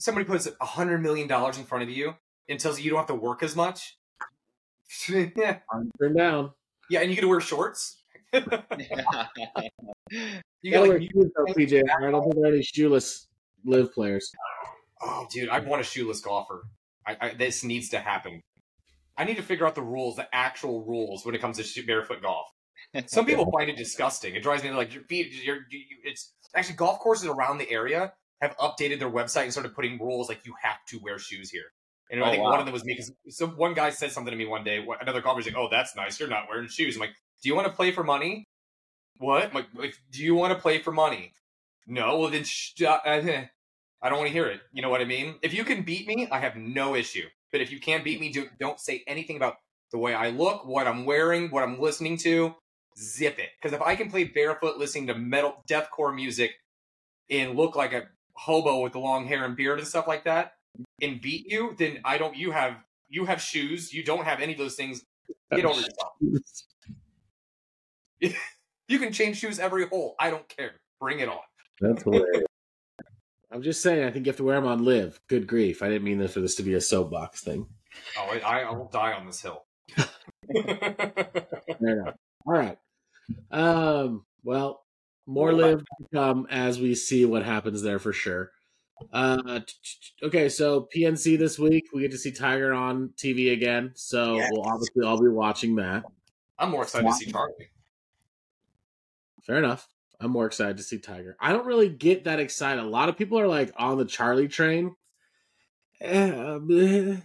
Somebody 0.00 0.24
puts 0.24 0.48
a 0.60 0.64
hundred 0.64 1.02
million 1.02 1.28
dollars 1.28 1.58
in 1.58 1.64
front 1.64 1.84
of 1.84 1.90
you 1.90 2.14
and 2.48 2.58
tells 2.58 2.78
you 2.78 2.84
you 2.84 2.90
don't 2.90 2.98
have 2.98 3.06
to 3.08 3.14
work 3.14 3.42
as 3.42 3.54
much. 3.54 3.98
yeah, 5.08 5.58
Turn 6.00 6.16
down. 6.16 6.52
yeah, 6.88 7.00
and 7.00 7.10
you 7.10 7.16
get 7.16 7.20
to 7.20 7.28
wear 7.28 7.40
shorts. 7.40 8.02
you 8.32 8.40
got 8.40 8.70
like, 10.88 11.02
shoes 11.02 11.30
though, 11.36 11.44
PJ. 11.54 11.82
I 11.88 12.10
don't 12.10 12.22
think 12.22 12.34
there 12.34 12.44
are 12.44 12.54
any 12.54 12.62
shoeless 12.62 13.28
LIV 13.64 13.92
players. 13.92 14.30
oh, 15.02 15.26
dude, 15.30 15.48
I 15.48 15.58
want 15.60 15.80
a 15.80 15.84
shoeless 15.84 16.20
golfer. 16.20 16.62
I, 17.06 17.16
I, 17.20 17.34
this 17.34 17.62
needs 17.62 17.90
to 17.90 17.98
happen. 17.98 18.40
I 19.16 19.24
need 19.24 19.36
to 19.36 19.42
figure 19.42 19.66
out 19.66 19.74
the 19.74 19.82
rules, 19.82 20.16
the 20.16 20.28
actual 20.34 20.84
rules, 20.84 21.26
when 21.26 21.34
it 21.34 21.40
comes 21.40 21.58
to 21.72 21.86
barefoot 21.86 22.22
golf. 22.22 22.46
Some 23.06 23.26
people 23.26 23.50
find 23.50 23.68
it 23.68 23.76
disgusting. 23.76 24.34
It 24.34 24.42
drives 24.42 24.62
me 24.62 24.70
to 24.70 24.76
like 24.76 24.94
your 24.94 25.02
feet. 25.04 25.32
Your, 25.44 25.56
you, 25.70 25.78
you- 25.78 25.98
it's 26.04 26.32
actually 26.56 26.76
golf 26.76 26.98
courses 27.00 27.26
around 27.26 27.58
the 27.58 27.70
area 27.70 28.12
have 28.40 28.56
updated 28.58 28.98
their 28.98 29.10
website 29.10 29.44
and 29.44 29.52
started 29.52 29.74
putting 29.74 29.98
rules 29.98 30.28
like 30.28 30.46
you 30.46 30.54
have 30.62 30.84
to 30.88 30.98
wear 30.98 31.18
shoes 31.18 31.50
here. 31.50 31.72
And 32.10 32.22
I 32.24 32.28
Oh, 32.28 32.30
think 32.30 32.42
wow. 32.44 32.50
one 32.50 32.60
of 32.60 32.66
them 32.66 32.72
was 32.72 32.84
me 32.84 32.94
because 32.94 33.12
so 33.36 33.46
one 33.46 33.74
guy 33.74 33.90
said 33.90 34.10
something 34.12 34.30
to 34.32 34.36
me 34.36 34.46
one 34.46 34.64
day. 34.64 34.84
Another 35.00 35.20
golfer 35.20 35.36
was 35.36 35.46
like, 35.46 35.56
"Oh, 35.56 35.68
that's 35.70 35.94
nice. 35.96 36.18
You're 36.18 36.28
not 36.28 36.48
wearing 36.48 36.68
shoes." 36.68 36.96
I'm 36.96 37.00
like, 37.00 37.14
"Do 37.42 37.48
you 37.48 37.54
want 37.54 37.68
to 37.68 37.72
play 37.72 37.92
for 37.92 38.02
money? 38.02 38.46
What? 39.18 39.54
I'm 39.54 39.66
like, 39.74 39.94
do 40.10 40.22
you 40.24 40.34
want 40.34 40.52
to 40.54 40.58
play 40.58 40.80
for 40.80 40.92
money? 40.92 41.34
No. 41.86 42.18
Well, 42.18 42.30
then 42.30 42.44
sh- 42.44 42.82
uh. 42.82 42.98
I 44.02 44.08
don't 44.08 44.18
want 44.18 44.28
to 44.28 44.32
hear 44.32 44.46
it. 44.46 44.62
You 44.72 44.80
know 44.82 44.88
what 44.88 45.02
I 45.02 45.04
mean? 45.04 45.36
If 45.42 45.52
you 45.52 45.62
can 45.64 45.82
beat 45.82 46.06
me, 46.06 46.26
I 46.32 46.38
have 46.38 46.56
no 46.56 46.94
issue. 46.94 47.28
But 47.52 47.60
if 47.60 47.70
you 47.70 47.78
can't 47.80 48.02
beat 48.02 48.20
me, 48.20 48.30
do, 48.32 48.48
don't 48.58 48.80
say 48.80 49.02
anything 49.06 49.36
about 49.36 49.56
the 49.92 49.98
way 49.98 50.14
I 50.14 50.30
look, 50.30 50.64
what 50.64 50.86
I'm 50.86 51.04
wearing, 51.04 51.50
what 51.50 51.62
I'm 51.62 51.78
listening 51.78 52.16
to. 52.18 52.54
Zip 52.96 53.38
it. 53.38 53.50
Because 53.60 53.74
if 53.74 53.82
I 53.82 53.96
can 53.96 54.10
play 54.10 54.24
barefoot 54.24 54.78
listening 54.78 55.06
to 55.08 55.14
metal 55.14 55.62
deathcore 55.68 56.14
music 56.14 56.52
and 57.30 57.56
look 57.56 57.76
like 57.76 57.92
a 57.92 58.08
hobo 58.34 58.80
with 58.80 58.92
the 58.92 58.98
long 58.98 59.26
hair 59.26 59.44
and 59.44 59.56
beard 59.56 59.78
and 59.78 59.86
stuff 59.88 60.06
like 60.06 60.24
that 60.24 60.54
and 61.00 61.20
beat 61.20 61.50
you, 61.50 61.74
then 61.78 62.00
I 62.04 62.18
don't 62.18 62.36
you 62.36 62.50
have 62.50 62.76
you 63.08 63.24
have 63.26 63.40
shoes, 63.40 63.92
you 63.92 64.04
don't 64.04 64.24
have 64.24 64.40
any 64.40 64.52
of 64.52 64.58
those 64.58 64.74
things. 64.76 65.04
Get 65.50 65.64
over 65.64 65.80
yourself. 65.80 66.12
You 68.90 68.98
can 68.98 69.12
change 69.12 69.38
shoes 69.38 69.60
every 69.60 69.86
hole. 69.86 70.16
I 70.18 70.30
don't 70.30 70.48
care. 70.48 70.72
Bring 70.98 71.20
it 71.20 71.28
on. 71.28 71.38
That's 71.80 72.02
hilarious. 72.02 72.42
I'm 73.52 73.62
just 73.62 73.82
saying, 73.82 74.04
I 74.04 74.10
think 74.10 74.26
you 74.26 74.30
have 74.30 74.36
to 74.38 74.44
wear 74.44 74.56
them 74.56 74.66
on 74.66 74.84
LIV. 74.84 75.20
Good 75.28 75.46
grief. 75.46 75.80
I 75.80 75.88
didn't 75.88 76.02
mean 76.02 76.18
this 76.18 76.34
for 76.34 76.40
this 76.40 76.56
to 76.56 76.64
be 76.64 76.74
a 76.74 76.80
soapbox 76.80 77.40
thing. 77.40 77.68
Oh, 78.18 78.36
I, 78.44 78.62
I 78.62 78.70
will 78.72 78.88
die 78.88 79.12
on 79.12 79.26
this 79.26 79.40
hill. 79.40 79.64
All 82.46 82.52
right. 82.52 82.78
Um, 83.52 84.24
well, 84.42 84.82
more 85.30 85.52
LIV 85.52 85.80
to 85.80 86.06
come 86.12 86.46
as 86.50 86.80
we 86.80 86.94
see 86.94 87.24
what 87.24 87.44
happens 87.44 87.82
there 87.82 87.98
for 87.98 88.12
sure. 88.12 88.50
Uh, 89.12 89.60
okay, 90.22 90.48
so 90.48 90.88
PNC 90.94 91.38
this 91.38 91.58
week, 91.58 91.84
we 91.94 92.02
get 92.02 92.10
to 92.10 92.18
see 92.18 92.32
Tiger 92.32 92.74
on 92.74 93.10
TV 93.16 93.52
again. 93.52 93.92
So 93.94 94.36
Yes. 94.36 94.50
we'll 94.52 94.62
obviously 94.68 95.04
all 95.04 95.20
be 95.20 95.28
watching 95.28 95.76
that. 95.76 96.04
I'm 96.58 96.70
more 96.70 96.82
excited 96.82 97.06
to 97.08 97.14
see 97.14 97.30
Charlie. 97.32 97.70
Fair 99.42 99.56
enough. 99.58 99.88
I'm 100.20 100.30
more 100.30 100.44
excited 100.44 100.76
to 100.76 100.82
see 100.82 100.98
Tiger. 100.98 101.34
I 101.40 101.52
don't 101.52 101.64
really 101.64 101.88
get 101.88 102.24
that 102.24 102.40
excited. 102.40 102.84
A 102.84 102.86
lot 102.86 103.08
of 103.08 103.16
people 103.16 103.38
are 103.40 103.48
like 103.48 103.72
on 103.76 103.96
the 103.96 104.04
Charlie 104.04 104.48
train. 104.48 104.94
Eh. 106.02 107.16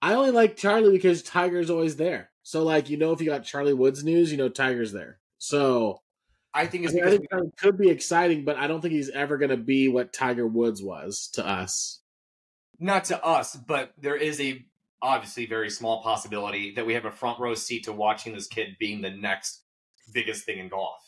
I 0.00 0.14
only 0.14 0.30
like 0.30 0.56
Charlie 0.56 0.92
because 0.92 1.22
Tiger's 1.22 1.70
always 1.70 1.96
there. 1.96 2.30
So, 2.42 2.62
like, 2.62 2.88
you 2.90 2.98
know, 2.98 3.12
if 3.12 3.20
you 3.20 3.26
got 3.26 3.42
Charlie 3.44 3.72
Woods 3.72 4.04
news, 4.04 4.30
you 4.30 4.36
know 4.36 4.48
Tiger's 4.50 4.92
there. 4.92 5.18
So, 5.38 6.02
I 6.54 6.66
think 6.66 6.84
I, 6.86 6.90
it's 6.92 7.06
I 7.06 7.10
think 7.10 7.28
Tiger 7.30 7.50
could 7.58 7.76
be 7.78 7.90
exciting, 7.90 8.44
but 8.44 8.56
I 8.56 8.66
don't 8.68 8.80
think 8.80 8.94
he's 8.94 9.10
ever 9.10 9.36
going 9.38 9.50
to 9.50 9.56
be 9.56 9.88
what 9.88 10.12
Tiger 10.12 10.46
Woods 10.46 10.82
was 10.82 11.28
to 11.34 11.44
us. 11.46 12.00
not 12.78 13.04
to 13.06 13.22
us, 13.24 13.56
but 13.56 13.92
there 13.98 14.16
is 14.16 14.40
a 14.40 14.64
obviously 15.02 15.46
very 15.46 15.68
small 15.68 16.02
possibility 16.02 16.72
that 16.76 16.86
we 16.86 16.94
have 16.94 17.04
a 17.04 17.10
front 17.10 17.38
row 17.40 17.54
seat 17.54 17.84
to 17.84 17.92
watching 17.92 18.32
this 18.34 18.46
kid 18.46 18.76
being 18.78 19.02
the 19.02 19.10
next 19.10 19.62
biggest 20.14 20.44
thing 20.46 20.58
in 20.58 20.68
golf. 20.68 20.98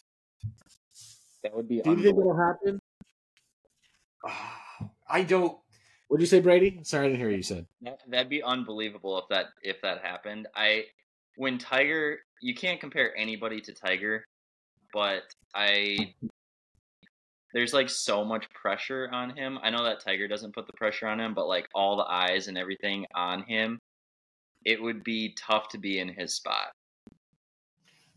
That 1.43 1.55
would 1.57 1.69
be 1.69 1.81
Do 1.81 1.91
you 1.91 1.97
think 2.03 2.19
it'll 2.19 2.37
happen? 2.37 2.81
I 5.09 5.23
don't. 5.23 5.57
What'd 6.09 6.21
you 6.23 6.27
say, 6.27 6.41
Brady? 6.41 6.81
Sorry, 6.83 7.07
I 7.07 7.09
didn't 7.09 7.21
hear 7.21 7.29
what 7.29 7.37
you 7.37 7.43
said. 7.43 7.67
That- 7.83 8.01
That'd 8.09 8.29
be 8.29 8.43
unbelievable 8.43 9.19
if 9.19 9.25
that 9.31 9.47
if 9.63 9.81
that 9.83 10.03
happened. 10.03 10.49
I 10.55 10.85
when 11.37 11.59
Tiger, 11.59 12.19
you 12.41 12.55
can't 12.55 12.81
compare 12.81 13.17
anybody 13.17 13.61
to 13.61 13.73
Tiger, 13.73 14.25
but 14.93 15.23
I 15.55 16.15
there's 17.53 17.73
like 17.73 17.89
so 17.89 18.25
much 18.25 18.51
pressure 18.51 19.09
on 19.11 19.35
him. 19.35 19.59
I 19.63 19.71
know 19.71 19.85
that 19.85 20.01
Tiger 20.01 20.29
doesn't 20.29 20.55
put 20.55 20.67
the 20.67 20.75
pressure 20.75 21.07
on 21.07 21.21
him, 21.21 21.33
but 21.33 21.49
like 21.49 21.69
all 21.75 21.97
the 21.97 22.05
eyes 22.05 22.49
and 22.49 22.59
everything 22.59 23.07
on 23.15 23.45
him, 23.45 23.81
it 24.65 24.83
would 24.83 25.03
be 25.03 25.35
tough 25.39 25.69
to 25.71 25.79
be 25.79 25.99
in 25.99 26.09
his 26.09 26.35
spot. 26.35 26.73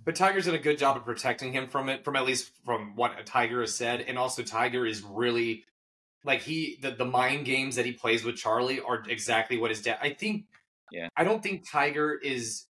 But 0.04 0.16
Tiger's 0.16 0.46
did 0.46 0.56
a 0.56 0.60
good 0.60 0.78
job 0.78 0.98
of 0.98 1.06
protecting 1.06 1.54
him 1.54 1.68
from 1.68 1.88
it, 1.88 2.04
from 2.04 2.16
at 2.16 2.26
least 2.26 2.52
from 2.66 2.96
what 2.96 3.26
Tiger 3.26 3.62
has 3.62 3.76
said, 3.76 4.02
and 4.02 4.18
also 4.18 4.44
Tiger 4.44 4.86
is 4.86 5.04
really 5.04 5.66
like 6.26 6.42
he 6.42 6.78
the, 6.82 6.92
the 6.92 7.06
mind 7.06 7.46
games 7.46 7.76
that 7.76 7.86
he 7.86 7.92
plays 7.92 8.24
with 8.24 8.36
Charlie 8.36 8.82
are 8.82 9.04
exactly 9.08 9.58
what 9.58 9.70
his 9.70 9.82
dad. 9.82 10.00
I 10.02 10.10
think. 10.10 10.46
Yeah. 10.92 11.08
I 11.16 11.24
don't 11.24 11.44
think 11.44 11.70
Tiger 11.70 12.14
is 12.14 12.66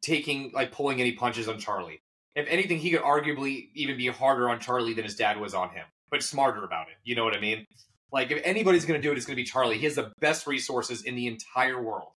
taking 0.00 0.50
like 0.54 0.72
pulling 0.72 1.00
any 1.00 1.12
punches 1.12 1.48
on 1.48 1.58
Charlie. 1.58 2.00
If 2.34 2.46
anything, 2.48 2.78
he 2.78 2.90
could 2.90 3.02
arguably 3.02 3.68
even 3.74 3.96
be 3.96 4.06
harder 4.08 4.48
on 4.48 4.58
Charlie 4.60 4.94
than 4.94 5.04
his 5.04 5.16
dad 5.16 5.38
was 5.38 5.54
on 5.54 5.70
him, 5.70 5.84
but 6.10 6.22
smarter 6.22 6.64
about 6.64 6.88
it. 6.88 6.94
You 7.04 7.14
know 7.14 7.24
what 7.24 7.34
I 7.36 7.40
mean? 7.40 7.66
Like 8.12 8.30
if 8.30 8.40
anybody's 8.44 8.84
going 8.84 9.00
to 9.00 9.06
do 9.06 9.12
it, 9.12 9.16
it's 9.16 9.26
going 9.26 9.36
to 9.36 9.42
be 9.42 9.46
Charlie. 9.46 9.78
He 9.78 9.84
has 9.84 9.94
the 9.94 10.12
best 10.20 10.46
resources 10.46 11.02
in 11.02 11.14
the 11.14 11.26
entire 11.26 11.82
world, 11.82 12.12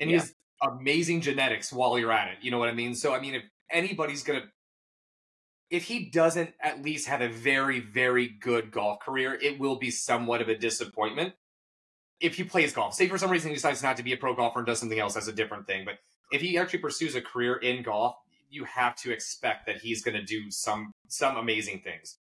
and 0.00 0.10
Yeah. 0.10 0.16
he 0.16 0.20
has 0.20 0.34
amazing 0.62 1.20
genetics. 1.20 1.72
While 1.72 1.98
you're 1.98 2.12
at 2.12 2.28
it, 2.28 2.38
you 2.42 2.50
know 2.50 2.58
what 2.58 2.68
I 2.68 2.72
mean. 2.72 2.94
So 2.94 3.14
I 3.14 3.20
mean, 3.20 3.34
if 3.34 3.42
anybody's 3.70 4.22
going 4.22 4.40
to, 4.40 4.46
if 5.70 5.84
he 5.84 6.10
doesn't 6.10 6.54
at 6.60 6.82
least 6.82 7.08
have 7.08 7.20
a 7.20 7.28
very 7.28 7.80
very 7.80 8.28
good 8.28 8.70
golf 8.70 9.00
career, 9.00 9.34
it 9.34 9.58
will 9.58 9.76
be 9.76 9.90
somewhat 9.90 10.40
of 10.40 10.48
a 10.48 10.56
disappointment. 10.56 11.34
If 12.20 12.36
he 12.36 12.44
plays 12.44 12.72
golf, 12.72 12.94
say 12.94 13.08
for 13.08 13.18
some 13.18 13.30
reason 13.30 13.50
he 13.50 13.54
decides 13.56 13.82
not 13.82 13.96
to 13.98 14.02
be 14.02 14.12
a 14.12 14.16
pro 14.16 14.34
golfer 14.34 14.60
and 14.60 14.66
does 14.66 14.78
something 14.80 14.98
else, 14.98 15.14
that's 15.14 15.28
a 15.28 15.32
different 15.32 15.66
thing. 15.66 15.84
But 15.84 15.98
if 16.32 16.40
he 16.40 16.56
actually 16.56 16.78
pursues 16.78 17.14
a 17.14 17.20
career 17.20 17.56
in 17.56 17.82
golf, 17.82 18.16
you 18.48 18.64
have 18.64 18.96
to 18.96 19.12
expect 19.12 19.66
that 19.66 19.78
he's 19.78 20.02
going 20.02 20.16
to 20.16 20.24
do 20.24 20.50
some 20.50 20.92
some 21.08 21.36
amazing 21.36 21.80
things. 21.80 22.18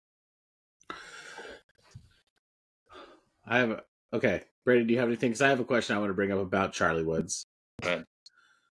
I 3.46 3.58
have 3.58 3.70
a, 3.70 3.82
okay, 4.12 4.42
Brady. 4.64 4.84
Do 4.84 4.92
you 4.92 5.00
have 5.00 5.08
anything? 5.08 5.30
Because 5.30 5.42
I 5.42 5.48
have 5.48 5.60
a 5.60 5.64
question 5.64 5.96
I 5.96 5.98
want 5.98 6.10
to 6.10 6.14
bring 6.14 6.32
up 6.32 6.38
about 6.38 6.72
Charlie 6.72 7.04
Woods. 7.04 7.44
Go 7.82 7.88
ahead. 7.88 8.04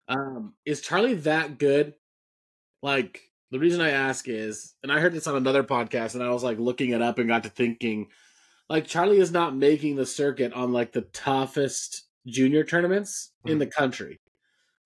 Um, 0.09 0.55
is 0.65 0.81
Charlie 0.81 1.15
that 1.15 1.59
good? 1.59 1.95
Like 2.83 3.21
the 3.51 3.59
reason 3.59 3.81
I 3.81 3.91
ask 3.91 4.29
is, 4.29 4.75
and 4.83 4.93
I 4.93 5.01
heard 5.01 5.13
this 5.13 5.27
on 5.27 5.37
another 5.37 5.65
podcast, 5.65 6.15
and 6.15 6.23
I 6.23 6.31
was 6.31 6.45
like 6.45 6.59
looking 6.59 6.91
it 6.91 7.03
up 7.03 7.19
and 7.19 7.29
got 7.29 7.45
to 7.45 7.49
thinking, 7.49 8.09
like 8.69 8.87
Charlie 8.87 9.21
is 9.21 9.33
not 9.33 9.57
making 9.57 9.97
the 9.97 10.07
circuit 10.07 10.53
on 10.53 10.73
like 10.73 10.93
the 10.93 11.03
toughest 11.03 12.05
junior 12.27 12.65
tournaments 12.65 13.33
in 13.47 13.59
the 13.59 13.67
country. 13.67 14.21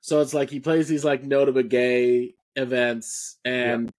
So 0.00 0.20
it's 0.20 0.34
like 0.34 0.50
he 0.50 0.60
plays 0.60 0.88
these 0.88 1.04
like 1.04 1.22
Notah 1.22 1.54
Begay 1.54 2.34
events, 2.56 3.38
and 3.44 3.90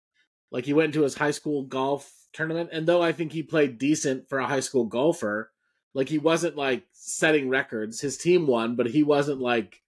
like 0.51 0.65
he 0.65 0.73
went 0.73 0.93
to 0.93 1.03
his 1.03 1.15
high 1.15 1.31
school 1.31 1.63
golf 1.63 2.11
tournament, 2.33 2.69
and 2.71 2.87
though 2.87 3.01
I 3.01 3.11
think 3.11 3.31
he 3.31 3.43
played 3.43 3.77
decent 3.77 4.29
for 4.29 4.39
a 4.39 4.47
high 4.47 4.59
school 4.59 4.85
golfer, 4.85 5.51
like 5.93 6.09
he 6.09 6.17
wasn't 6.17 6.55
like 6.55 6.85
setting 6.91 7.49
records. 7.49 8.01
His 8.01 8.17
team 8.17 8.47
won, 8.47 8.75
but 8.75 8.87
he 8.87 9.03
wasn't 9.03 9.39
like 9.39 9.81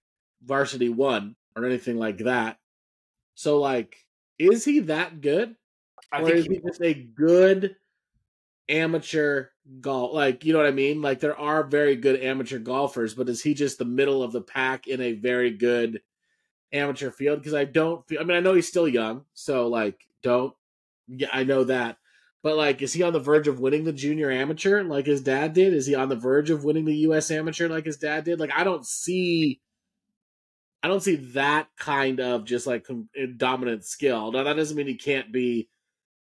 varsity 0.44 0.88
one 0.88 1.36
or 1.54 1.64
anything 1.64 1.98
like 1.98 2.18
that. 2.18 2.58
So 3.34 3.58
like, 3.58 3.96
is 4.38 4.64
he 4.64 4.80
that 4.80 5.20
good? 5.20 5.56
I 6.12 6.20
or 6.20 6.26
think 6.26 6.36
is 6.36 6.44
he, 6.46 6.54
he 6.54 6.60
just 6.60 6.82
a 6.82 6.94
good 6.94 7.76
amateur 8.68 9.46
golf? 9.80 10.14
Like, 10.14 10.44
you 10.44 10.52
know 10.52 10.58
what 10.58 10.68
I 10.68 10.72
mean? 10.72 11.02
Like 11.02 11.20
there 11.20 11.38
are 11.38 11.64
very 11.64 11.96
good 11.96 12.20
amateur 12.20 12.58
golfers, 12.58 13.14
but 13.14 13.28
is 13.28 13.42
he 13.42 13.54
just 13.54 13.78
the 13.78 13.84
middle 13.84 14.22
of 14.22 14.32
the 14.32 14.40
pack 14.40 14.86
in 14.86 15.00
a 15.00 15.12
very 15.12 15.50
good 15.50 16.00
amateur 16.72 17.10
field? 17.10 17.38
Because 17.38 17.54
I 17.54 17.64
don't 17.64 18.06
feel 18.06 18.20
I 18.20 18.24
mean 18.24 18.36
I 18.36 18.40
know 18.40 18.54
he's 18.54 18.68
still 18.68 18.88
young, 18.88 19.24
so 19.34 19.68
like 19.68 20.06
don't 20.22 20.54
yeah, 21.08 21.28
I 21.32 21.44
know 21.44 21.64
that. 21.64 21.98
But 22.42 22.56
like, 22.56 22.80
is 22.80 22.92
he 22.92 23.02
on 23.02 23.12
the 23.12 23.20
verge 23.20 23.48
of 23.48 23.58
winning 23.58 23.84
the 23.84 23.92
junior 23.92 24.30
amateur 24.30 24.84
like 24.84 25.06
his 25.06 25.20
dad 25.20 25.52
did? 25.52 25.74
Is 25.74 25.86
he 25.86 25.94
on 25.94 26.08
the 26.08 26.16
verge 26.16 26.50
of 26.50 26.64
winning 26.64 26.84
the 26.84 26.96
U.S. 26.98 27.30
amateur 27.30 27.68
like 27.68 27.86
his 27.86 27.96
dad 27.96 28.24
did? 28.24 28.38
Like, 28.38 28.52
I 28.54 28.62
don't 28.62 28.86
see, 28.86 29.60
I 30.82 30.88
don't 30.88 31.02
see 31.02 31.16
that 31.34 31.68
kind 31.76 32.20
of 32.20 32.44
just 32.44 32.66
like 32.66 32.84
com- 32.84 33.08
eh, 33.16 33.26
dominant 33.36 33.84
skill. 33.84 34.30
Now 34.30 34.44
that 34.44 34.54
doesn't 34.54 34.76
mean 34.76 34.86
he 34.86 34.94
can't 34.94 35.32
be 35.32 35.68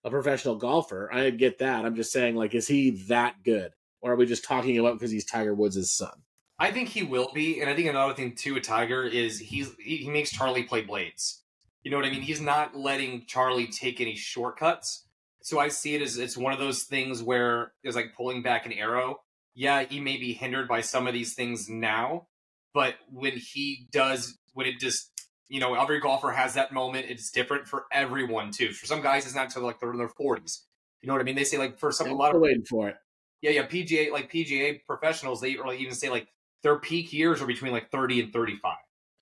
a 0.04 0.10
professional 0.10 0.56
golfer. 0.56 1.14
I 1.14 1.30
get 1.30 1.60
that. 1.60 1.86
I'm 1.86 1.96
just 1.96 2.12
saying, 2.12 2.36
like, 2.36 2.56
is 2.56 2.68
he 2.68 3.06
that 3.08 3.44
good, 3.44 3.74
or 4.02 4.14
are 4.14 4.16
we 4.16 4.26
just 4.26 4.46
talking 4.46 4.80
about 4.80 4.94
because 4.94 5.12
he's 5.12 5.26
Tiger 5.26 5.54
Woods' 5.54 5.92
son? 5.92 6.24
I 6.58 6.72
think 6.72 6.90
he 6.90 7.04
will 7.04 7.32
be, 7.34 7.60
and 7.60 7.70
I 7.70 7.76
think 7.76 7.90
another 7.90 8.14
thing 8.14 8.36
too 8.36 8.54
with 8.54 8.64
Tiger 8.64 9.04
is 9.04 9.40
he's 9.40 9.74
he, 9.78 9.98
he 9.98 10.10
makes 10.10 10.32
Charlie 10.32 10.64
play 10.64 10.82
blades. 10.82 11.44
You 11.84 11.92
know 11.92 11.98
what 11.98 12.06
I 12.06 12.10
mean? 12.10 12.22
He's 12.22 12.42
not 12.42 12.76
letting 12.76 13.26
Charlie 13.28 13.68
take 13.68 14.02
any 14.02 14.16
shortcuts. 14.16 15.06
So 15.44 15.60
I 15.60 15.68
see 15.68 15.94
it 15.94 16.02
as 16.02 16.18
it's 16.18 16.36
one 16.36 16.54
of 16.54 16.60
those 16.60 16.84
things 16.84 17.22
where 17.22 17.74
it's 17.84 17.96
like 17.96 18.16
pulling 18.16 18.42
back 18.42 18.66
an 18.66 18.74
arrow. 18.74 19.18
Yeah, 19.54 19.84
he 19.84 20.00
may 20.00 20.18
be 20.18 20.34
hindered 20.34 20.68
by 20.68 20.82
some 20.82 21.08
of 21.08 21.14
these 21.14 21.36
things 21.36 21.70
now, 21.70 22.28
but 22.74 22.96
when 23.12 23.34
he 23.34 23.88
does, 23.92 24.38
when 24.54 24.66
it 24.66 24.80
just 24.80 25.12
you 25.48 25.60
know, 25.60 25.76
every 25.76 26.00
golfer 26.00 26.32
has 26.32 26.56
that 26.56 26.72
moment. 26.72 27.06
It's 27.10 27.30
different 27.30 27.68
for 27.68 27.86
everyone 27.92 28.52
too. 28.52 28.72
For 28.72 28.86
some 28.86 29.02
guys, 29.02 29.26
it's 29.26 29.36
not 29.36 29.46
until 29.46 29.64
like 29.64 29.80
they're 29.80 29.92
in 29.92 29.98
their 29.98 30.10
forties. 30.10 30.66
You 31.02 31.08
know 31.08 31.14
what 31.14 31.22
I 31.22 31.24
mean? 31.24 31.36
They 31.36 31.44
say 31.44 31.58
like 31.58 31.78
for 31.78 31.92
some 31.92 32.10
a 32.10 32.14
lot 32.14 32.36
of 32.36 32.42
waiting 32.42 32.66
for 32.68 32.90
it. 32.90 32.96
yeah, 33.42 33.52
yeah, 33.52 33.68
PGA 33.68 34.12
like 34.12 34.32
PGA 34.32 34.80
professionals, 34.88 35.42
they 35.42 35.56
or 35.56 35.74
even 35.74 35.94
say 35.94 36.10
like 36.10 36.28
their 36.66 36.80
peak 36.80 37.14
years 37.14 37.44
are 37.44 37.46
between 37.46 37.72
like 37.72 37.92
thirty 37.92 38.20
and 38.20 38.34
thirty 38.34 38.58
five. 38.58 38.78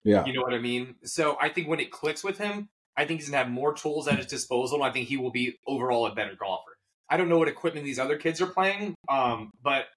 Yeah. 0.06 0.26
You 0.26 0.32
know 0.32 0.41
what 0.41 0.54
I 0.54 0.60
mean? 0.60 0.96
So 1.04 1.38
I 1.41 1.50
think 1.50 1.68
when 1.68 1.82
it 1.82 1.91
clicks 1.91 2.24
with 2.24 2.38
him, 2.38 2.70
I 2.96 3.06
think 3.06 3.20
he's 3.20 3.30
gonna 3.30 3.44
have 3.44 3.52
more 3.52 3.74
tools 3.74 4.08
at 4.08 4.18
his 4.18 4.28
disposal. 4.28 4.78
And 4.78 4.86
I 4.86 4.91
think 4.91 5.10
he 5.10 5.18
will 5.18 5.32
be 5.32 5.58
overall 5.68 6.08
a 6.08 6.16
better 6.16 6.36
golfer. 6.39 6.72
I 7.10 7.18
don't 7.18 7.28
know 7.28 7.38
what 7.38 7.50
equipment 7.50 7.86
these 7.86 8.00
other 8.00 8.16
kids 8.16 8.41
are 8.41 8.48
playing, 8.48 8.96
um, 9.10 9.52
but 9.62 9.88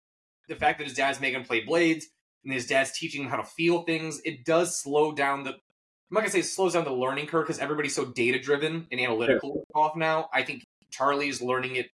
the 0.49 0.57
fact 0.57 0.79
that 0.79 0.89
his 0.89 0.97
dad's 0.97 1.21
making 1.21 1.41
him 1.41 1.47
play 1.47 1.65
blades 1.65 2.09
and 2.45 2.53
his 2.53 2.67
dad's 2.67 2.99
teaching 2.99 3.23
him 3.23 3.31
how 3.31 3.37
to 3.37 3.45
feel 3.45 3.83
things, 3.83 4.21
it 4.25 4.45
does 4.45 4.81
slow 4.83 5.13
down 5.13 5.45
the. 5.45 5.51
I'm 5.51 6.15
not 6.15 6.21
gonna 6.21 6.31
say 6.31 6.41
it 6.41 6.47
slows 6.47 6.73
down 6.73 6.85
the 6.85 6.93
learning 6.93 7.27
curve 7.27 7.47
because 7.47 7.61
everybody's 7.61 7.95
so 7.95 8.07
data 8.07 8.41
driven 8.41 8.89
and 8.91 9.01
analytical 9.01 9.65
golf 9.73 9.95
now. 9.95 10.29
I 10.35 10.43
think 10.43 10.65
Charlie's 10.91 11.41
learning 11.41 11.77
it. 11.77 11.87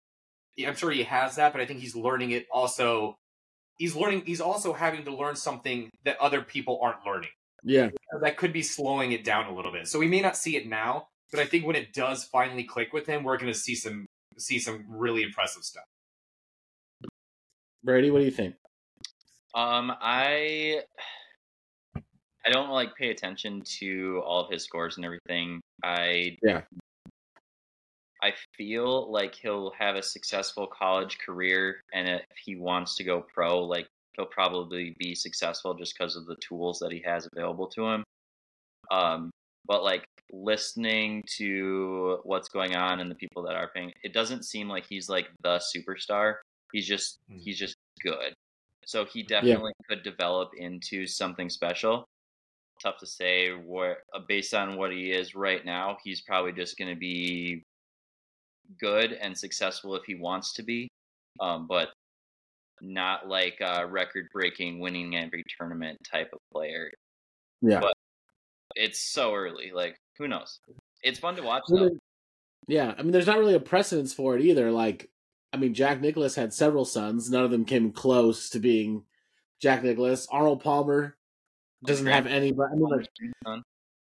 I'm 0.66 0.76
sure 0.76 0.91
he 0.91 1.04
has 1.04 1.36
that, 1.36 1.52
but 1.52 1.62
I 1.62 1.66
think 1.66 1.82
he's 1.82 1.95
learning 1.95 2.32
it 2.32 2.45
also. 2.52 3.16
He's 3.82 3.96
learning. 3.96 4.22
He's 4.28 4.42
also 4.42 4.74
having 4.74 5.04
to 5.06 5.16
learn 5.16 5.36
something 5.36 5.90
that 6.06 6.16
other 6.20 6.44
people 6.44 6.80
aren't 6.84 7.04
learning 7.04 7.32
Yeah. 7.64 7.90
that 8.22 8.38
could 8.38 8.54
be 8.54 8.62
slowing 8.62 9.12
it 9.12 9.24
down 9.24 9.48
a 9.48 9.56
little 9.56 9.72
bit. 9.72 9.88
So 9.88 9.98
we 9.98 10.08
may 10.08 10.22
not 10.22 10.38
see 10.38 10.56
it 10.56 10.68
now, 10.68 11.08
but 11.32 11.40
I 11.40 11.46
think 11.46 11.66
when 11.66 11.76
it 11.76 11.92
does 11.92 12.24
finally 12.26 12.64
click 12.64 12.94
with 12.94 13.08
him, 13.08 13.24
we're 13.24 13.38
going 13.40 13.52
to 13.52 13.58
see 13.58 13.74
some 13.74 14.06
see 14.38 14.60
some 14.60 14.86
really 14.88 15.24
impressive 15.24 15.64
stuff. 15.64 15.84
Brady, 17.84 18.12
what 18.12 18.20
do 18.20 18.26
you 18.26 18.30
think? 18.32 18.54
Um, 19.56 19.92
I 20.00 20.84
I 22.46 22.50
don't 22.52 22.70
like 22.70 22.96
pay 22.96 23.10
attention 23.10 23.64
to 23.80 24.22
all 24.24 24.46
of 24.46 24.52
his 24.52 24.64
scores 24.64 24.98
and 24.98 25.06
everything. 25.06 25.60
I 25.84 26.38
Yeah. 26.44 26.62
I 28.24 28.34
feel 28.55 29.11
like 29.11 29.36
he'll 29.36 29.72
have 29.78 29.95
a 29.95 30.03
successful 30.03 30.67
college 30.67 31.17
career, 31.26 31.82
and 31.93 32.07
if 32.07 32.22
he 32.43 32.55
wants 32.55 32.95
to 32.97 33.03
go 33.03 33.26
pro, 33.34 33.63
like 33.63 33.88
he'll 34.15 34.26
probably 34.26 34.95
be 34.99 35.15
successful 35.15 35.74
just 35.74 35.95
because 35.97 36.15
of 36.15 36.26
the 36.26 36.36
tools 36.36 36.80
that 36.80 36.91
he 36.91 37.01
has 37.05 37.28
available 37.34 37.67
to 37.67 37.88
him. 37.88 38.03
Um, 38.91 39.32
but 39.65 39.84
like 39.84 40.05
listening 40.32 41.24
to 41.38 42.19
what's 42.24 42.49
going 42.49 42.76
on 42.76 42.99
and 42.99 43.09
the 43.09 43.15
people 43.15 43.43
that 43.43 43.55
are 43.55 43.72
paying, 43.74 43.93
it 44.03 44.13
doesn't 44.13 44.45
seem 44.45 44.67
like 44.67 44.86
he's 44.88 45.09
like 45.09 45.28
the 45.43 45.61
superstar. 45.76 46.36
He's 46.72 46.88
just 46.88 47.19
Mm. 47.30 47.41
he's 47.41 47.57
just 47.57 47.76
good. 48.01 48.34
So 48.86 49.05
he 49.05 49.24
definitely 49.24 49.74
could 49.89 50.03
develop 50.03 50.51
into 50.57 51.07
something 51.07 51.49
special. 51.49 52.05
Tough 52.82 52.97
to 52.99 53.05
say 53.05 53.51
where 53.51 54.03
uh, 54.13 54.19
based 54.28 54.53
on 54.53 54.76
what 54.76 54.91
he 54.91 55.11
is 55.11 55.36
right 55.36 55.63
now, 55.65 55.97
he's 56.03 56.22
probably 56.22 56.51
just 56.51 56.78
going 56.78 56.89
to 56.93 56.99
be 56.99 57.63
good 58.80 59.13
and 59.13 59.38
successful 59.38 59.95
if 59.95 60.03
he 60.05 60.15
wants 60.15 60.53
to 60.53 60.63
be. 60.63 60.88
Um, 61.39 61.67
but 61.67 61.89
not 62.82 63.28
like 63.28 63.59
a 63.61 63.86
record 63.86 64.28
breaking 64.34 64.80
winning 64.80 65.15
every 65.15 65.43
tournament 65.57 65.97
type 66.09 66.30
of 66.34 66.39
player. 66.51 66.91
Yeah. 67.61 67.80
But 67.80 67.93
it's 68.76 68.99
so 68.99 69.34
early. 69.34 69.72
Like 69.74 69.95
who 70.17 70.28
knows? 70.28 70.59
It's 71.03 71.19
fun 71.19 71.36
to 71.36 71.43
watch 71.43 71.63
though. 71.69 71.91
Yeah, 72.67 72.93
I 72.97 73.01
mean, 73.01 73.11
there's 73.11 73.28
not 73.28 73.39
really 73.39 73.55
a 73.55 73.59
precedence 73.59 74.13
for 74.13 74.36
it 74.36 74.41
either. 74.41 74.72
Like, 74.72 75.09
I 75.51 75.57
mean, 75.57 75.74
Jack 75.74 75.99
Nicklaus 75.99 76.36
had 76.36 76.53
several 76.53 76.86
sons. 76.86 77.30
None 77.30 77.43
of 77.43 77.51
them 77.51 77.65
came 77.65 77.91
close 77.91 78.49
to 78.51 78.59
being 78.59 79.03
Jack 79.59 79.84
Nicklaus. 79.84 80.28
Arnold 80.32 80.63
Palmer 80.63 81.17
doesn't 81.84 82.05
have 82.05 82.28
any. 82.28 82.51
But 82.51 82.67
I 82.72 82.76
mean, 82.76 82.89
like, 82.89 83.61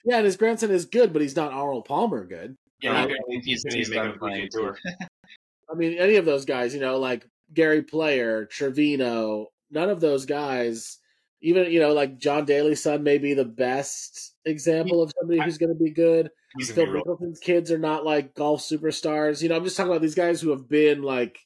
yeah, 0.04 0.18
and 0.18 0.26
his 0.26 0.36
grandson 0.38 0.72
is 0.72 0.86
good, 0.86 1.14
but 1.14 1.22
he's 1.22 1.36
not 1.36 1.54
Arnold 1.54 1.86
Palmer 1.86 2.26
good. 2.26 2.56
Yeah, 2.82 3.06
Right. 3.06 3.16
He's- 3.28 3.46
he's, 3.46 3.74
he's 3.74 3.90
making 3.90 4.04
done 4.04 4.16
a 4.16 4.18
playing 4.18 4.48
PGA 4.48 4.50
tour. 4.52 4.78
I 5.72 5.76
mean, 5.76 5.98
any 5.98 6.16
of 6.16 6.26
those 6.26 6.46
guys, 6.46 6.74
you 6.74 6.80
know, 6.80 6.98
like 6.98 7.28
Gary 7.54 7.84
Player, 7.84 8.46
Trevino, 8.46 9.48
none 9.70 9.90
of 9.90 10.00
those 10.00 10.26
guys, 10.26 10.98
even 11.42 11.72
you 11.72 11.80
know, 11.80 11.94
like 11.94 12.18
John 12.18 12.46
Daly's 12.46 12.82
son, 12.82 13.04
may 13.04 13.18
be 13.18 13.34
the 13.34 13.46
best 13.46 14.34
example 14.46 15.02
of 15.04 15.12
somebody 15.20 15.40
who's 15.42 15.58
going 15.58 15.76
to 15.76 15.84
be 15.84 15.92
good. 15.92 16.32
He's 16.58 16.72
Phil 16.72 16.86
gonna 16.86 16.98
be 16.98 17.04
real. 17.06 17.18
Mickelson's 17.18 17.40
kids 17.40 17.72
are 17.72 17.78
not 17.78 18.06
like 18.06 18.34
golf 18.34 18.62
superstars. 18.62 19.42
You 19.44 19.50
know, 19.50 19.56
I'm 19.58 19.64
just 19.64 19.78
talking 19.78 19.92
about 19.92 20.02
these 20.02 20.16
guys 20.16 20.42
who 20.42 20.50
have 20.50 20.68
been 20.68 21.04
like 21.04 21.38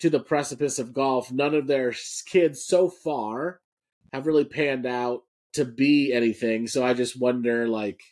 to 0.00 0.10
the 0.10 0.20
precipice 0.20 0.78
of 0.78 0.92
golf. 0.92 1.32
None 1.32 1.54
of 1.54 1.66
their 1.66 1.94
kids 2.26 2.62
so 2.64 2.90
far 2.90 3.60
have 4.12 4.26
really 4.26 4.44
panned 4.44 4.84
out 4.84 5.22
to 5.54 5.64
be 5.64 6.12
anything. 6.12 6.66
So 6.66 6.84
I 6.84 6.92
just 6.92 7.18
wonder, 7.18 7.66
like, 7.66 8.02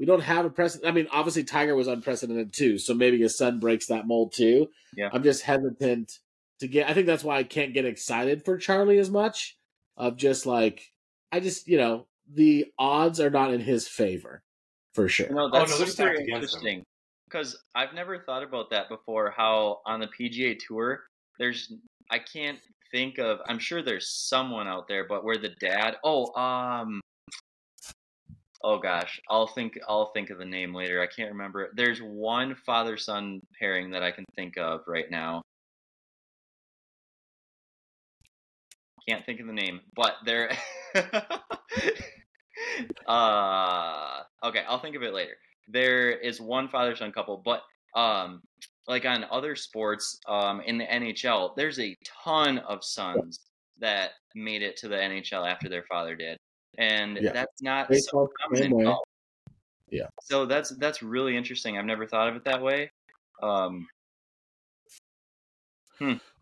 we 0.00 0.06
don't 0.06 0.22
have 0.22 0.46
a 0.46 0.50
precedent. 0.50 0.88
I 0.88 0.92
mean, 0.92 1.06
obviously 1.12 1.44
Tiger 1.44 1.76
was 1.76 1.86
unprecedented 1.86 2.54
too, 2.54 2.78
so 2.78 2.94
maybe 2.94 3.20
his 3.20 3.36
son 3.36 3.60
breaks 3.60 3.86
that 3.88 4.06
mold 4.06 4.32
too. 4.32 4.70
Yeah. 4.96 5.10
I'm 5.12 5.22
just 5.22 5.42
hesitant 5.42 6.18
to 6.60 6.66
get. 6.66 6.88
I 6.88 6.94
think 6.94 7.06
that's 7.06 7.22
why 7.22 7.36
I 7.36 7.42
can't 7.44 7.74
get 7.74 7.84
excited 7.84 8.42
for 8.44 8.56
Charlie 8.56 8.98
as 8.98 9.10
much. 9.10 9.58
Of 9.98 10.16
just 10.16 10.46
like, 10.46 10.90
I 11.30 11.40
just 11.40 11.68
you 11.68 11.76
know 11.76 12.06
the 12.32 12.72
odds 12.78 13.20
are 13.20 13.28
not 13.28 13.52
in 13.52 13.60
his 13.60 13.86
favor 13.86 14.42
for 14.94 15.06
sure. 15.06 15.28
You 15.28 15.34
know, 15.34 15.50
Oh, 15.52 15.58
that's 15.58 15.70
no, 15.72 15.76
super 15.76 15.90
stacked 15.90 16.18
against 16.20 16.28
him. 16.30 16.34
interesting 16.34 16.84
because 17.28 17.58
I've 17.74 17.92
never 17.92 18.18
thought 18.18 18.42
about 18.42 18.70
that 18.70 18.88
before. 18.88 19.30
How 19.36 19.80
on 19.84 20.00
the 20.00 20.08
PGA 20.08 20.56
Tour, 20.66 21.00
there's 21.38 21.70
I 22.10 22.18
can't 22.20 22.58
think 22.90 23.18
of. 23.18 23.40
I'm 23.46 23.58
sure 23.58 23.82
there's 23.82 24.08
someone 24.08 24.66
out 24.66 24.88
there, 24.88 25.04
but 25.06 25.24
where 25.24 25.36
the 25.36 25.50
dad. 25.60 25.96
Oh, 26.02 26.32
um. 26.40 27.02
Oh 28.62 28.78
gosh, 28.78 29.20
I'll 29.28 29.46
think. 29.46 29.78
I'll 29.88 30.12
think 30.12 30.28
of 30.30 30.38
the 30.38 30.44
name 30.44 30.74
later. 30.74 31.00
I 31.00 31.06
can't 31.06 31.32
remember. 31.32 31.70
There's 31.74 32.00
one 32.00 32.54
father 32.54 32.98
son 32.98 33.40
pairing 33.58 33.90
that 33.92 34.02
I 34.02 34.10
can 34.10 34.26
think 34.36 34.58
of 34.58 34.80
right 34.86 35.10
now. 35.10 35.42
Can't 39.08 39.24
think 39.24 39.40
of 39.40 39.46
the 39.46 39.54
name, 39.54 39.80
but 39.96 40.16
there. 40.26 40.50
uh, 43.06 44.20
okay, 44.44 44.62
I'll 44.68 44.78
think 44.80 44.94
of 44.94 45.02
it 45.02 45.14
later. 45.14 45.36
There 45.68 46.10
is 46.10 46.38
one 46.40 46.68
father 46.68 46.94
son 46.94 47.12
couple, 47.12 47.42
but 47.42 47.62
um, 47.98 48.42
like 48.86 49.06
on 49.06 49.24
other 49.30 49.56
sports, 49.56 50.18
um, 50.28 50.60
in 50.60 50.76
the 50.76 50.84
NHL, 50.84 51.56
there's 51.56 51.78
a 51.78 51.96
ton 52.24 52.58
of 52.58 52.84
sons 52.84 53.40
that 53.78 54.10
made 54.34 54.62
it 54.62 54.76
to 54.78 54.88
the 54.88 54.96
NHL 54.96 55.50
after 55.50 55.68
their 55.68 55.84
father 55.84 56.14
did, 56.14 56.36
and 56.78 57.18
Yeah. 57.20 57.32
that's 57.32 57.62
not 57.62 57.94
so 57.94 58.28
common 58.40 58.62
in 58.62 58.82
golf. 58.82 59.06
Yeah. 59.90 60.06
So 60.22 60.46
that's 60.46 60.70
that's 60.76 61.02
really 61.02 61.36
interesting. 61.36 61.76
I've 61.78 61.84
never 61.84 62.06
thought 62.06 62.28
of 62.28 62.36
it 62.36 62.44
that 62.44 62.62
way. 62.62 62.90
Um, 63.42 63.86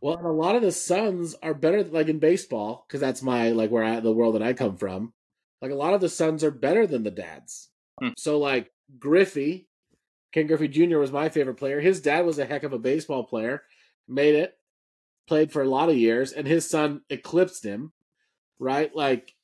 Well, 0.01 0.17
and 0.17 0.27
a 0.27 0.31
lot 0.31 0.55
of 0.55 0.63
the 0.63 0.71
sons 0.71 1.35
are 1.43 1.55
better, 1.55 1.83
like 1.83 2.09
in 2.09 2.21
baseball, 2.21 2.85
because 2.87 3.01
that's 3.01 3.23
my 3.23 3.51
like 3.51 3.71
where 3.71 3.83
I 3.83 3.99
the 4.01 4.13
world 4.13 4.37
that 4.37 4.43
I 4.43 4.53
come 4.53 4.77
from. 4.77 5.13
Like 5.61 5.73
a 5.73 5.77
lot 5.77 5.95
of 5.95 6.01
the 6.01 6.09
sons 6.09 6.45
are 6.45 6.53
better 6.53 6.87
than 6.87 7.03
the 7.03 7.11
dads. 7.11 7.71
Hmm. 8.01 8.11
So 8.17 8.39
like 8.39 8.73
Griffey, 8.99 9.69
Ken 10.33 10.47
Griffey 10.47 10.69
Jr. 10.69 10.99
was 10.99 11.11
my 11.11 11.29
favorite 11.29 11.57
player. 11.57 11.81
His 11.81 12.01
dad 12.01 12.25
was 12.25 12.39
a 12.39 12.45
heck 12.47 12.63
of 12.63 12.73
a 12.73 12.79
baseball 12.79 13.25
player, 13.25 13.65
made 14.07 14.37
it, 14.37 14.57
played 15.27 15.51
for 15.51 15.63
a 15.63 15.69
lot 15.69 15.89
of 15.89 15.97
years, 15.97 16.33
and 16.33 16.47
his 16.47 16.69
son 16.71 17.03
eclipsed 17.11 17.65
him. 17.65 17.93
Right, 18.61 18.95
like 18.95 19.35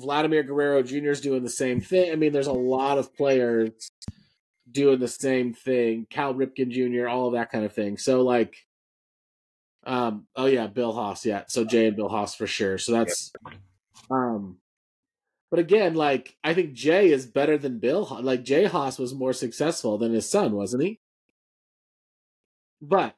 Vladimir 0.00 0.42
Guerrero 0.42 0.82
Jr. 0.82 1.10
is 1.10 1.20
doing 1.20 1.42
the 1.42 1.50
same 1.50 1.80
thing. 1.80 2.12
I 2.12 2.16
mean, 2.16 2.32
there's 2.32 2.46
a 2.46 2.52
lot 2.52 2.98
of 2.98 3.14
players 3.14 3.90
doing 4.70 4.98
the 4.98 5.08
same 5.08 5.54
thing. 5.54 6.06
Cal 6.10 6.34
Ripken 6.34 6.70
Jr., 6.70 7.08
all 7.08 7.28
of 7.28 7.34
that 7.34 7.50
kind 7.50 7.64
of 7.64 7.72
thing. 7.72 7.98
So 7.98 8.22
like. 8.22 8.56
Um. 9.84 10.26
Oh 10.34 10.46
yeah, 10.46 10.66
Bill 10.66 10.92
Haas. 10.92 11.24
Yeah. 11.24 11.44
So 11.48 11.64
Jay 11.64 11.86
and 11.86 11.96
Bill 11.96 12.08
Haas 12.08 12.34
for 12.34 12.46
sure. 12.48 12.76
So 12.76 12.92
that's. 12.92 13.32
Um. 14.10 14.58
But 15.50 15.60
again, 15.60 15.94
like 15.94 16.36
I 16.42 16.54
think 16.54 16.72
Jay 16.72 17.10
is 17.12 17.24
better 17.24 17.56
than 17.56 17.78
Bill. 17.78 18.18
Like 18.20 18.42
Jay 18.42 18.64
Haas 18.64 18.98
was 18.98 19.14
more 19.14 19.32
successful 19.32 19.96
than 19.96 20.12
his 20.12 20.28
son, 20.28 20.52
wasn't 20.52 20.82
he? 20.82 21.00
But 22.82 23.14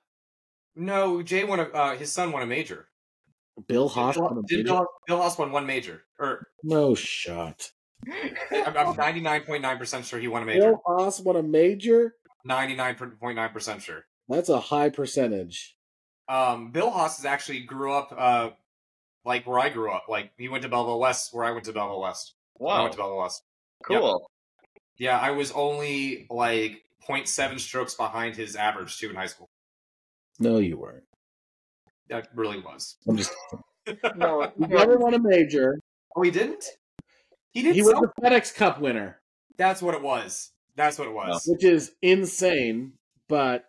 No, 0.76 1.22
Jay 1.22 1.44
won 1.44 1.60
a. 1.60 1.64
Uh, 1.64 1.96
his 1.96 2.12
son 2.12 2.32
won 2.32 2.42
a 2.42 2.46
major. 2.46 2.87
Bill 3.66 3.88
Haas. 3.88 4.16
won 4.16 4.38
a 4.38 4.42
Did? 4.42 4.66
Bill, 4.66 4.86
Bill 5.06 5.18
Haas 5.18 5.38
won 5.38 5.52
one 5.52 5.66
major, 5.66 6.02
or 6.18 6.46
No 6.62 6.94
shot. 6.94 7.70
I'm, 8.06 8.76
I'm 8.76 8.94
99.9 8.94 9.78
percent 9.78 10.04
sure 10.04 10.20
he 10.20 10.28
won 10.28 10.42
a 10.42 10.46
major. 10.46 10.60
Bill 10.60 10.82
Haas 10.86 11.20
won 11.20 11.36
a 11.36 11.42
major. 11.42 12.14
99.9 12.48 13.52
percent 13.52 13.82
sure. 13.82 14.04
That's 14.28 14.48
a 14.48 14.60
high 14.60 14.90
percentage. 14.90 15.76
Um, 16.28 16.70
Bill 16.70 16.90
Haas 16.90 17.18
is 17.18 17.24
actually 17.24 17.60
grew 17.60 17.92
up 17.92 18.14
uh, 18.16 18.50
like 19.24 19.46
where 19.46 19.58
I 19.58 19.68
grew 19.70 19.90
up. 19.90 20.04
Like 20.08 20.32
he 20.36 20.48
went 20.48 20.62
to 20.62 20.68
Belleville 20.68 21.00
West, 21.00 21.30
where 21.32 21.44
I 21.44 21.50
went 21.50 21.64
to 21.64 21.72
Belleville 21.72 22.00
West. 22.00 22.34
Wow. 22.58 22.70
I 22.70 22.80
went 22.82 22.92
to 22.92 22.98
Belleville 22.98 23.18
West. 23.18 23.42
cool. 23.84 24.30
Yeah, 24.98 25.18
I 25.18 25.30
was 25.30 25.52
only 25.52 26.26
like 26.28 26.82
0.7 27.08 27.60
strokes 27.60 27.94
behind 27.94 28.34
his 28.36 28.56
average 28.56 28.98
too 28.98 29.10
in 29.10 29.16
high 29.16 29.26
school. 29.26 29.48
No, 30.40 30.58
you 30.58 30.76
weren't. 30.76 31.04
That 32.08 32.28
really 32.34 32.60
was. 32.60 32.96
I'm 33.08 33.16
just. 33.16 33.32
No, 34.16 34.52
He 34.58 34.66
never 34.66 34.98
won 34.98 35.14
a 35.14 35.18
major. 35.18 35.78
Oh, 36.14 36.20
he 36.20 36.30
didn't. 36.30 36.62
He 37.52 37.62
did. 37.62 37.74
He 37.74 37.80
was 37.80 37.92
some- 37.92 38.02
the 38.02 38.22
FedEx 38.28 38.54
Cup 38.54 38.78
winner, 38.80 39.20
That's 39.56 39.80
what 39.80 39.94
it 39.94 40.02
was. 40.02 40.50
That's 40.76 40.98
what 40.98 41.08
it 41.08 41.14
was. 41.14 41.42
which 41.46 41.64
is 41.64 41.92
insane. 42.02 42.92
But 43.30 43.64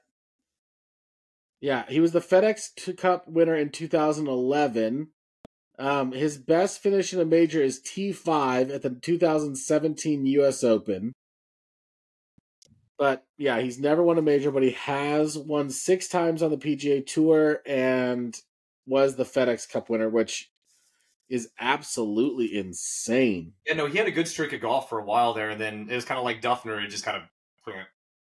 yeah, 1.62 1.86
he 1.88 2.00
was 2.02 2.12
the 2.12 2.20
FedEx 2.20 2.98
Cup 2.98 3.28
winner 3.30 3.56
in 3.56 3.70
2011. 3.70 5.08
Um, 5.78 6.12
his 6.12 6.38
best 6.38 6.82
finish 6.84 7.14
in 7.14 7.22
a 7.22 7.26
major 7.26 7.62
is 7.64 7.82
T5 7.82 8.74
at 8.76 8.82
the 8.82 8.90
2017 9.02 10.26
U.S. 10.26 10.64
Open. 10.66 11.14
But 13.00 13.26
yeah, 13.38 13.62
he's 13.62 13.80
never 13.80 14.04
won 14.04 14.18
a 14.18 14.22
major, 14.22 14.52
but 14.52 14.62
he 14.62 14.72
has 14.72 15.38
won 15.38 15.70
six 15.70 16.10
times 16.10 16.44
on 16.44 16.52
the 16.52 16.58
PGA 16.58 17.04
Tour 17.08 17.62
and 17.66 18.38
was 18.86 19.16
the 19.16 19.24
FedEx 19.24 19.72
Cup 19.72 19.90
winner, 19.90 20.10
which 20.10 20.52
is 21.30 21.50
absolutely 21.62 22.58
insane. 22.58 23.54
Yeah, 23.66 23.76
no, 23.76 23.86
he 23.86 23.98
had 23.98 24.08
a 24.08 24.12
good 24.12 24.28
streak 24.28 24.52
of 24.52 24.60
golf 24.60 24.90
for 24.90 25.00
a 25.00 25.06
while 25.06 25.34
there, 25.34 25.50
and 25.50 25.62
then 25.62 25.88
it 25.90 25.96
was 25.96 26.04
kind 26.04 26.18
of 26.18 26.26
like 26.26 26.42
Dufner. 26.42 26.84
It 26.84 26.90
just 26.90 27.06
kind 27.06 27.18
of. 27.18 27.24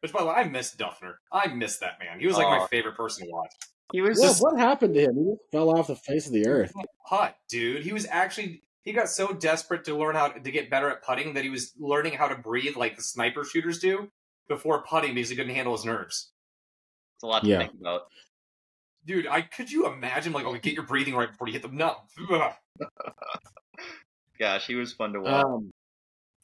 Which, 0.00 0.12
by 0.12 0.20
the 0.20 0.26
way, 0.26 0.34
I 0.34 0.44
miss 0.44 0.74
Dufner. 0.74 1.14
I 1.30 1.48
miss 1.48 1.78
that 1.78 1.98
man. 2.00 2.18
He 2.18 2.26
was 2.26 2.36
like 2.36 2.46
Aw. 2.46 2.60
my 2.60 2.66
favorite 2.68 2.96
person 2.96 3.26
to 3.26 3.30
watch. 3.32 3.52
he 3.92 4.00
was 4.00 4.18
Well, 4.18 4.30
just 4.30 4.42
what 4.42 4.58
happened 4.58 4.94
to 4.94 5.00
him? 5.00 5.16
He 5.16 5.34
fell 5.50 5.70
off 5.70 5.88
the 5.88 5.96
face 5.96 6.26
of 6.26 6.32
the 6.32 6.46
earth. 6.46 6.72
Hot 7.06 7.36
dude. 7.50 7.82
He 7.84 7.92
was 7.92 8.06
actually. 8.10 8.62
He 8.84 8.92
got 8.92 9.08
so 9.08 9.32
desperate 9.32 9.84
to 9.84 9.96
learn 9.96 10.16
how 10.16 10.28
to 10.28 10.50
get 10.50 10.70
better 10.70 10.88
at 10.90 11.02
putting 11.04 11.34
that 11.34 11.44
he 11.44 11.50
was 11.50 11.72
learning 11.78 12.14
how 12.14 12.26
to 12.28 12.34
breathe 12.34 12.74
like 12.76 12.96
the 12.96 13.02
sniper 13.02 13.44
shooters 13.44 13.78
do 13.78 14.10
before 14.48 14.82
putting 14.82 15.14
because 15.14 15.30
he 15.30 15.36
couldn't 15.36 15.54
handle 15.54 15.74
his 15.76 15.84
nerves. 15.84 16.30
it's 17.16 17.22
a 17.22 17.26
lot 17.26 17.42
to 17.44 17.48
Yeah. 17.48 17.58
think 17.58 17.72
about. 17.80 18.02
Dude, 19.04 19.26
I 19.26 19.42
could 19.42 19.70
you 19.70 19.86
imagine 19.86 20.32
like, 20.32 20.44
oh, 20.46 20.54
get 20.54 20.74
your 20.74 20.84
breathing 20.84 21.14
right 21.14 21.30
before 21.30 21.46
you 21.48 21.52
hit 21.54 21.62
the 21.62 21.68
no. 21.68 21.96
Gosh, 24.38 24.66
he 24.66 24.74
was 24.74 24.92
fun 24.92 25.12
to 25.12 25.20
watch. 25.20 25.44
Um, 25.44 25.70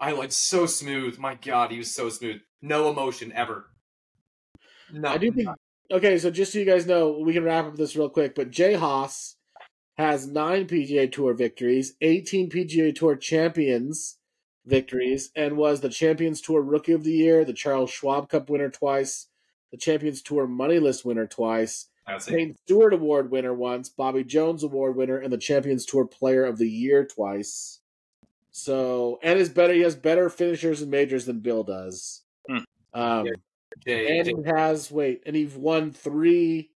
I 0.01 0.12
like 0.12 0.32
so 0.32 0.66
smooth. 0.66 1.18
My 1.18 1.34
God, 1.34 1.70
he 1.72 1.78
was 1.78 1.92
so 1.94 2.09
smooth. 2.09 2.40
No 2.62 2.90
emotion 2.90 3.32
ever. 3.32 3.70
No, 4.92 5.09
I 5.09 5.18
do 5.18 5.32
think. 5.32 5.49
Okay, 5.90 6.18
so 6.18 6.30
just 6.30 6.53
so 6.53 6.59
you 6.59 6.64
guys 6.64 6.86
know, 6.86 7.18
we 7.18 7.32
can 7.32 7.42
wrap 7.44 7.64
up 7.66 7.76
this 7.76 7.96
real 7.96 8.09
quick. 8.11 8.34
But 8.34 8.51
Jay 8.51 8.74
Haas 8.74 9.36
has 9.96 10.26
nine 10.26 10.66
PGA 10.66 11.11
Tour 11.11 11.34
victories, 11.34 11.94
18 12.01 12.51
PGA 12.51 12.94
Tour 12.94 13.16
champions 13.16 14.18
victories, 14.69 15.31
and 15.35 15.57
was 15.57 15.81
the 15.81 15.89
Champions 15.89 16.41
Tour 16.41 16.62
Rookie 16.62 16.93
of 16.93 17.05
the 17.05 17.12
Year, 17.12 17.45
the 17.45 17.53
Charles 17.53 17.91
Schwab 17.91 18.29
Cup 18.29 18.51
winner 18.51 18.71
twice, 18.71 19.27
the 19.71 19.77
Champions 19.77 20.23
Tour 20.23 20.47
Money 20.47 20.79
List 20.79 21.05
winner 21.05 21.27
twice. 21.27 21.87
Payne 22.27 22.57
Stewart 22.64 22.95
Award 22.95 23.31
winner 23.31 23.53
once, 23.53 23.91
Bobby 23.91 24.25
Jones 24.25 24.62
Award 24.62 24.97
winner, 24.97 25.19
and 25.19 25.33
the 25.33 25.39
Champions 25.39 25.85
Tour 25.85 26.07
Player 26.07 26.45
of 26.45 26.57
the 26.57 26.69
Year 26.69 27.05
twice. 27.05 27.81
So, 28.51 29.19
and 29.23 29.39
is 29.39 29.51
better. 29.51 29.75
He 29.75 29.81
has 29.81 29.95
better 29.95 30.31
finishers 30.31 30.81
and 30.81 30.91
majors 30.91 31.27
than 31.27 31.41
Bill 31.41 31.64
does. 31.64 32.23
Hmm. 32.49 32.59
Um, 32.95 33.27
Jay, 33.87 34.19
and 34.19 34.27
Jay- 34.27 34.35
he 34.35 34.51
has 34.51 34.91
wait, 34.91 35.23
and 35.27 35.37
he's 35.37 35.55
won 35.55 35.93
three. 35.93 36.71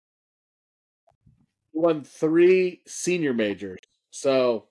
Won 1.73 2.03
three 2.03 2.81
senior 2.87 3.33
majors. 3.33 3.79
So 4.09 4.65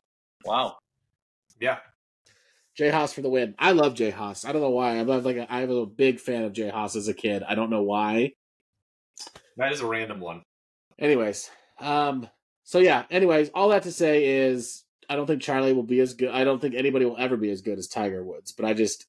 wow. 0.45 0.77
yeah, 1.61 1.79
Jay 2.79 2.91
Haas 2.91 3.13
for 3.13 3.23
the 3.23 3.29
win. 3.29 3.57
I 3.59 3.73
love 3.73 3.95
Jay 3.95 4.11
Haas. 4.11 4.45
I 4.45 4.53
don't 4.53 4.63
know 4.63 4.71
why. 4.71 4.93
I'm 4.99 5.09
like 5.09 5.37
a, 5.37 5.53
I 5.53 5.65
was 5.65 5.77
a 5.77 5.87
big 5.87 6.21
fan 6.21 6.45
of 6.45 6.53
Jay 6.53 6.69
Haas 6.69 6.95
as 6.95 7.09
a 7.09 7.15
kid. 7.15 7.43
I 7.43 7.57
don't 7.57 7.71
know 7.71 7.83
why. 7.83 8.35
that 9.57 9.73
is 9.73 9.81
a 9.81 9.87
random 9.87 10.21
one. 10.21 10.43
Anyways, 10.97 11.51
um, 11.81 12.29
so 12.63 12.79
yeah. 12.79 13.03
Anyways, 13.11 13.51
all 13.53 13.71
that 13.71 13.83
to 13.83 13.91
say 13.91 14.47
is 14.47 14.85
I 15.11 15.17
don't 15.17 15.27
think 15.27 15.43
Charlie 15.43 15.73
will 15.73 15.83
be 15.83 15.99
as 15.99 16.15
good. 16.15 16.31
I 16.31 16.45
don't 16.45 16.61
think 16.61 16.77
anybody 16.77 17.05
will 17.05 17.19
ever 17.19 17.37
be 17.37 17.51
as 17.51 17.63
good 17.63 17.79
as 17.79 17.89
Tiger 17.89 18.23
Woods. 18.23 18.53
But 18.53 18.67
I 18.67 18.75
just 18.75 19.07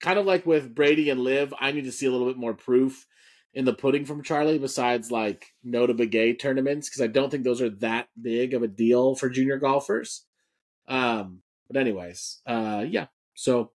kind 0.00 0.16
of 0.16 0.24
like 0.24 0.46
with 0.46 0.72
Brady 0.72 1.10
and 1.10 1.20
LIV, 1.20 1.52
I 1.58 1.72
need 1.72 1.84
to 1.84 1.92
see 1.92 2.06
a 2.06 2.12
little 2.12 2.28
bit 2.28 2.36
more 2.36 2.54
proof 2.54 3.06
in 3.54 3.64
the 3.64 3.74
pudding 3.74 4.04
from 4.04 4.22
Charlie. 4.22 4.58
Besides 4.58 5.10
like 5.10 5.46
Notah 5.66 5.98
Begay 5.98 6.38
tournaments, 6.38 6.88
because 6.88 7.02
I 7.02 7.08
don't 7.08 7.28
think 7.28 7.42
those 7.42 7.60
are 7.60 7.70
that 7.70 8.06
big 8.22 8.54
of 8.54 8.62
a 8.62 8.68
deal 8.68 9.16
for 9.16 9.28
junior 9.28 9.58
golfers. 9.58 10.24
Um, 10.86 11.40
but 11.68 11.76
anyways, 11.76 12.42
uh, 12.46 12.84
yeah. 12.88 13.06
So, 13.34 13.72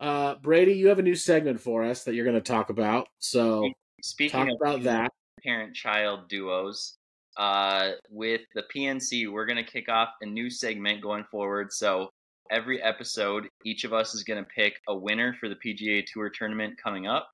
uh, 0.00 0.36
Brady, 0.36 0.74
you 0.74 0.88
have 0.88 0.98
a 0.98 1.02
new 1.02 1.14
segment 1.14 1.60
for 1.60 1.82
us 1.84 2.04
that 2.04 2.14
you're 2.14 2.24
going 2.24 2.34
to 2.36 2.40
talk 2.40 2.70
about. 2.70 3.08
So 3.18 3.70
Speaking 4.02 4.46
talk 4.46 4.56
about 4.60 4.82
that. 4.84 5.12
parent-child 5.42 6.28
duos, 6.28 6.96
uh, 7.36 7.92
with 8.10 8.42
the 8.54 8.62
PNC, 8.74 9.30
we're 9.30 9.46
gonna 9.46 9.64
kick 9.64 9.88
off 9.88 10.08
a 10.22 10.26
new 10.26 10.48
segment 10.48 11.02
going 11.02 11.24
forward. 11.30 11.72
So 11.72 12.08
every 12.50 12.80
episode, 12.82 13.48
each 13.64 13.84
of 13.84 13.92
us 13.92 14.14
is 14.14 14.22
gonna 14.24 14.46
pick 14.54 14.80
a 14.88 14.96
winner 14.96 15.34
for 15.38 15.48
the 15.48 15.56
PGA 15.56 16.02
Tour 16.02 16.30
tournament 16.30 16.78
coming 16.82 17.06
up, 17.06 17.28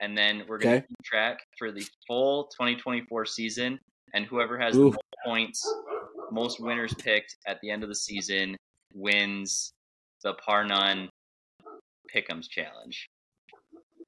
and 0.00 0.16
then 0.16 0.42
we're 0.46 0.58
gonna 0.58 0.76
Okay. 0.76 0.86
keep 0.86 1.02
track 1.04 1.38
for 1.58 1.72
the 1.72 1.84
full 2.06 2.48
2024 2.48 3.24
season. 3.24 3.78
And 4.14 4.26
whoever 4.26 4.58
has 4.58 4.76
Ooh. 4.76 4.90
the 4.90 4.90
most 4.90 4.98
points, 5.24 5.74
most 6.30 6.60
winners 6.60 6.94
picked 6.94 7.36
at 7.46 7.58
the 7.60 7.70
end 7.70 7.82
of 7.82 7.88
the 7.88 7.94
season, 7.94 8.56
wins 8.96 9.72
the 10.24 10.34
Par 10.34 10.64
None 10.64 11.10
Pick'ems 12.12 12.48
challenge. 12.48 13.10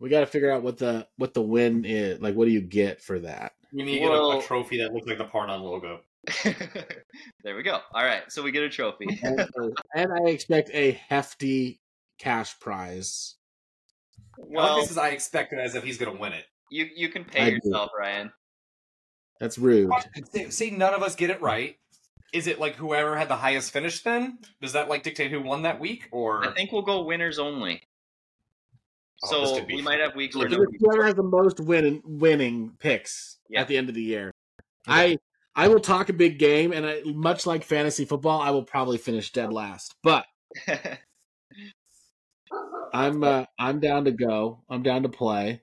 We 0.01 0.09
got 0.09 0.21
to 0.21 0.27
figure 0.27 0.51
out 0.51 0.63
what 0.63 0.79
the 0.79 1.07
what 1.17 1.35
the 1.35 1.43
win 1.43 1.85
is. 1.85 2.21
Like, 2.21 2.35
what 2.35 2.47
do 2.47 2.53
you 2.53 2.61
get 2.61 3.01
for 3.01 3.19
that? 3.21 3.53
We 3.73 3.83
need 3.83 3.95
to 3.95 4.01
get 4.01 4.13
a, 4.13 4.39
a 4.39 4.43
trophy 4.43 4.79
that 4.79 4.95
looks 4.95 5.07
like 5.07 5.19
the 5.19 5.25
Par 5.25 5.47
None 5.47 5.61
logo. 5.61 6.01
there 6.45 7.57
we 7.57 7.63
go. 7.63 7.81
All 7.93 8.05
right, 8.05 8.23
so 8.31 8.43
we 8.43 8.53
get 8.53 8.63
a 8.63 8.69
trophy. 8.69 9.07
and, 9.23 9.41
uh, 9.41 9.69
and 9.95 10.13
I 10.13 10.31
expect 10.31 10.71
a 10.73 10.93
hefty 11.09 11.81
cash 12.19 12.59
prize. 12.61 13.37
Well, 14.39 14.65
well, 14.65 14.81
this 14.81 14.91
is 14.91 14.99
I 14.99 15.09
expect 15.09 15.53
it 15.53 15.59
as 15.59 15.75
if 15.75 15.83
he's 15.83 15.99
going 15.99 16.15
to 16.15 16.21
win 16.21 16.33
it. 16.33 16.45
you 16.71 16.89
you 16.95 17.09
can 17.09 17.23
I 17.23 17.33
pay 17.33 17.51
do. 17.51 17.57
yourself, 17.57 17.91
Ryan. 17.99 18.33
That's 19.41 19.59
rude. 19.59 19.91
Say, 20.33 20.51
say 20.51 20.71
none 20.71 20.95
of 20.95 21.03
us 21.03 21.15
get 21.15 21.31
it 21.31 21.41
right. 21.41 21.77
Is 22.33 22.47
it 22.47 22.59
like 22.61 22.75
whoever 22.77 23.17
had 23.17 23.29
the 23.29 23.37
highest 23.37 23.73
finish 23.73 24.03
then? 24.03 24.39
Does 24.61 24.73
that 24.75 24.89
like 24.89 25.03
dictate 25.03 25.31
who 25.31 25.41
won 25.43 25.63
that 25.63 25.81
week? 25.81 26.09
Or 26.13 26.45
I 26.47 26.53
think 26.53 26.73
we'll 26.73 26.83
go 26.83 27.03
winners 27.03 27.39
only. 27.39 27.83
Oh, 29.25 29.47
so 29.47 29.55
could 29.59 29.67
be 29.67 29.77
we 29.77 29.83
might 29.83 29.99
have 30.01 30.15
weeks 30.15 30.37
where 30.37 30.49
Look, 30.49 30.61
no 30.61 30.79
Whoever 30.81 31.05
has 31.07 31.15
the 31.15 31.23
most 31.23 31.59
win- 31.59 32.03
winning 32.05 32.77
picks 32.79 33.39
Yeah. 33.49 33.63
at 33.63 33.69
the 33.69 33.77
end 33.77 33.89
of 33.89 33.95
the 33.95 34.03
year. 34.03 34.31
I 34.87 35.19
I 35.57 35.67
will 35.69 35.81
talk 35.81 36.09
a 36.09 36.13
big 36.13 36.39
game, 36.39 36.73
and 36.73 36.87
I, 36.87 37.03
much 37.05 37.45
like 37.45 37.65
fantasy 37.65 38.05
football, 38.05 38.41
I 38.41 38.51
will 38.51 38.63
probably 38.63 38.97
finish 38.99 39.33
dead 39.33 39.53
last. 39.53 39.95
But 40.05 40.25
I'm 42.93 43.25
uh, 43.25 43.45
I'm 43.59 43.81
down 43.81 44.05
to 44.05 44.13
go. 44.13 44.63
I'm 44.71 44.83
down 44.83 45.03
to 45.03 45.09
play. 45.09 45.63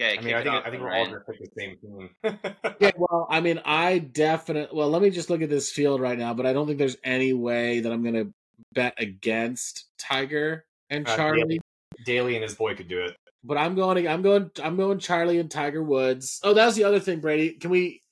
Okay, 0.00 0.18
I 0.18 0.20
mean, 0.22 0.34
I 0.34 0.42
think 0.42 0.66
I 0.66 0.70
think 0.70 0.82
we're 0.82 0.92
all 0.92 1.04
Ryan. 1.04 1.10
going 1.10 1.20
to 1.20 1.32
pick 1.32 1.40
the 1.40 1.60
same 1.60 1.76
team. 1.78 2.10
Yeah, 2.80 2.90
well, 2.96 3.26
I 3.30 3.40
mean, 3.40 3.60
I 3.64 3.98
definitely. 3.98 4.76
Well, 4.76 4.90
let 4.90 5.02
me 5.02 5.10
just 5.10 5.30
look 5.30 5.42
at 5.42 5.50
this 5.50 5.70
field 5.70 6.00
right 6.00 6.18
now, 6.18 6.34
but 6.34 6.46
I 6.46 6.52
don't 6.52 6.66
think 6.66 6.78
there's 6.78 6.96
any 7.04 7.32
way 7.32 7.80
that 7.80 7.92
I'm 7.92 8.02
going 8.02 8.14
to 8.14 8.32
bet 8.72 8.94
against 8.98 9.86
Tiger 9.98 10.64
and 10.90 11.06
Uh, 11.08 11.16
Charlie. 11.16 11.60
Daly 12.04 12.34
and 12.34 12.42
his 12.42 12.54
boy 12.54 12.74
could 12.74 12.88
do 12.88 13.00
it. 13.02 13.16
But 13.44 13.56
I'm 13.58 13.74
going. 13.74 14.06
I'm 14.08 14.22
going. 14.22 14.50
I'm 14.62 14.76
going. 14.76 14.98
Charlie 14.98 15.38
and 15.38 15.50
Tiger 15.50 15.82
Woods. 15.82 16.40
Oh, 16.42 16.54
that 16.54 16.66
was 16.66 16.74
the 16.76 16.84
other 16.84 16.98
thing, 17.00 17.20
Brady. 17.20 17.50
Can 17.52 17.70
we, 17.70 18.02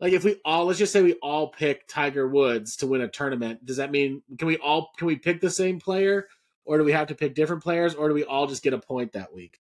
like, 0.00 0.12
if 0.12 0.24
we 0.24 0.40
all 0.44 0.64
let's 0.66 0.78
just 0.78 0.92
say 0.92 1.02
we 1.02 1.14
all 1.14 1.48
pick 1.48 1.86
Tiger 1.86 2.26
Woods 2.26 2.76
to 2.76 2.86
win 2.86 3.02
a 3.02 3.08
tournament? 3.08 3.64
Does 3.64 3.76
that 3.76 3.90
mean 3.90 4.22
can 4.38 4.48
we 4.48 4.56
all 4.56 4.90
can 4.96 5.06
we 5.06 5.16
pick 5.16 5.40
the 5.40 5.50
same 5.50 5.78
player, 5.78 6.26
or 6.64 6.78
do 6.78 6.84
we 6.84 6.92
have 6.92 7.08
to 7.08 7.14
pick 7.14 7.34
different 7.34 7.62
players, 7.62 7.94
or 7.94 8.08
do 8.08 8.14
we 8.14 8.24
all 8.24 8.46
just 8.46 8.62
get 8.62 8.72
a 8.72 8.78
point 8.78 9.12
that 9.12 9.32
week? 9.32 9.60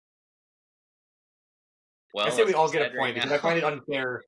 Well, 2.13 2.27
I 2.27 2.29
say 2.29 2.43
we 2.43 2.53
all 2.53 2.69
get 2.69 2.81
a 2.81 2.85
point 2.89 2.97
right 2.97 3.13
because. 3.15 3.31
I 3.31 3.37
find 3.39 3.57
it 3.57 3.63
unfair. 3.63 4.21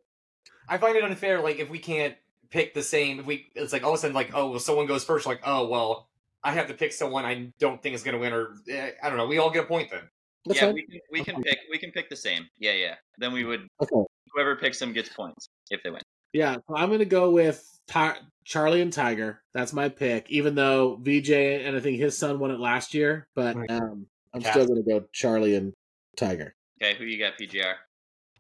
I 0.68 0.78
find 0.78 0.98
it 0.98 1.04
unfair. 1.04 1.42
Like 1.42 1.60
if 1.60 1.70
we 1.70 1.80
can't 1.80 2.16
pick 2.50 2.74
the 2.74 2.82
same, 2.82 3.20
if 3.20 3.26
we 3.26 3.52
it's 3.56 3.74
like 3.74 3.84
all 3.84 3.92
of 3.92 3.96
a 3.96 4.00
sudden 4.00 4.16
like 4.16 4.32
oh 4.34 4.50
well 4.52 4.60
someone 4.60 4.88
goes 4.88 5.04
first 5.04 5.26
like 5.26 5.42
oh 5.46 5.68
well 5.68 6.10
I 6.44 6.52
have 6.52 6.68
to 6.68 6.74
pick 6.74 6.94
someone 6.94 7.26
I 7.26 7.52
don't 7.60 7.82
think 7.82 7.96
is 7.96 8.04
going 8.04 8.14
to 8.14 8.20
win 8.20 8.34
or 8.34 8.56
eh, 8.70 8.92
I 9.02 9.10
don't 9.10 9.18
know. 9.18 9.28
We 9.28 9.38
all 9.38 9.52
get 9.52 9.66
a 9.66 9.68
point 9.68 9.92
then. 9.92 10.02
That's 10.46 10.60
yeah, 10.60 10.68
fine. 10.68 10.76
we 10.76 10.84
can 10.84 11.00
we 11.12 11.24
can 11.24 11.44
pick 11.44 11.60
we 11.72 11.78
can 11.78 11.92
pick 11.92 12.10
the 12.10 12.16
same. 12.16 12.48
Yeah, 12.58 12.74
yeah. 12.74 12.96
Then 13.18 13.34
we 13.34 13.44
would 13.44 13.68
Okay. 13.82 14.06
whoever 14.34 14.56
picks 14.56 14.80
them 14.80 14.94
gets 14.94 15.10
points 15.10 15.50
if 15.70 15.82
they 15.84 15.90
win. 15.90 16.02
Yeah, 16.34 16.56
so 16.68 16.76
I'm 16.76 16.90
going 16.90 17.00
to 17.00 17.06
go 17.06 17.30
with 17.30 17.64
Ti- 17.88 18.20
Charlie 18.44 18.82
and 18.82 18.92
Tiger. 18.92 19.42
That's 19.54 19.72
my 19.72 19.88
pick. 19.88 20.30
Even 20.30 20.54
though 20.54 21.00
Vijay 21.02 21.66
and 21.66 21.78
I 21.78 21.80
think 21.80 21.98
his 21.98 22.18
son 22.18 22.40
won 22.40 22.52
it 22.52 22.60
last 22.60 22.94
year, 22.94 23.28
but 23.36 23.56
um, 23.70 24.06
I'm 24.34 24.42
Cat. 24.42 24.52
still 24.52 24.68
going 24.68 24.84
to 24.84 24.90
go 24.90 25.06
Charlie 25.14 25.56
and 25.56 25.72
Tiger. 26.18 26.54
Okay, 26.82 26.98
who 26.98 27.06
you 27.06 27.18
got, 27.18 27.38
PJR? 27.38 27.76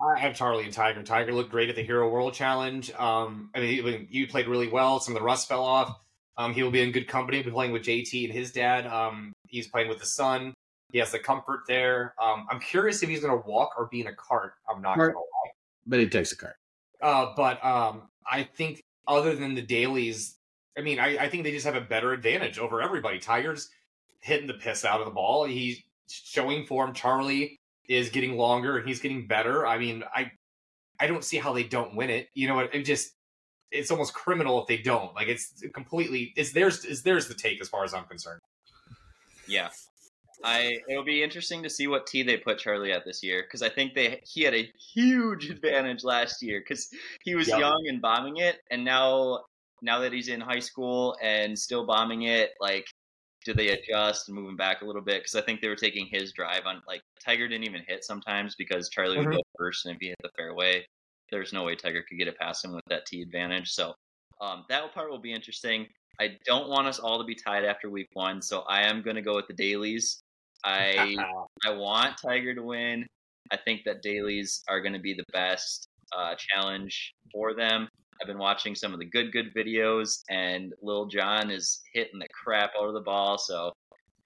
I 0.01 0.19
have 0.19 0.35
Charlie 0.35 0.65
and 0.65 0.73
Tiger. 0.73 1.01
Tiger 1.03 1.31
looked 1.31 1.51
great 1.51 1.69
at 1.69 1.75
the 1.75 1.83
Hero 1.83 2.09
World 2.09 2.33
Challenge. 2.33 2.91
Um, 2.95 3.49
I 3.55 3.61
mean, 3.61 4.07
you 4.09 4.27
played 4.27 4.47
really 4.47 4.67
well. 4.67 4.99
Some 4.99 5.15
of 5.15 5.21
the 5.21 5.25
rust 5.25 5.47
fell 5.47 5.63
off. 5.63 5.97
Um, 6.37 6.53
he 6.53 6.63
will 6.63 6.71
be 6.71 6.81
in 6.81 6.91
good 6.91 7.07
company. 7.07 7.41
Be 7.41 7.49
playing 7.49 7.71
with 7.71 7.83
JT 7.83 8.25
and 8.25 8.33
his 8.33 8.51
dad. 8.51 8.87
Um, 8.87 9.31
he's 9.47 9.67
playing 9.67 9.87
with 9.87 9.99
the 9.99 10.05
son. 10.05 10.53
He 10.91 10.99
has 10.99 11.11
the 11.11 11.19
comfort 11.19 11.61
there. 11.67 12.13
Um, 12.21 12.45
I'm 12.49 12.59
curious 12.59 13.01
if 13.03 13.09
he's 13.09 13.21
going 13.21 13.41
to 13.41 13.47
walk 13.47 13.71
or 13.77 13.87
be 13.87 14.01
in 14.01 14.07
a 14.07 14.15
cart. 14.15 14.53
I'm 14.69 14.81
not 14.81 14.97
going 14.97 15.11
to 15.11 15.17
lie. 15.17 15.51
But 15.87 15.99
he 15.99 16.09
takes 16.09 16.33
a 16.33 16.37
cart. 16.37 16.55
Uh, 17.01 17.33
but 17.37 17.63
um, 17.63 18.03
I 18.29 18.43
think 18.43 18.81
other 19.07 19.33
than 19.35 19.55
the 19.55 19.61
Dalys, 19.61 20.35
I 20.77 20.81
mean, 20.81 20.99
I, 20.99 21.17
I 21.17 21.29
think 21.29 21.43
they 21.43 21.51
just 21.51 21.65
have 21.65 21.75
a 21.75 21.81
better 21.81 22.11
advantage 22.11 22.59
over 22.59 22.81
everybody. 22.81 23.19
Tiger's 23.19 23.69
hitting 24.19 24.47
the 24.47 24.55
piss 24.55 24.83
out 24.83 24.99
of 24.99 25.05
the 25.05 25.11
ball. 25.11 25.45
He's 25.45 25.81
showing 26.09 26.65
form. 26.65 26.93
Charlie 26.93 27.59
is 27.89 28.09
getting 28.09 28.37
longer 28.37 28.77
and 28.77 28.87
he's 28.87 28.99
getting 28.99 29.27
better. 29.27 29.65
I 29.65 29.77
mean, 29.77 30.03
I 30.13 30.31
I 30.99 31.07
don't 31.07 31.23
see 31.23 31.37
how 31.37 31.53
they 31.53 31.63
don't 31.63 31.95
win 31.95 32.09
it. 32.09 32.29
You 32.33 32.47
know 32.47 32.55
what? 32.55 32.73
It 32.73 32.83
just 32.83 33.11
it's 33.71 33.91
almost 33.91 34.13
criminal 34.13 34.61
if 34.61 34.67
they 34.67 34.77
don't. 34.77 35.13
Like 35.15 35.27
it's 35.27 35.63
completely 35.73 36.33
it's 36.35 36.53
theirs 36.53 36.85
is 36.85 37.03
theirs 37.03 37.27
the 37.27 37.33
take 37.33 37.61
as 37.61 37.69
far 37.69 37.83
as 37.83 37.93
I'm 37.93 38.05
concerned. 38.05 38.41
Yeah. 39.47 39.69
I 40.43 40.79
it'll 40.89 41.03
be 41.03 41.23
interesting 41.23 41.63
to 41.63 41.69
see 41.69 41.87
what 41.87 42.07
tee 42.07 42.21
they 42.23 42.37
put 42.37 42.59
Charlie 42.59 42.91
at 42.91 43.05
this 43.05 43.23
year 43.23 43.43
because 43.43 43.61
I 43.61 43.69
think 43.69 43.93
they 43.93 44.21
he 44.25 44.43
had 44.43 44.53
a 44.53 44.69
huge 44.93 45.49
advantage 45.49 46.03
last 46.03 46.41
year 46.41 46.59
because 46.59 46.89
he 47.23 47.35
was 47.35 47.47
Yep. 47.47 47.59
young 47.59 47.85
and 47.87 48.01
bombing 48.01 48.37
it, 48.37 48.57
and 48.69 48.83
now 48.83 49.45
now 49.81 49.99
that 49.99 50.11
he's 50.13 50.27
in 50.27 50.41
high 50.41 50.59
school 50.59 51.15
and 51.21 51.57
still 51.57 51.85
bombing 51.85 52.23
it, 52.23 52.51
like 52.59 52.85
do 53.45 53.53
they 53.53 53.69
adjust 53.69 54.27
and 54.27 54.35
move 54.35 54.49
him 54.49 54.57
back 54.57 54.81
a 54.81 54.85
little 54.85 55.01
bit? 55.01 55.21
Because 55.21 55.35
I 55.35 55.41
think 55.41 55.61
they 55.61 55.69
were 55.69 55.75
taking 55.75 56.07
his 56.07 56.33
drive 56.33 56.65
on 56.65 56.81
like 56.87 57.01
Tiger 57.23 57.47
didn't 57.47 57.65
even 57.65 57.83
hit 57.87 58.03
sometimes 58.03 58.55
because 58.55 58.89
Charlie 58.89 59.17
would 59.17 59.27
Mhm. 59.27 59.35
go 59.35 59.43
first, 59.57 59.85
and 59.85 59.95
if 59.95 60.01
he 60.01 60.07
hit 60.07 60.17
the 60.21 60.31
fairway, 60.35 60.85
there's 61.29 61.53
no 61.53 61.63
way 61.63 61.75
Tiger 61.75 62.03
could 62.03 62.17
get 62.17 62.27
it 62.27 62.37
past 62.37 62.65
him 62.65 62.73
with 62.73 62.83
that 62.87 63.05
tee 63.05 63.21
advantage. 63.21 63.71
So 63.71 63.93
um, 64.41 64.65
that 64.67 64.93
part 64.93 65.09
will 65.09 65.19
be 65.19 65.31
interesting. 65.31 65.87
I 66.19 66.37
don't 66.45 66.69
want 66.69 66.87
us 66.87 66.99
all 66.99 67.19
to 67.19 67.23
be 67.23 67.35
tied 67.35 67.63
after 67.65 67.89
week 67.89 68.09
one, 68.13 68.41
so 68.41 68.61
I 68.61 68.81
am 68.81 69.01
going 69.01 69.15
to 69.15 69.21
go 69.21 69.35
with 69.35 69.47
the 69.47 69.53
Dalys. 69.53 70.19
I 70.63 71.15
I 71.65 71.71
want 71.71 72.17
Tiger 72.17 72.53
to 72.55 72.63
win. 72.63 73.07
I 73.51 73.57
think 73.57 73.83
that 73.85 74.03
Dalys 74.03 74.63
are 74.67 74.81
going 74.81 74.93
to 74.93 74.99
be 74.99 75.13
the 75.13 75.25
best 75.31 75.87
uh, 76.15 76.35
challenge 76.35 77.13
for 77.31 77.53
them. 77.53 77.87
I've 78.21 78.27
been 78.27 78.37
watching 78.37 78.75
some 78.75 78.93
of 78.93 78.99
the 78.99 79.05
good 79.05 79.31
good 79.31 79.53
videos, 79.53 80.21
and 80.29 80.73
Lil 80.81 81.07
John 81.07 81.51
is 81.51 81.81
hitting 81.93 82.19
the 82.19 82.27
crap 82.33 82.71
out 82.79 82.87
of 82.87 82.93
the 82.93 83.01
ball. 83.01 83.37
So 83.37 83.71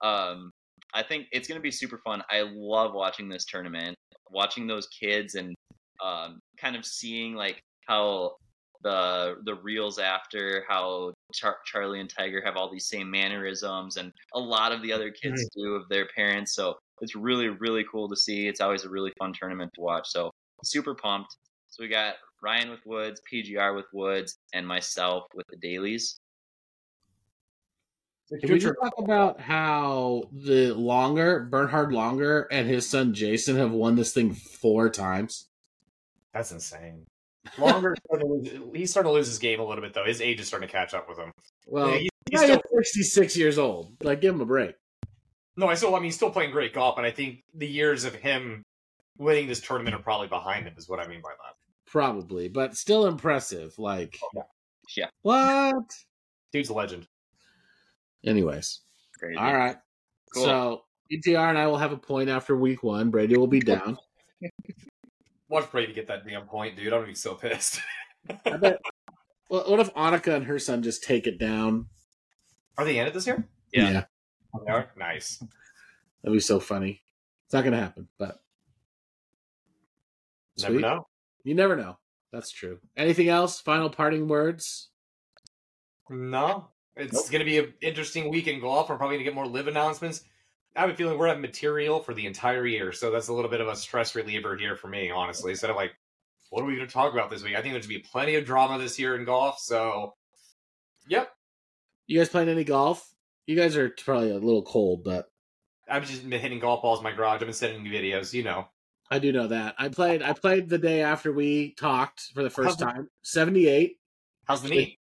um, 0.01 0.51
I 0.93 1.03
think 1.03 1.27
it's 1.31 1.47
going 1.47 1.59
to 1.59 1.63
be 1.63 1.71
super 1.71 1.99
fun. 2.03 2.23
I 2.29 2.41
love 2.41 2.93
watching 2.93 3.29
this 3.29 3.45
tournament, 3.45 3.95
watching 4.31 4.67
those 4.67 4.87
kids, 4.87 5.35
and 5.35 5.55
um, 6.03 6.39
kind 6.57 6.75
of 6.75 6.85
seeing 6.85 7.35
like 7.35 7.61
how 7.87 8.35
the 8.83 9.35
the 9.45 9.55
reels 9.55 9.99
after 9.99 10.63
how 10.69 11.13
Char- 11.33 11.59
Charlie 11.65 11.99
and 11.99 12.09
Tiger 12.09 12.41
have 12.45 12.55
all 12.55 12.71
these 12.71 12.87
same 12.87 13.09
mannerisms, 13.09 13.97
and 13.97 14.11
a 14.33 14.39
lot 14.39 14.71
of 14.71 14.81
the 14.81 14.93
other 14.93 15.11
kids 15.11 15.47
do 15.55 15.73
of 15.75 15.89
their 15.89 16.07
parents. 16.15 16.53
So 16.53 16.75
it's 17.01 17.15
really 17.15 17.49
really 17.49 17.85
cool 17.91 18.07
to 18.07 18.15
see. 18.15 18.47
It's 18.47 18.61
always 18.61 18.85
a 18.85 18.89
really 18.89 19.11
fun 19.19 19.33
tournament 19.33 19.71
to 19.75 19.81
watch. 19.81 20.07
So 20.09 20.31
super 20.63 20.95
pumped. 20.95 21.35
So 21.69 21.83
we 21.83 21.89
got 21.89 22.15
Ryan 22.41 22.69
with 22.69 22.85
Woods, 22.85 23.21
PJR 23.31 23.75
with 23.75 23.85
Woods, 23.93 24.37
and 24.53 24.67
myself 24.67 25.25
with 25.33 25.45
the 25.49 25.57
Dalys. 25.57 26.15
Can 28.41 28.51
we 28.53 28.59
just 28.59 28.75
talk 28.79 28.93
about 28.99 29.39
how 29.41 30.23
the 30.31 30.75
Langer, 30.75 31.49
Bernhard 31.49 31.89
Langer, 31.89 32.45
and 32.51 32.67
his 32.67 32.87
son 32.87 33.13
Jason 33.13 33.55
have 33.55 33.71
won 33.71 33.95
this 33.95 34.13
thing 34.13 34.33
four 34.33 34.87
times? 34.89 35.47
That's 36.33 36.51
insane. 36.51 37.05
Langer, 37.55 37.95
starting 38.05 38.27
to 38.27 38.33
lose- 38.33 38.75
he's 38.75 38.91
starting 38.91 39.09
to 39.09 39.13
lose 39.13 39.27
his 39.27 39.39
game 39.39 39.59
a 39.59 39.63
little 39.65 39.81
bit 39.81 39.93
though. 39.95 40.05
His 40.05 40.21
age 40.21 40.39
is 40.39 40.47
starting 40.47 40.67
to 40.67 40.71
catch 40.71 40.93
up 40.93 41.09
with 41.09 41.17
him. 41.17 41.31
Well, 41.65 41.89
Yeah, 41.89 41.97
he- 41.97 42.09
he's 42.29 42.39
he's 42.41 42.49
still 42.49 42.61
66 42.83 43.37
years 43.37 43.57
old. 43.57 43.95
Like, 44.03 44.21
give 44.21 44.35
him 44.35 44.41
a 44.41 44.45
break. 44.45 44.75
No, 45.57 45.67
I 45.67 45.73
still. 45.73 45.95
I 45.95 45.97
mean, 45.97 46.05
he's 46.05 46.15
still 46.15 46.29
playing 46.29 46.51
great 46.51 46.73
golf, 46.73 46.97
and 46.97 47.07
I 47.07 47.11
think 47.11 47.41
the 47.55 47.67
years 47.67 48.05
of 48.05 48.13
him 48.13 48.61
winning 49.17 49.47
this 49.47 49.59
tournament 49.59 49.95
are 49.95 50.01
probably 50.03 50.27
behind 50.27 50.67
him. 50.67 50.75
Is 50.77 50.87
what 50.87 50.99
I 50.99 51.07
mean 51.07 51.21
by 51.21 51.31
that. 51.31 51.55
Probably, 51.91 52.49
but 52.49 52.77
still 52.77 53.07
impressive. 53.07 53.77
Like, 53.79 54.19
oh, 54.23 54.29
Yeah. 54.35 54.43
Yeah. 54.95 55.09
What? 55.21 55.93
Dude's 56.51 56.69
a 56.69 56.73
legend. 56.73 57.07
Anyways, 58.25 58.81
Crazy. 59.17 59.37
all 59.37 59.53
right. 59.53 59.77
Cool. 60.33 60.43
So, 60.43 60.81
ETR 61.11 61.49
and 61.49 61.57
I 61.57 61.67
will 61.67 61.77
have 61.77 61.91
a 61.91 61.97
point 61.97 62.29
after 62.29 62.55
week 62.55 62.83
one. 62.83 63.09
Brady 63.09 63.37
will 63.37 63.47
be 63.47 63.59
down. 63.59 63.97
Watch 65.49 65.71
Brady 65.71 65.93
get 65.93 66.07
that 66.07 66.27
damn 66.27 66.45
point, 66.45 66.75
dude. 66.75 66.87
I'm 66.87 66.99
gonna 66.99 67.07
be 67.07 67.15
so 67.15 67.35
pissed. 67.35 67.81
I 68.45 68.57
bet. 68.57 68.79
Well, 69.49 69.63
what 69.69 69.79
if 69.79 69.93
Annika 69.95 70.35
and 70.35 70.45
her 70.45 70.59
son 70.59 70.83
just 70.83 71.03
take 71.03 71.25
it 71.25 71.39
down? 71.39 71.87
Are 72.77 72.85
they 72.85 72.99
in 72.99 73.07
it 73.07 73.13
this 73.13 73.25
year? 73.25 73.47
Yeah. 73.73 74.05
Oh, 74.53 74.61
they 74.65 74.71
are. 74.71 74.91
Nice. 74.95 75.43
That'd 76.21 76.35
be 76.35 76.39
so 76.39 76.59
funny. 76.59 77.01
It's 77.45 77.53
not 77.53 77.63
going 77.63 77.73
to 77.73 77.79
happen, 77.79 78.07
but 78.19 78.39
Never 80.61 80.79
know. 80.79 81.07
You 81.49 81.55
never 81.55 81.75
know. 81.75 81.97
That's 82.31 82.51
true. 82.51 82.77
Anything 82.95 83.27
else? 83.27 83.59
Final 83.59 83.89
parting 83.89 84.27
words? 84.27 84.89
No, 86.07 86.67
it's 86.95 87.11
Nope. 87.11 87.31
gonna 87.31 87.43
be 87.43 87.57
an 87.57 87.73
interesting 87.81 88.29
week 88.29 88.45
in 88.45 88.59
golf. 88.59 88.87
We're 88.87 88.97
probably 88.97 89.15
gonna 89.15 89.23
get 89.23 89.33
more 89.33 89.47
LIV 89.47 89.67
announcements. 89.69 90.21
I 90.75 90.81
have 90.81 90.91
a 90.91 90.93
feeling 90.93 91.17
we're 91.17 91.25
having 91.25 91.41
material 91.41 92.01
for 92.01 92.13
the 92.13 92.27
entire 92.27 92.67
year, 92.67 92.91
so 92.91 93.09
that's 93.09 93.29
a 93.29 93.33
little 93.33 93.49
bit 93.49 93.61
of 93.61 93.67
a 93.67 93.75
stress 93.75 94.13
reliever 94.13 94.55
here 94.57 94.75
for 94.75 94.89
me, 94.89 95.09
honestly. 95.09 95.49
Instead 95.49 95.71
of 95.71 95.75
like, 95.75 95.93
what 96.51 96.61
are 96.61 96.65
we 96.67 96.75
gonna 96.75 96.85
talk 96.85 97.13
about 97.13 97.31
this 97.31 97.41
week? 97.41 97.55
I 97.55 97.63
think 97.63 97.73
there's 97.73 97.87
gonna 97.87 97.97
be 97.97 98.05
plenty 98.07 98.35
of 98.35 98.45
drama 98.45 98.77
this 98.77 98.99
year 98.99 99.15
in 99.15 99.25
golf. 99.25 99.57
So, 99.57 100.13
yep. 101.07 101.31
You 102.05 102.19
guys 102.19 102.29
playing 102.29 102.49
any 102.49 102.63
golf? 102.63 103.11
You 103.47 103.55
guys 103.55 103.75
are 103.75 103.89
probably 103.89 104.29
a 104.29 104.35
little 104.35 104.61
cold, 104.61 105.03
but 105.03 105.31
I've 105.89 106.07
just 106.07 106.29
been 106.29 106.39
hitting 106.39 106.59
golf 106.59 106.83
balls 106.83 106.99
in 106.99 107.03
my 107.05 107.11
garage. 107.11 107.41
I've 107.41 107.47
been 107.47 107.53
sending 107.53 107.91
videos, 107.91 108.33
you 108.35 108.43
know. 108.43 108.67
I 109.12 109.20
do 109.20 109.32
know 109.32 109.47
that. 109.47 109.76
I 109.78 109.89
played. 109.89 110.22
I 110.22 110.34
played 110.34 110.70
the 110.70 110.78
day 110.78 111.01
after 111.01 111.32
we 111.34 111.74
talked 111.74 112.22
for 112.34 112.43
the 112.43 112.49
first 112.49 112.70
How's 112.70 112.78
the- 112.78 112.86
time. 112.86 113.10
Seventy-eight. 113.24 113.97
How's 114.45 114.62
the 114.64 114.70
knee? 114.70 114.99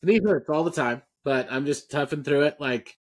The 0.00 0.06
knee 0.12 0.20
hurts 0.22 0.48
all 0.50 0.64
the 0.64 0.70
time, 0.70 1.02
but 1.24 1.48
I'm 1.50 1.64
just 1.66 1.90
toughing 1.90 2.22
through 2.22 2.42
it. 2.42 2.56
Like 2.60 2.98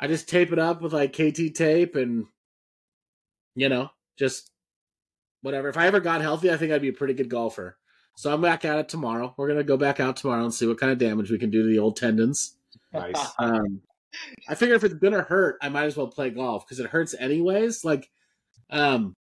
I 0.00 0.06
just 0.06 0.28
tape 0.28 0.52
it 0.52 0.58
up 0.58 0.80
with 0.82 0.92
like 0.92 1.12
KT 1.12 1.54
tape, 1.54 1.94
and 1.96 2.26
you 3.54 3.68
know, 3.68 3.90
just 4.18 4.50
whatever. 5.42 5.68
If 5.68 5.76
I 5.76 5.86
ever 5.86 6.00
got 6.00 6.20
healthy, 6.22 6.50
I 6.50 6.56
think 6.56 6.72
I'd 6.72 6.82
be 6.82 6.88
a 6.88 6.92
pretty 6.94 7.14
good 7.14 7.28
golfer. 7.28 7.76
So 8.16 8.32
I'm 8.32 8.40
back 8.40 8.64
at 8.64 8.78
it 8.78 8.88
tomorrow. 8.88 9.34
We're 9.36 9.48
gonna 9.48 9.62
go 9.64 9.76
back 9.76 10.00
out 10.00 10.16
tomorrow 10.16 10.44
and 10.44 10.54
see 10.54 10.66
what 10.66 10.78
kind 10.80 10.92
of 10.92 10.98
damage 10.98 11.30
we 11.30 11.38
can 11.38 11.50
do 11.50 11.62
to 11.62 11.68
the 11.68 11.78
old 11.80 11.96
tendons. 11.96 12.56
Nice. 12.92 13.14
Um, 13.38 13.82
I 14.48 14.54
figure 14.54 14.76
if 14.76 14.84
it's 14.84 14.94
gonna 14.94 15.22
hurt, 15.22 15.56
I 15.60 15.68
might 15.68 15.86
as 15.86 15.96
well 15.96 16.06
play 16.06 16.30
golf 16.30 16.64
because 16.64 16.78
it 16.78 16.86
hurts 16.86 17.14
anyways. 17.18 17.84
Like, 17.84 18.08
um, 18.70 19.16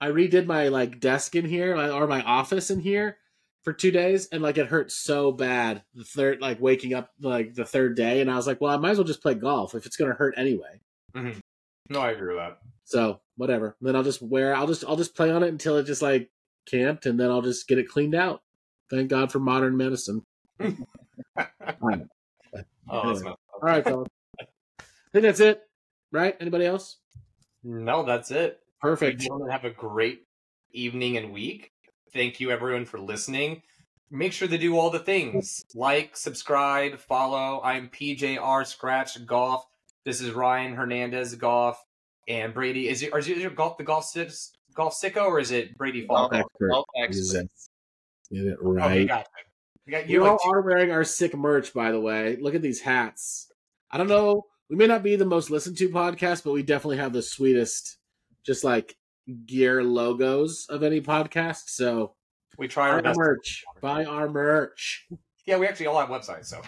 I 0.00 0.08
redid 0.08 0.46
my 0.46 0.68
like 0.68 1.00
desk 1.00 1.34
in 1.36 1.44
here 1.44 1.76
or 1.76 2.06
my 2.06 2.22
office 2.22 2.70
in 2.70 2.80
here 2.80 3.18
for 3.62 3.72
two 3.72 3.90
days, 3.90 4.28
and 4.32 4.42
like 4.42 4.58
it 4.58 4.66
hurt 4.68 4.90
so 4.90 5.32
bad. 5.32 5.82
The 5.94 6.04
third, 6.04 6.40
like 6.40 6.60
waking 6.60 6.94
up 6.94 7.10
like 7.20 7.54
the 7.54 7.64
third 7.64 7.96
day, 7.96 8.20
and 8.20 8.30
I 8.30 8.36
was 8.36 8.46
like, 8.46 8.60
well, 8.60 8.72
I 8.72 8.78
might 8.78 8.90
as 8.92 8.98
well 8.98 9.06
just 9.06 9.22
play 9.22 9.34
golf 9.34 9.74
if 9.74 9.84
it's 9.86 9.96
gonna 9.96 10.14
hurt 10.14 10.34
anyway. 10.36 10.80
Mhm. 11.14 11.40
No, 11.90 12.00
I 12.00 12.12
agree 12.12 12.34
with 12.34 12.38
that. 12.38 12.58
So 12.84 13.20
whatever. 13.36 13.76
And 13.80 13.88
Then 13.88 13.96
I'll 13.96 14.02
just 14.02 14.22
wear. 14.22 14.54
I'll 14.54 14.66
just 14.66 14.84
I'll 14.84 14.96
just 14.96 15.14
play 15.14 15.30
on 15.30 15.42
it 15.42 15.48
until 15.48 15.76
it 15.76 15.84
just 15.84 16.02
like 16.02 16.30
can't, 16.66 17.04
and 17.04 17.18
then 17.18 17.30
I'll 17.30 17.42
just 17.42 17.68
get 17.68 17.78
it 17.78 17.88
cleaned 17.88 18.14
out. 18.14 18.42
Thank 18.90 19.08
God 19.08 19.30
for 19.30 19.38
modern 19.40 19.76
medicine. 19.76 20.24
Oh, 22.92 23.12
not. 23.12 23.38
All 23.52 23.60
right, 23.62 23.84
fellas. 23.84 24.08
I 24.40 24.44
think 25.12 25.22
that's 25.22 25.40
it. 25.40 25.62
Right? 26.12 26.36
Anybody 26.40 26.66
else? 26.66 26.96
No, 27.62 28.02
that's 28.02 28.30
it. 28.32 28.58
Perfect. 28.80 29.20
Gentlemen, 29.20 29.50
have 29.50 29.64
a 29.64 29.70
great 29.70 30.22
evening 30.72 31.16
and 31.16 31.32
week. 31.32 31.72
Thank 32.12 32.40
you, 32.40 32.50
everyone, 32.50 32.84
for 32.86 32.98
listening. 32.98 33.62
Make 34.10 34.32
sure 34.32 34.48
to 34.48 34.58
do 34.58 34.76
all 34.76 34.90
the 34.90 34.98
things 34.98 35.64
like, 35.74 36.16
subscribe, 36.16 36.98
follow. 36.98 37.60
I'm 37.62 37.88
PJR 37.88 38.66
Scratch 38.66 39.24
Golf. 39.26 39.64
This 40.04 40.20
is 40.20 40.32
Ryan 40.32 40.74
Hernandez 40.74 41.34
Golf. 41.36 41.80
And 42.26 42.52
Brady, 42.54 42.88
is 42.88 43.02
it, 43.02 43.14
is 43.14 43.28
it 43.28 43.36
your 43.38 43.50
golf, 43.50 43.76
the 43.78 43.84
golf, 43.84 44.04
six, 44.06 44.52
golf 44.74 44.98
sicko 45.00 45.26
or 45.26 45.38
is 45.38 45.50
it 45.52 45.76
Brady 45.76 46.06
Falk? 46.06 46.32
Golf 46.32 46.42
Expert. 46.44 46.68
Golf 46.70 46.86
expert. 47.04 47.46
Get 48.32 48.46
it 48.46 48.58
Okay, 48.64 48.66
right. 48.80 49.08
gotcha. 49.08 49.28
You 49.86 49.90
got, 49.92 50.08
You 50.08 50.14
you 50.14 50.22
have 50.24 50.32
all 50.32 50.38
two- 50.38 50.50
are 50.50 50.60
wearing 50.62 50.90
our 50.90 51.04
sick 51.04 51.36
merch, 51.36 51.72
by 51.72 51.90
the 51.92 52.00
way. 52.00 52.36
Look 52.40 52.54
at 52.54 52.62
these 52.62 52.80
hats. 52.80 53.50
I 53.90 53.98
don't 53.98 54.08
know. 54.08 54.44
We 54.68 54.76
may 54.76 54.86
not 54.86 55.02
be 55.02 55.16
the 55.16 55.24
most 55.24 55.50
listened 55.50 55.76
to 55.78 55.88
podcast, 55.88 56.44
but 56.44 56.52
we 56.52 56.62
definitely 56.62 56.98
have 56.98 57.12
the 57.12 57.22
sweetest, 57.22 57.96
just 58.44 58.64
like 58.64 58.96
gear 59.46 59.82
logos 59.82 60.66
of 60.68 60.82
any 60.82 61.00
podcast. 61.00 61.68
So 61.68 62.14
we 62.58 62.68
try 62.68 62.88
our 62.88 62.96
our 62.96 63.02
best. 63.02 63.18
merch. 63.18 63.64
Buy 63.80 64.04
our 64.04 64.28
merch. 64.28 65.06
Yeah, 65.46 65.58
we 65.58 65.66
actually 65.66 65.86
all 65.86 65.98
have 65.98 66.08
websites, 66.08 66.46
so 66.46 66.60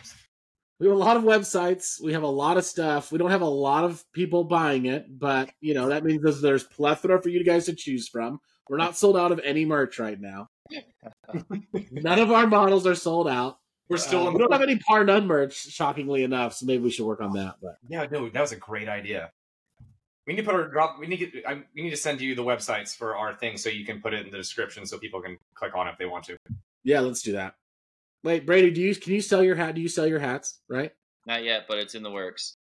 We 0.81 0.89
have 0.89 0.97
a 0.97 0.99
lot 0.99 1.17
of 1.17 1.23
websites. 1.23 2.03
We 2.03 2.13
have 2.15 2.23
a 2.23 2.27
lot 2.27 2.57
of 2.57 2.65
stuff. 2.65 3.13
We 3.13 3.19
don't 3.19 3.31
have 3.31 3.43
a 3.43 3.47
lot 3.47 3.85
of 3.85 4.03
people 4.13 4.45
buying 4.45 4.87
it, 4.87 5.07
but 5.19 5.51
you 5.61 5.75
know 5.75 5.89
that 5.89 6.05
means 6.05 6.23
there's, 6.23 6.41
there's 6.41 6.65
plethora 6.65 7.21
for 7.23 7.29
you 7.29 7.45
guys 7.45 7.67
to 7.67 7.75
choose 7.75 8.09
from. 8.09 8.41
We're 8.69 8.79
not 8.79 8.97
sold 8.97 9.17
out 9.17 9.33
of 9.33 9.41
any 9.45 9.65
merch 9.65 9.99
right 9.99 10.19
now. 10.21 10.49
None 11.91 12.19
of 12.19 12.31
our 12.31 12.47
models 12.47 12.87
are 12.87 12.95
sold 12.95 13.29
out. 13.29 13.59
we're 13.89 13.97
still 13.97 14.29
Uh, 14.29 14.31
we 14.33 14.39
don't 14.39 14.53
have 14.53 14.63
any 14.63 14.79
par 14.79 15.05
none 15.05 15.27
merch, 15.27 15.55
shockingly 15.69 16.23
enough. 16.23 16.55
So 16.55 16.67
maybe 16.67 16.83
we 16.83 16.91
should 16.91 17.05
work 17.07 17.21
on 17.21 17.33
that. 17.35 17.57
But 17.61 17.75
Yeah, 17.89 18.07
no, 18.11 18.29
that 18.29 18.41
was 18.41 18.53
a 18.53 18.57
great 18.57 18.89
idea. 18.89 19.31
We 20.27 20.35
need 20.35 20.43
to 20.43 20.47
put 20.47 20.55
our 20.55 20.69
drop. 20.69 20.99
We 21.01 21.07
need 21.07 21.19
to. 21.19 21.43
I, 21.45 21.63
we 21.75 21.83
need 21.83 21.91
to 21.91 21.97
send 21.97 22.21
you 22.21 22.35
the 22.35 22.45
websites 22.45 22.97
for 22.97 23.17
our 23.17 23.35
thing 23.35 23.57
so 23.57 23.69
you 23.69 23.85
can 23.85 24.01
put 24.01 24.15
it 24.15 24.25
in 24.25 24.31
the 24.31 24.37
description 24.37 24.87
so 24.87 24.99
people 24.99 25.21
can 25.21 25.37
click 25.55 25.75
on 25.75 25.89
it 25.89 25.93
if 25.93 25.99
they 25.99 26.07
want 26.07 26.25
to. 26.27 26.37
yeah, 26.85 27.01
let's 27.01 27.23
do 27.23 27.33
that. 27.33 27.55
Wait, 28.23 28.47
Brady, 28.47 28.71
do 28.71 28.81
you 28.81 28.95
can 28.95 29.13
you 29.13 29.21
sell 29.21 29.43
your 29.43 29.57
hat? 29.57 29.75
Do 29.75 29.81
you 29.81 29.89
sell 29.89 30.07
your 30.07 30.21
hats? 30.21 30.61
Right? 30.69 30.93
Not 31.27 31.43
yet, 31.43 31.67
but 31.69 31.79
it's 31.79 31.95
in 31.95 32.03
the 32.03 32.11
works. 32.11 32.57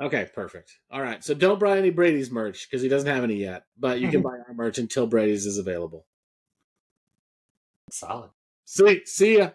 Okay, 0.00 0.28
perfect. 0.34 0.78
All 0.90 1.00
right, 1.02 1.22
so 1.22 1.34
don't 1.34 1.60
buy 1.60 1.78
any 1.78 1.90
Brady's 1.90 2.30
merch 2.30 2.68
because 2.68 2.82
he 2.82 2.88
doesn't 2.88 3.08
have 3.08 3.22
any 3.22 3.36
yet. 3.36 3.64
But 3.78 4.00
you 4.00 4.08
can 4.08 4.22
buy 4.28 4.38
our 4.48 4.54
merch 4.54 4.78
until 4.78 5.06
Brady's 5.06 5.46
is 5.46 5.58
available. 5.58 6.06
Solid. 7.90 8.30
Sweet. 8.64 9.08
See 9.08 9.38
ya. 9.38 9.50